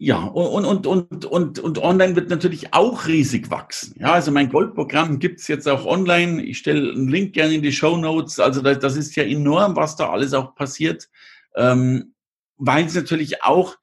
Ja, 0.00 0.22
und, 0.22 0.64
und, 0.64 0.86
und, 0.86 1.24
und, 1.24 1.58
und 1.58 1.78
online 1.78 2.14
wird 2.14 2.30
natürlich 2.30 2.72
auch 2.72 3.08
riesig 3.08 3.50
wachsen. 3.50 3.96
Ja, 3.98 4.12
also 4.12 4.30
mein 4.30 4.48
Goldprogramm 4.48 5.18
gibt's 5.18 5.48
jetzt 5.48 5.68
auch 5.68 5.84
online. 5.86 6.40
Ich 6.44 6.58
stelle 6.58 6.92
einen 6.92 7.08
Link 7.08 7.32
gerne 7.32 7.54
in 7.54 7.62
die 7.62 7.72
Show 7.72 7.96
Notes. 7.96 8.38
Also 8.38 8.62
das, 8.62 8.78
das 8.78 8.96
ist 8.96 9.16
ja 9.16 9.24
enorm, 9.24 9.74
was 9.74 9.96
da 9.96 10.10
alles 10.10 10.34
auch 10.34 10.54
passiert. 10.54 11.08
Ähm, 11.56 12.14
weil 12.58 12.86
es 12.86 12.94
natürlich 12.94 13.42
auch, 13.42 13.76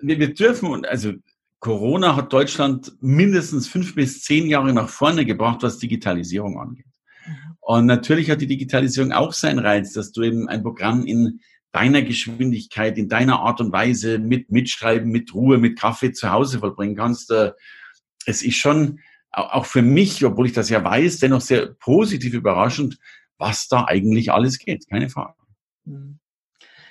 wir, 0.00 0.20
wir 0.20 0.32
dürfen, 0.32 0.84
also 0.84 1.14
Corona 1.58 2.14
hat 2.14 2.32
Deutschland 2.32 2.92
mindestens 3.00 3.66
fünf 3.66 3.96
bis 3.96 4.22
zehn 4.22 4.46
Jahre 4.46 4.72
nach 4.72 4.88
vorne 4.88 5.26
gebracht, 5.26 5.64
was 5.64 5.78
Digitalisierung 5.78 6.60
angeht. 6.60 6.86
Mhm. 7.26 7.56
Und 7.60 7.86
natürlich 7.86 8.30
hat 8.30 8.40
die 8.40 8.46
Digitalisierung 8.46 9.10
auch 9.10 9.32
seinen 9.32 9.58
Reiz, 9.58 9.92
dass 9.92 10.12
du 10.12 10.22
eben 10.22 10.48
ein 10.48 10.62
Programm 10.62 11.04
in 11.04 11.40
deiner 11.76 12.00
Geschwindigkeit, 12.00 12.96
in 12.96 13.10
deiner 13.10 13.40
Art 13.40 13.60
und 13.60 13.70
Weise 13.70 14.18
mit 14.18 14.50
Mitschreiben, 14.50 15.10
mit 15.10 15.34
Ruhe, 15.34 15.58
mit 15.58 15.78
Kaffee 15.78 16.10
zu 16.10 16.30
Hause 16.30 16.60
vollbringen 16.60 16.96
kannst. 16.96 17.30
Äh, 17.30 17.52
es 18.24 18.42
ist 18.42 18.56
schon 18.56 19.00
auch 19.30 19.66
für 19.66 19.82
mich, 19.82 20.24
obwohl 20.24 20.46
ich 20.46 20.54
das 20.54 20.70
ja 20.70 20.82
weiß, 20.82 21.18
dennoch 21.18 21.42
sehr 21.42 21.66
positiv 21.66 22.32
überraschend, 22.32 22.98
was 23.36 23.68
da 23.68 23.84
eigentlich 23.84 24.32
alles 24.32 24.58
geht. 24.58 24.88
Keine 24.88 25.10
Frage. 25.10 25.34
Hm. 25.84 26.18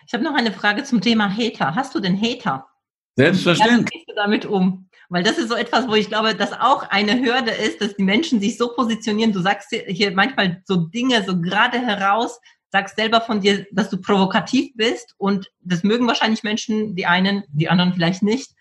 Ich 0.06 0.14
habe 0.14 0.24
noch 0.24 0.36
eine 0.36 0.52
Frage 0.52 0.84
zum 0.84 1.02
Thema 1.02 1.36
Hater. 1.36 1.74
Hast 1.74 1.96
du 1.96 2.00
denn 2.00 2.22
Hater? 2.22 2.68
Selbstverständlich. 3.16 3.88
Wie 3.92 3.98
gehst 3.98 4.10
du 4.10 4.16
damit 4.16 4.46
um? 4.46 4.88
Weil 5.10 5.24
das 5.24 5.40
ist 5.40 5.50
so 5.50 5.56
etwas, 5.56 5.88
wo 5.88 5.96
ich 5.96 6.10
glaube, 6.10 6.36
dass 6.36 6.54
auch 6.54 6.88
eine 6.92 7.20
Hürde 7.20 7.50
ist, 7.50 7.82
dass 7.82 7.96
die 7.96 8.04
Menschen 8.04 8.40
sich 8.40 8.56
so 8.60 8.76
positionieren. 8.76 9.34
Du 9.34 9.40
sagst 9.40 9.70
hier 9.88 10.12
manchmal 10.12 10.62
so 10.66 10.76
Dinge 10.76 11.24
so 11.26 11.42
gerade 11.42 11.80
heraus, 11.80 12.40
sagst 12.76 12.98
selber 12.98 13.22
von 13.22 13.40
dir, 13.40 13.66
dass 13.72 13.90
du 13.90 14.02
provokativ 14.02 14.74
bist 14.76 15.16
und 15.18 15.50
das 15.62 15.84
mögen 15.84 16.08
wahrscheinlich 16.08 16.44
Menschen, 16.44 16.94
die 16.94 17.06
einen, 17.06 17.44
die 17.48 17.70
anderen 17.70 17.94
vielleicht 17.94 18.22
nicht. 18.22 18.52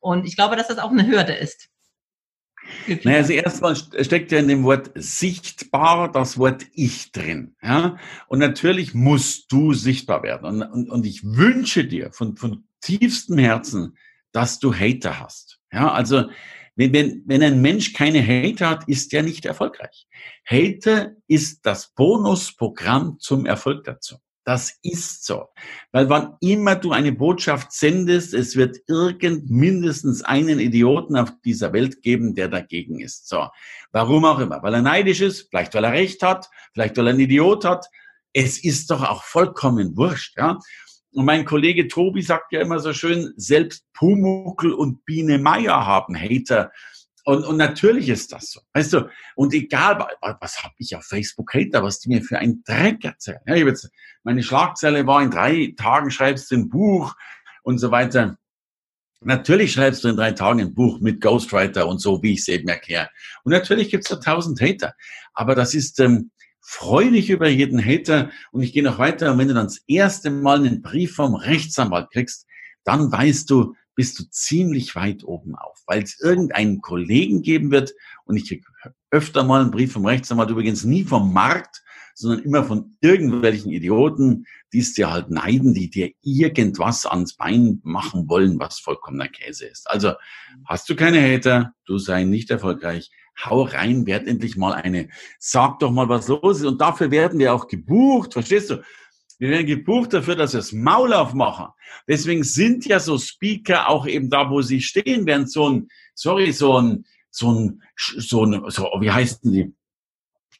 Und 0.00 0.26
ich 0.26 0.34
glaube, 0.34 0.56
dass 0.56 0.66
das 0.66 0.78
auch 0.78 0.90
eine 0.90 1.06
Hürde 1.06 1.34
ist. 1.34 1.68
Naja, 3.04 3.18
also 3.18 3.32
erstmal 3.32 3.76
steckt 3.76 4.32
ja 4.32 4.40
in 4.40 4.48
dem 4.48 4.64
Wort 4.64 4.90
sichtbar 4.94 6.10
das 6.10 6.36
Wort 6.36 6.66
Ich 6.72 7.12
drin. 7.12 7.54
Ja? 7.62 7.96
Und 8.26 8.40
natürlich 8.40 8.92
musst 8.92 9.52
du 9.52 9.72
sichtbar 9.72 10.24
werden. 10.24 10.46
Und, 10.46 10.62
und, 10.62 10.90
und 10.90 11.06
ich 11.06 11.22
wünsche 11.22 11.84
dir 11.84 12.10
von, 12.10 12.36
von 12.36 12.64
tiefstem 12.80 13.38
Herzen, 13.38 13.96
dass 14.32 14.58
du 14.58 14.74
Hater 14.74 15.20
hast. 15.20 15.60
Ja, 15.72 15.92
also 15.92 16.24
wenn, 16.80 16.94
wenn, 16.94 17.22
wenn 17.26 17.42
ein 17.42 17.60
Mensch 17.60 17.92
keine 17.92 18.26
Hater 18.26 18.70
hat, 18.70 18.88
ist 18.88 19.12
er 19.12 19.22
nicht 19.22 19.44
erfolgreich. 19.44 20.06
Hater 20.46 21.12
ist 21.28 21.66
das 21.66 21.92
Bonusprogramm 21.94 23.18
zum 23.18 23.44
Erfolg 23.44 23.84
dazu. 23.84 24.16
Das 24.44 24.78
ist 24.82 25.26
so. 25.26 25.48
Weil 25.92 26.08
wann 26.08 26.36
immer 26.40 26.74
du 26.74 26.92
eine 26.92 27.12
Botschaft 27.12 27.72
sendest, 27.72 28.32
es 28.32 28.56
wird 28.56 28.78
irgend 28.88 29.50
mindestens 29.50 30.22
einen 30.22 30.58
Idioten 30.58 31.16
auf 31.16 31.30
dieser 31.44 31.74
Welt 31.74 32.00
geben, 32.00 32.34
der 32.34 32.48
dagegen 32.48 32.98
ist. 32.98 33.28
So. 33.28 33.46
Warum 33.92 34.24
auch 34.24 34.38
immer. 34.38 34.62
Weil 34.62 34.74
er 34.74 34.82
neidisch 34.82 35.20
ist, 35.20 35.48
vielleicht 35.50 35.74
weil 35.74 35.84
er 35.84 35.92
recht 35.92 36.22
hat, 36.22 36.48
vielleicht 36.72 36.96
weil 36.96 37.08
er 37.08 37.10
einen 37.10 37.20
Idiot 37.20 37.66
hat. 37.66 37.86
Es 38.32 38.64
ist 38.64 38.90
doch 38.90 39.06
auch 39.06 39.22
vollkommen 39.24 39.96
wurscht, 39.98 40.38
ja. 40.38 40.58
Und 41.12 41.24
mein 41.24 41.44
Kollege 41.44 41.88
Tobi 41.88 42.22
sagt 42.22 42.52
ja 42.52 42.60
immer 42.60 42.78
so 42.78 42.92
schön, 42.92 43.32
selbst 43.36 43.84
Pumuckel 43.94 44.72
und 44.72 45.04
Biene 45.04 45.38
Meier 45.38 45.86
haben 45.86 46.16
Hater. 46.16 46.70
Und, 47.24 47.44
und 47.44 47.56
natürlich 47.56 48.08
ist 48.08 48.32
das 48.32 48.52
so. 48.52 48.60
Weißt 48.72 48.92
du, 48.92 49.08
und 49.34 49.52
egal, 49.52 50.06
was 50.40 50.62
habe 50.62 50.74
ich 50.78 50.96
auf 50.96 51.04
Facebook 51.04 51.52
Hater, 51.52 51.82
was 51.82 52.00
die 52.00 52.08
mir 52.08 52.22
für 52.22 52.38
einen 52.38 52.62
Dreck 52.64 53.04
erzählen. 53.04 53.40
Ja, 53.46 53.56
ich 53.56 53.64
jetzt, 53.64 53.90
meine 54.22 54.42
Schlagzeile 54.42 55.06
war, 55.06 55.22
in 55.22 55.30
drei 55.30 55.74
Tagen 55.76 56.10
schreibst 56.10 56.50
du 56.50 56.56
ein 56.56 56.68
Buch 56.68 57.14
und 57.62 57.78
so 57.78 57.90
weiter. 57.90 58.36
Natürlich 59.22 59.72
schreibst 59.72 60.02
du 60.02 60.08
in 60.08 60.16
drei 60.16 60.32
Tagen 60.32 60.60
ein 60.60 60.74
Buch 60.74 61.00
mit 61.00 61.20
Ghostwriter 61.20 61.86
und 61.86 61.98
so, 61.98 62.22
wie 62.22 62.32
ich 62.32 62.40
es 62.40 62.48
eben 62.48 62.68
erkläre. 62.68 63.10
Und 63.44 63.52
natürlich 63.52 63.90
gibt's 63.90 64.08
da 64.08 64.16
tausend 64.16 64.60
Hater. 64.60 64.94
Aber 65.34 65.54
das 65.54 65.74
ist, 65.74 66.00
ähm, 66.00 66.30
freu 66.70 67.10
dich 67.10 67.30
über 67.30 67.48
jeden 67.48 67.84
Hater. 67.84 68.30
Und 68.52 68.62
ich 68.62 68.72
gehe 68.72 68.84
noch 68.84 69.00
weiter. 69.00 69.32
Und 69.32 69.38
wenn 69.38 69.48
du 69.48 69.54
dann 69.54 69.66
das 69.66 69.82
erste 69.88 70.30
Mal 70.30 70.58
einen 70.58 70.82
Brief 70.82 71.16
vom 71.16 71.34
Rechtsanwalt 71.34 72.10
kriegst, 72.12 72.46
dann 72.84 73.10
weißt 73.10 73.50
du, 73.50 73.74
bist 73.96 74.20
du 74.20 74.24
ziemlich 74.30 74.94
weit 74.94 75.24
oben 75.24 75.56
auf, 75.56 75.82
weil 75.86 76.04
es 76.04 76.20
irgendeinen 76.20 76.80
Kollegen 76.80 77.42
geben 77.42 77.72
wird. 77.72 77.92
Und 78.24 78.36
ich 78.36 78.46
krieg 78.46 78.64
öfter 79.10 79.42
mal 79.42 79.62
einen 79.62 79.72
Brief 79.72 79.92
vom 79.92 80.06
Rechtsanwalt, 80.06 80.48
übrigens 80.48 80.84
nie 80.84 81.02
vom 81.02 81.32
Markt, 81.32 81.82
sondern 82.14 82.44
immer 82.44 82.62
von 82.62 82.96
irgendwelchen 83.00 83.72
Idioten, 83.72 84.46
die 84.72 84.78
es 84.78 84.92
dir 84.92 85.10
halt 85.10 85.28
neiden, 85.28 85.74
die 85.74 85.90
dir 85.90 86.12
irgendwas 86.22 87.04
ans 87.04 87.34
Bein 87.34 87.80
machen 87.82 88.28
wollen, 88.28 88.60
was 88.60 88.78
vollkommener 88.78 89.28
Käse 89.28 89.66
ist. 89.66 89.90
Also 89.90 90.12
hast 90.66 90.88
du 90.88 90.94
keine 90.94 91.20
Hater, 91.20 91.74
du 91.84 91.98
sei 91.98 92.22
nicht 92.22 92.48
erfolgreich, 92.50 93.10
hau 93.36 93.62
rein, 93.62 94.06
werd 94.06 94.26
endlich 94.26 94.56
mal 94.56 94.72
eine, 94.72 95.08
sag 95.38 95.78
doch 95.78 95.90
mal, 95.90 96.08
was 96.08 96.28
los 96.28 96.58
ist. 96.58 96.66
Und 96.66 96.80
dafür 96.80 97.10
werden 97.10 97.38
wir 97.38 97.54
auch 97.54 97.68
gebucht, 97.68 98.32
verstehst 98.32 98.70
du? 98.70 98.82
Wir 99.38 99.50
werden 99.50 99.66
gebucht 99.66 100.12
dafür, 100.12 100.36
dass 100.36 100.52
wir 100.52 100.60
das 100.60 100.72
Maul 100.72 101.14
aufmachen. 101.14 101.68
Deswegen 102.06 102.44
sind 102.44 102.84
ja 102.84 103.00
so 103.00 103.18
Speaker 103.18 103.88
auch 103.88 104.06
eben 104.06 104.28
da, 104.28 104.50
wo 104.50 104.60
sie 104.60 104.82
stehen, 104.82 105.24
während 105.26 105.50
so 105.50 105.68
ein, 105.68 105.88
sorry, 106.14 106.52
so 106.52 106.78
ein, 106.78 107.06
so 107.30 107.52
ein, 107.52 107.82
so 107.96 108.44
ein, 108.44 108.62
so, 108.68 108.84
wie 109.00 109.10
heißt 109.10 109.44
denn 109.44 109.52
die? 109.52 109.74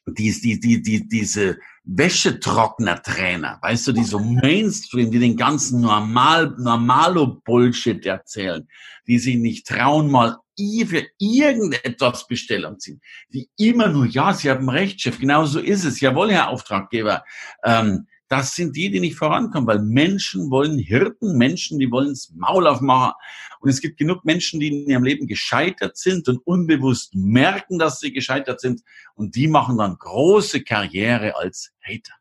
die, 0.07 0.31
die, 0.41 0.59
die, 0.59 0.81
die, 0.81 1.07
diese 1.07 1.59
Wäschetrockner-Trainer, 1.83 3.59
weißt 3.61 3.87
du, 3.87 3.91
die 3.91 4.03
so 4.03 4.19
Mainstream, 4.19 5.11
die 5.11 5.19
den 5.19 5.37
ganzen 5.37 5.81
normal, 5.81 6.55
normalo 6.57 7.41
Bullshit 7.43 8.05
erzählen, 8.05 8.67
die 9.07 9.19
sich 9.19 9.37
nicht 9.37 9.67
trauen, 9.67 10.09
mal 10.09 10.37
für 10.85 11.05
irgendetwas 11.17 12.27
Bestellung 12.27 12.79
ziehen, 12.79 13.01
die 13.29 13.49
immer 13.57 13.87
nur, 13.87 14.05
ja, 14.05 14.33
sie 14.33 14.49
haben 14.49 14.69
recht, 14.69 15.01
Chef, 15.01 15.19
genau 15.19 15.45
so 15.45 15.59
ist 15.59 15.83
es, 15.83 15.99
jawohl, 15.99 16.31
Herr 16.31 16.49
Auftraggeber, 16.49 17.23
ähm, 17.63 18.07
das 18.31 18.55
sind 18.55 18.77
die, 18.77 18.89
die 18.89 19.01
nicht 19.01 19.17
vorankommen, 19.17 19.67
weil 19.67 19.79
Menschen 19.79 20.49
wollen 20.49 20.79
Hirten, 20.79 21.37
Menschen, 21.37 21.79
die 21.79 21.91
wollen 21.91 22.09
das 22.09 22.31
Maul 22.33 22.65
aufmachen. 22.65 23.11
Und 23.59 23.69
es 23.69 23.81
gibt 23.81 23.97
genug 23.97 24.23
Menschen, 24.23 24.61
die 24.61 24.69
in 24.69 24.89
ihrem 24.89 25.03
Leben 25.03 25.27
gescheitert 25.27 25.97
sind 25.97 26.29
und 26.29 26.37
unbewusst 26.47 27.13
merken, 27.13 27.77
dass 27.77 27.99
sie 27.99 28.13
gescheitert 28.13 28.61
sind. 28.61 28.83
Und 29.15 29.35
die 29.35 29.49
machen 29.49 29.77
dann 29.77 29.97
große 29.97 30.63
Karriere 30.63 31.35
als 31.35 31.73
Hater. 31.81 32.13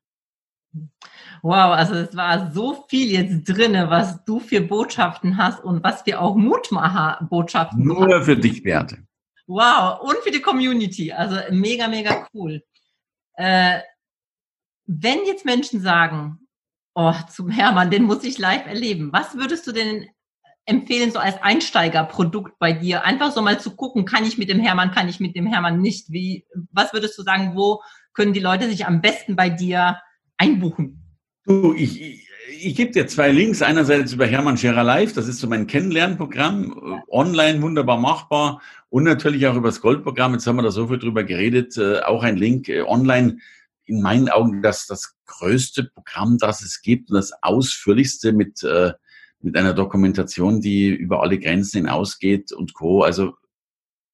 Wow, 1.42 1.72
also 1.72 1.94
es 1.94 2.14
war 2.14 2.52
so 2.52 2.84
viel 2.88 3.12
jetzt 3.12 3.44
drinne, 3.44 3.88
was 3.88 4.24
du 4.24 4.40
für 4.40 4.60
Botschaften 4.60 5.36
hast 5.38 5.64
und 5.64 5.82
was 5.82 6.04
wir 6.04 6.20
auch 6.20 6.36
Mutmacher-Botschaften 6.36 7.82
Nur 7.82 8.08
hast. 8.14 8.26
für 8.26 8.36
dich, 8.36 8.64
Werte. 8.64 8.98
Wow, 9.46 10.00
und 10.02 10.18
für 10.18 10.30
die 10.30 10.42
Community. 10.42 11.12
Also 11.12 11.36
mega, 11.50 11.88
mega 11.88 12.26
cool. 12.34 12.62
Äh, 13.34 13.80
wenn 14.86 15.24
jetzt 15.26 15.44
Menschen 15.44 15.80
sagen, 15.80 16.40
oh, 16.94 17.14
zum 17.32 17.48
Hermann, 17.48 17.90
den 17.90 18.04
muss 18.04 18.22
ich 18.24 18.38
live 18.38 18.66
erleben, 18.66 19.10
was 19.12 19.36
würdest 19.36 19.66
du 19.66 19.72
denn 19.72 20.06
empfehlen, 20.66 21.10
so 21.10 21.18
als 21.18 21.42
Einsteigerprodukt 21.42 22.58
bei 22.58 22.72
dir? 22.72 23.04
Einfach 23.04 23.32
so 23.32 23.42
mal 23.42 23.58
zu 23.58 23.74
gucken, 23.74 24.04
kann 24.04 24.24
ich 24.24 24.38
mit 24.38 24.50
dem 24.50 24.60
Hermann, 24.60 24.92
kann 24.92 25.08
ich 25.08 25.20
mit 25.20 25.34
dem 25.34 25.46
Hermann 25.46 25.80
nicht? 25.80 26.12
Wie, 26.12 26.46
was 26.70 26.92
würdest 26.92 27.18
du 27.18 27.22
sagen, 27.22 27.56
wo 27.56 27.82
können 28.12 28.32
die 28.32 28.40
Leute 28.40 28.68
sich 28.68 28.86
am 28.86 29.00
besten 29.00 29.36
bei 29.36 29.48
dir 29.48 30.00
einbuchen? 30.36 30.99
Du, 31.46 31.74
ich, 31.74 32.00
ich, 32.00 32.28
ich 32.62 32.76
gebe 32.76 32.92
dir 32.92 33.06
zwei 33.06 33.30
Links. 33.30 33.62
Einerseits 33.62 34.12
über 34.12 34.26
Hermann 34.26 34.58
Scherer 34.58 34.84
Live, 34.84 35.14
das 35.14 35.28
ist 35.28 35.38
so 35.38 35.48
mein 35.48 35.66
Kennenlernprogramm, 35.66 37.02
online 37.08 37.62
wunderbar 37.62 37.98
machbar 37.98 38.60
und 38.90 39.04
natürlich 39.04 39.46
auch 39.46 39.56
über 39.56 39.68
das 39.68 39.80
Goldprogramm. 39.80 40.34
Jetzt 40.34 40.46
haben 40.46 40.56
wir 40.56 40.62
da 40.62 40.70
so 40.70 40.88
viel 40.88 40.98
drüber 40.98 41.24
geredet. 41.24 41.76
Äh, 41.78 42.00
auch 42.00 42.22
ein 42.22 42.36
Link 42.36 42.68
äh, 42.68 42.82
online 42.82 43.38
in 43.86 44.02
meinen 44.02 44.28
Augen 44.28 44.62
das, 44.62 44.86
das 44.86 45.16
größte 45.26 45.84
Programm, 45.84 46.38
das 46.38 46.62
es 46.62 46.82
gibt 46.82 47.10
und 47.10 47.16
das 47.16 47.32
ausführlichste 47.42 48.32
mit, 48.32 48.62
äh, 48.62 48.92
mit 49.40 49.56
einer 49.56 49.72
Dokumentation, 49.72 50.60
die 50.60 50.88
über 50.88 51.22
alle 51.22 51.38
Grenzen 51.38 51.78
hinausgeht 51.78 52.52
und 52.52 52.74
Co. 52.74 53.02
Also 53.02 53.34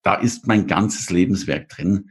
da 0.03 0.15
ist 0.15 0.47
mein 0.47 0.67
ganzes 0.67 1.11
Lebenswerk 1.11 1.69
drin. 1.69 2.11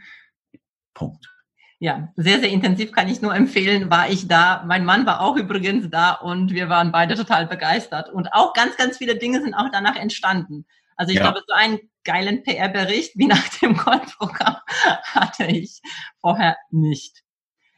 Punkt. 0.94 1.35
Ja, 1.80 2.14
sehr, 2.16 2.40
sehr 2.40 2.50
intensiv 2.50 2.94
kann 2.94 3.10
ich 3.10 3.22
nur 3.22 3.36
empfehlen, 3.36 3.90
war 3.90 4.10
ich 4.10 4.28
da. 4.28 4.64
Mein 4.66 4.86
Mann 4.86 5.06
war 5.06 5.22
auch 5.22 5.36
übrigens 5.36 5.90
da 5.90 6.14
und 6.14 6.52
wir 6.54 6.70
waren 6.70 6.92
beide 6.92 7.16
total 7.16 7.48
begeistert. 7.48 8.10
Und 8.10 8.34
auch 8.34 8.54
ganz, 8.54 8.78
ganz 8.78 8.98
viele 8.98 9.18
Dinge 9.18 9.42
sind 9.42 9.54
auch 9.54 9.70
danach 9.72 9.98
entstanden. 9.98 10.66
Also 10.96 11.12
ich 11.12 11.18
ja. 11.18 11.24
glaube, 11.24 11.44
so 11.46 11.54
einen 11.54 11.80
geilen 12.06 12.44
PR-Bericht 12.44 13.18
wie 13.18 13.28
nach 13.28 13.48
dem 13.60 13.76
Goldprogramm 13.76 14.56
hatte 15.04 15.46
ich 15.46 15.82
vorher 16.22 16.56
nicht. 16.72 17.24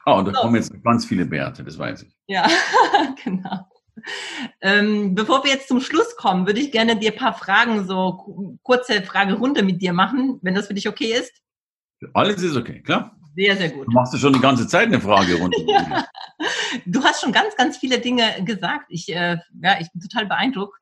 Oh, 0.06 0.14
und 0.14 0.26
da 0.26 0.34
so. 0.34 0.42
kommen 0.42 0.56
jetzt 0.56 0.72
ganz 0.84 1.06
viele 1.06 1.26
Bärte, 1.26 1.64
das 1.64 1.78
weiß 1.78 2.04
ich. 2.04 2.16
Ja, 2.28 2.48
genau. 3.24 3.68
Ähm, 4.62 5.16
bevor 5.16 5.44
wir 5.44 5.52
jetzt 5.52 5.68
zum 5.68 5.82
Schluss 5.82 6.16
kommen, 6.16 6.46
würde 6.46 6.60
ich 6.60 6.72
gerne 6.72 6.98
dir 6.98 7.12
ein 7.12 7.18
paar 7.18 7.34
Fragen, 7.34 7.88
so 7.88 8.60
kurze 8.64 9.02
Fragerunde 9.02 9.64
mit 9.64 9.82
dir 9.82 9.92
machen, 9.92 10.40
wenn 10.44 10.54
das 10.54 10.68
für 10.68 10.76
dich 10.76 10.88
okay 10.88 11.14
ist. 11.14 11.34
Alles 12.14 12.44
ist 12.44 12.56
okay, 12.56 12.82
klar. 12.84 13.17
Sehr, 13.38 13.56
sehr 13.56 13.70
gut. 13.70 13.86
Du 13.86 13.92
machst 13.92 14.14
du 14.14 14.18
schon 14.18 14.34
die 14.34 14.40
ganze 14.40 14.68
Zeit 14.68 14.88
eine 14.88 15.00
Fragerunde. 15.00 15.58
ja. 15.68 16.06
Du 16.86 17.04
hast 17.04 17.22
schon 17.22 17.32
ganz, 17.32 17.56
ganz 17.56 17.78
viele 17.78 18.00
Dinge 18.00 18.24
gesagt. 18.44 18.86
Ich, 18.90 19.10
äh, 19.10 19.38
ja, 19.62 19.80
ich 19.80 19.92
bin 19.92 20.02
total 20.02 20.28
beeindruckt. 20.28 20.78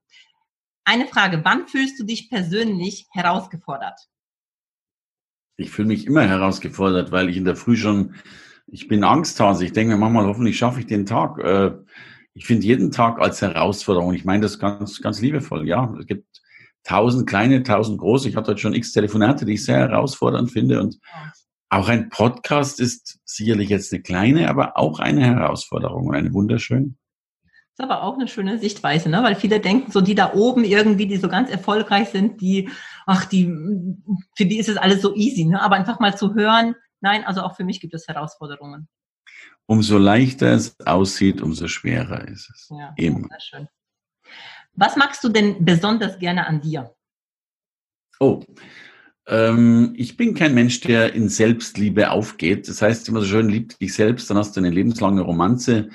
Eine 0.84 1.08
Frage, 1.08 1.42
wann 1.44 1.68
fühlst 1.68 2.00
du 2.00 2.04
dich 2.04 2.30
persönlich 2.30 3.08
herausgefordert? 3.12 3.98
Ich 5.58 5.70
fühle 5.70 5.88
mich 5.88 6.06
immer 6.06 6.28
herausgefordert, 6.28 7.12
weil 7.12 7.30
ich 7.30 7.38
in 7.38 7.46
der 7.46 7.56
Früh 7.56 7.78
schon 7.78 8.16
ich 8.68 8.88
bin 8.88 9.04
Angsthase. 9.04 9.66
Ich 9.66 9.74
denke 9.74 9.94
mir 9.94 10.00
manchmal, 10.00 10.26
hoffentlich 10.26 10.58
schaffe 10.58 10.80
ich 10.80 10.88
den 10.88 11.06
Tag. 11.06 11.40
Äh, 11.40 11.72
ich 12.34 12.46
finde 12.46 12.66
jeden 12.66 12.92
Tag 12.92 13.20
als 13.20 13.42
Herausforderung. 13.42 14.14
Ich 14.14 14.26
meine 14.26 14.42
das 14.42 14.60
ganz, 14.60 15.02
ganz 15.02 15.22
liebevoll. 15.22 15.68
Ja, 15.68 15.94
es 16.00 16.06
gibt 16.06 16.42
tausend 16.84 17.28
kleine, 17.28 17.64
tausend 17.64 18.00
große. 18.00 18.28
Ich 18.28 18.36
hatte 18.36 18.52
heute 18.52 18.62
schon 18.62 18.74
x 18.74 18.92
Telefonate, 18.92 19.46
die 19.46 19.54
ich 19.54 19.66
sehr 19.66 19.78
herausfordernd 19.78 20.52
finde. 20.52 20.82
Und 20.82 21.00
auch 21.76 21.90
ein 21.90 22.10
Podcast 22.10 22.80
ist 22.80 23.20
sicherlich 23.26 23.70
jetzt 23.70 23.92
eine 23.92 24.02
kleine, 24.02 24.50
aber 24.50 24.78
auch 24.78 25.00
eine 25.00 25.26
Herausforderung 25.26 26.08
und 26.08 26.16
eine 26.16 26.34
wunderschöne. 26.34 26.96
ist 27.72 27.82
aber 27.82 28.04
auch 28.04 28.16
eine 28.16 28.28
schöne 28.28 28.58
Sichtweise, 28.58 29.10
ne? 29.10 29.22
weil 29.24 29.36
viele 29.36 29.60
denken, 29.60 29.92
so 29.92 30.02
die 30.02 30.16
da 30.16 30.34
oben 30.34 30.64
irgendwie, 30.64 31.08
die 31.08 31.18
so 31.18 31.28
ganz 31.28 31.50
erfolgreich 31.50 32.10
sind, 32.10 32.40
die, 32.42 32.70
ach, 33.06 33.26
die, 33.26 33.48
für 34.36 34.46
die 34.46 34.58
ist 34.58 34.70
es 34.70 34.78
alles 34.78 35.02
so 35.02 35.14
easy, 35.16 35.46
ne? 35.46 35.62
aber 35.62 35.76
einfach 35.76 36.00
mal 36.00 36.18
zu 36.18 36.34
hören, 36.34 36.76
nein, 37.02 37.26
also 37.26 37.42
auch 37.42 37.56
für 37.56 37.66
mich 37.66 37.82
gibt 37.82 37.94
es 37.94 38.08
Herausforderungen. 38.08 38.88
Umso 39.66 39.98
leichter 39.98 40.54
es 40.54 40.80
aussieht, 40.86 41.42
umso 41.42 41.68
schwerer 41.68 42.28
ist 42.28 42.50
es. 42.54 42.70
Ja. 42.70 42.94
Sehr 42.98 43.40
schön. 43.40 43.68
Was 44.74 44.96
magst 44.96 45.24
du 45.24 45.30
denn 45.30 45.64
besonders 45.66 46.20
gerne 46.20 46.48
an 46.48 46.62
dir? 46.62 46.94
Oh, 48.20 48.44
ich 49.28 50.18
bin 50.18 50.36
kein 50.36 50.54
Mensch, 50.54 50.82
der 50.82 51.14
in 51.14 51.30
Selbstliebe 51.30 52.12
aufgeht. 52.12 52.70
Das 52.70 52.84
heißt 52.84 53.10
immer 53.10 53.22
so 53.22 53.26
schön, 53.26 53.50
lieb 53.50 53.78
dich 53.80 53.96
selbst, 53.96 54.30
dann 54.30 54.38
hast 54.38 54.56
du 54.56 54.60
eine 54.60 54.70
lebenslange 54.70 55.22
Romanze. 55.22 55.90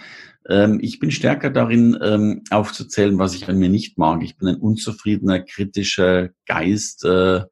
Ähm, 0.49 0.81
ich 0.83 0.99
bin 0.99 1.11
stärker 1.11 1.51
darin, 1.51 1.99
ähm, 2.03 2.43
aufzuzählen, 2.51 3.19
was 3.19 3.35
ich 3.35 3.49
an 3.49 3.59
mir 3.59 3.69
nicht 3.69 3.99
mag. 3.99 4.23
Ich 4.23 4.37
bin 4.37 4.49
ein 4.49 4.57
unzufriedener, 4.57 5.41
kritischer 5.41 6.31
Geist, 6.47 7.05
äh, 7.05 7.43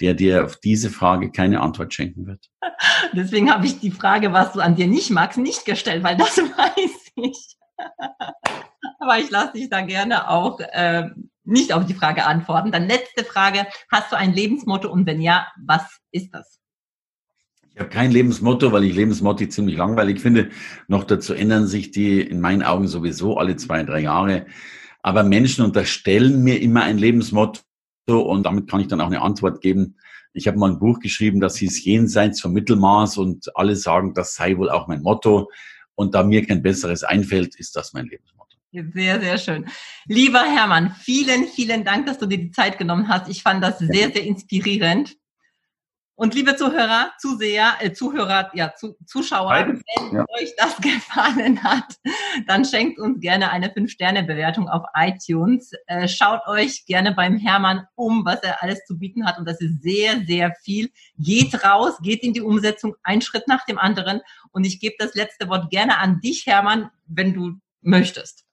der 0.00 0.14
dir 0.14 0.44
auf 0.44 0.56
diese 0.56 0.90
Frage 0.90 1.30
keine 1.30 1.60
Antwort 1.60 1.94
schenken 1.94 2.26
wird. 2.26 2.50
Deswegen 3.12 3.52
habe 3.52 3.66
ich 3.66 3.80
die 3.80 3.92
Frage, 3.92 4.32
was 4.32 4.52
du 4.52 4.60
an 4.60 4.76
dir 4.76 4.88
nicht 4.88 5.10
magst, 5.10 5.38
nicht 5.38 5.64
gestellt, 5.64 6.02
weil 6.02 6.16
das 6.16 6.36
weiß 6.38 7.12
ich. 7.16 7.56
Aber 8.98 9.18
ich 9.18 9.30
lasse 9.30 9.52
dich 9.54 9.70
da 9.70 9.82
gerne 9.82 10.28
auch 10.28 10.60
äh, 10.60 11.08
nicht 11.44 11.72
auf 11.72 11.86
die 11.86 11.94
Frage 11.94 12.26
antworten. 12.26 12.72
Dann 12.72 12.86
letzte 12.86 13.24
Frage, 13.24 13.66
hast 13.90 14.12
du 14.12 14.16
ein 14.16 14.32
Lebensmotto 14.32 14.90
und 14.90 15.06
wenn 15.06 15.20
ja, 15.20 15.46
was 15.64 16.00
ist 16.10 16.30
das? 16.32 16.60
Ich 17.74 17.80
habe 17.80 17.90
kein 17.90 18.12
Lebensmotto, 18.12 18.70
weil 18.70 18.84
ich 18.84 18.94
Lebensmotto 18.94 19.46
ziemlich 19.46 19.76
langweilig 19.76 20.20
finde. 20.20 20.50
Noch 20.86 21.02
dazu 21.02 21.34
ändern 21.34 21.66
sich 21.66 21.90
die 21.90 22.20
in 22.20 22.40
meinen 22.40 22.62
Augen 22.62 22.86
sowieso 22.86 23.36
alle 23.36 23.56
zwei, 23.56 23.82
drei 23.82 24.00
Jahre. 24.00 24.46
Aber 25.02 25.24
Menschen 25.24 25.64
unterstellen 25.64 26.44
mir 26.44 26.62
immer 26.62 26.84
ein 26.84 26.98
Lebensmotto 26.98 27.62
und 28.06 28.44
damit 28.44 28.70
kann 28.70 28.80
ich 28.80 28.86
dann 28.86 29.00
auch 29.00 29.06
eine 29.06 29.22
Antwort 29.22 29.60
geben. 29.60 29.96
Ich 30.32 30.46
habe 30.46 30.58
mal 30.58 30.70
ein 30.70 30.78
Buch 30.78 31.00
geschrieben, 31.00 31.40
das 31.40 31.56
hieß 31.56 31.84
Jenseits 31.84 32.40
vom 32.40 32.52
Mittelmaß 32.52 33.18
und 33.18 33.50
alle 33.56 33.76
sagen, 33.76 34.14
das 34.14 34.34
sei 34.34 34.56
wohl 34.56 34.70
auch 34.70 34.86
mein 34.86 35.02
Motto. 35.02 35.50
Und 35.96 36.14
da 36.14 36.22
mir 36.22 36.46
kein 36.46 36.62
besseres 36.62 37.04
einfällt, 37.04 37.54
ist 37.56 37.76
das 37.76 37.92
mein 37.92 38.06
Lebensmotto. 38.06 38.33
Sehr, 38.92 39.20
sehr 39.20 39.38
schön. 39.38 39.66
Lieber 40.06 40.42
Hermann, 40.42 40.96
vielen, 41.00 41.46
vielen 41.46 41.84
Dank, 41.84 42.06
dass 42.06 42.18
du 42.18 42.26
dir 42.26 42.38
die 42.38 42.50
Zeit 42.50 42.76
genommen 42.76 43.08
hast. 43.08 43.28
Ich 43.28 43.42
fand 43.42 43.62
das 43.62 43.78
sehr, 43.78 44.10
sehr 44.10 44.24
inspirierend. 44.24 45.16
Und 46.16 46.34
liebe 46.34 46.56
Zuhörer, 46.56 47.12
Zuseher, 47.18 47.74
äh, 47.80 47.92
Zuhörer, 47.92 48.50
ja, 48.54 48.74
zu, 48.74 48.96
Zuschauer, 49.04 49.48
Beides, 49.48 49.82
wenn 49.96 50.14
ja. 50.14 50.24
euch 50.40 50.54
das 50.56 50.76
gefallen 50.80 51.62
hat, 51.62 51.96
dann 52.46 52.64
schenkt 52.64 52.98
uns 52.98 53.20
gerne 53.20 53.50
eine 53.50 53.68
5-Sterne-Bewertung 53.68 54.68
auf 54.68 54.84
iTunes. 54.94 55.72
Äh, 55.86 56.08
schaut 56.08 56.46
euch 56.46 56.84
gerne 56.86 57.12
beim 57.12 57.36
Hermann 57.36 57.86
um, 57.94 58.24
was 58.24 58.42
er 58.42 58.62
alles 58.62 58.84
zu 58.86 58.98
bieten 58.98 59.24
hat. 59.24 59.38
Und 59.38 59.48
das 59.48 59.60
ist 59.60 59.82
sehr, 59.82 60.24
sehr 60.24 60.52
viel. 60.62 60.90
Geht 61.18 61.64
raus, 61.64 61.94
geht 62.02 62.22
in 62.22 62.32
die 62.32 62.42
Umsetzung, 62.42 62.94
ein 63.04 63.20
Schritt 63.20 63.46
nach 63.46 63.64
dem 63.66 63.78
anderen. 63.78 64.20
Und 64.50 64.64
ich 64.64 64.80
gebe 64.80 64.96
das 64.98 65.14
letzte 65.14 65.48
Wort 65.48 65.70
gerne 65.70 65.98
an 65.98 66.20
dich, 66.20 66.46
Hermann, 66.46 66.90
wenn 67.06 67.34
du 67.34 67.54
möchtest. 67.82 68.43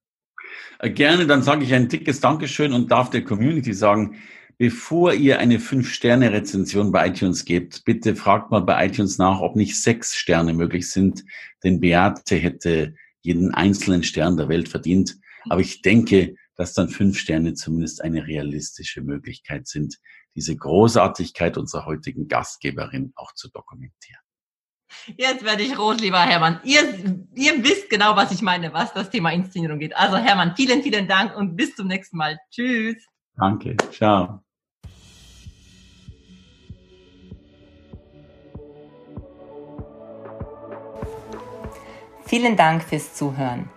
Äh, 0.82 0.90
gerne, 0.90 1.28
dann 1.28 1.44
sage 1.44 1.64
ich 1.64 1.74
ein 1.74 1.88
dickes 1.88 2.20
Dankeschön 2.20 2.74
und 2.74 2.92
darf 2.92 3.10
der 3.10 3.24
Community 3.24 3.74
sagen, 3.74 4.18
Bevor 4.62 5.16
ihr 5.16 5.40
eine 5.40 5.58
5-Sterne-Rezension 5.58 6.92
bei 6.92 7.08
iTunes 7.08 7.46
gebt, 7.46 7.84
bitte 7.84 8.16
fragt 8.16 8.52
mal 8.52 8.60
bei 8.60 8.86
iTunes 8.86 9.18
nach, 9.18 9.40
ob 9.40 9.56
nicht 9.56 9.82
sechs 9.82 10.16
Sterne 10.16 10.54
möglich 10.54 10.88
sind, 10.92 11.26
denn 11.64 11.80
Beate 11.80 12.36
hätte 12.36 12.94
jeden 13.22 13.56
einzelnen 13.56 14.04
Stern 14.04 14.38
der 14.38 14.50
Welt 14.50 14.70
verdient. 14.70 15.18
Aber 15.50 15.62
ich 15.62 15.82
denke, 15.82 16.36
dass 16.58 16.76
dann 16.76 16.90
fünf 16.90 17.18
Sterne 17.18 17.56
zumindest 17.56 18.04
eine 18.04 18.28
realistische 18.28 19.02
Möglichkeit 19.02 19.66
sind, 19.68 19.98
diese 20.36 20.56
Großartigkeit 20.56 21.58
unserer 21.58 21.88
heutigen 21.88 22.28
Gastgeberin 22.28 23.14
auch 23.16 23.34
zu 23.34 23.50
dokumentieren. 23.50 24.22
Jetzt 25.18 25.44
werde 25.44 25.64
ich 25.64 25.78
rot, 25.78 26.02
lieber 26.02 26.20
Hermann. 26.20 26.60
Ihr, 26.64 26.82
ihr 27.36 27.64
wisst 27.64 27.90
genau, 27.90 28.16
was 28.16 28.32
ich 28.32 28.42
meine, 28.42 28.74
was 28.74 28.94
das 28.94 29.10
Thema 29.10 29.32
Inszenierung 29.32 29.80
geht. 29.80 29.96
Also 29.96 30.18
Hermann, 30.18 30.54
vielen, 30.56 30.84
vielen 30.84 31.08
Dank 31.08 31.36
und 31.36 31.56
bis 31.56 31.76
zum 31.76 31.88
nächsten 31.88 32.18
Mal. 32.18 32.40
Tschüss. 32.50 32.98
Danke. 33.38 33.76
Ciao. 33.92 34.42
Vielen 42.26 42.56
Dank 42.56 42.84
fürs 42.84 43.14
Zuhören. 43.14 43.70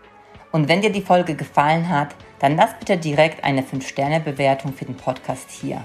Und 0.53 0.69
wenn 0.69 0.81
dir 0.81 0.93
die 0.93 1.03
Folge 1.03 1.35
gefallen 1.35 1.89
hat, 1.89 2.15
dann 2.39 2.57
lass 2.57 2.79
bitte 2.79 2.97
direkt 2.97 3.43
eine 3.43 3.63
5-Sterne-Bewertung 3.63 4.73
für 4.73 4.85
den 4.85 4.97
Podcast 4.97 5.51
hier. 5.51 5.85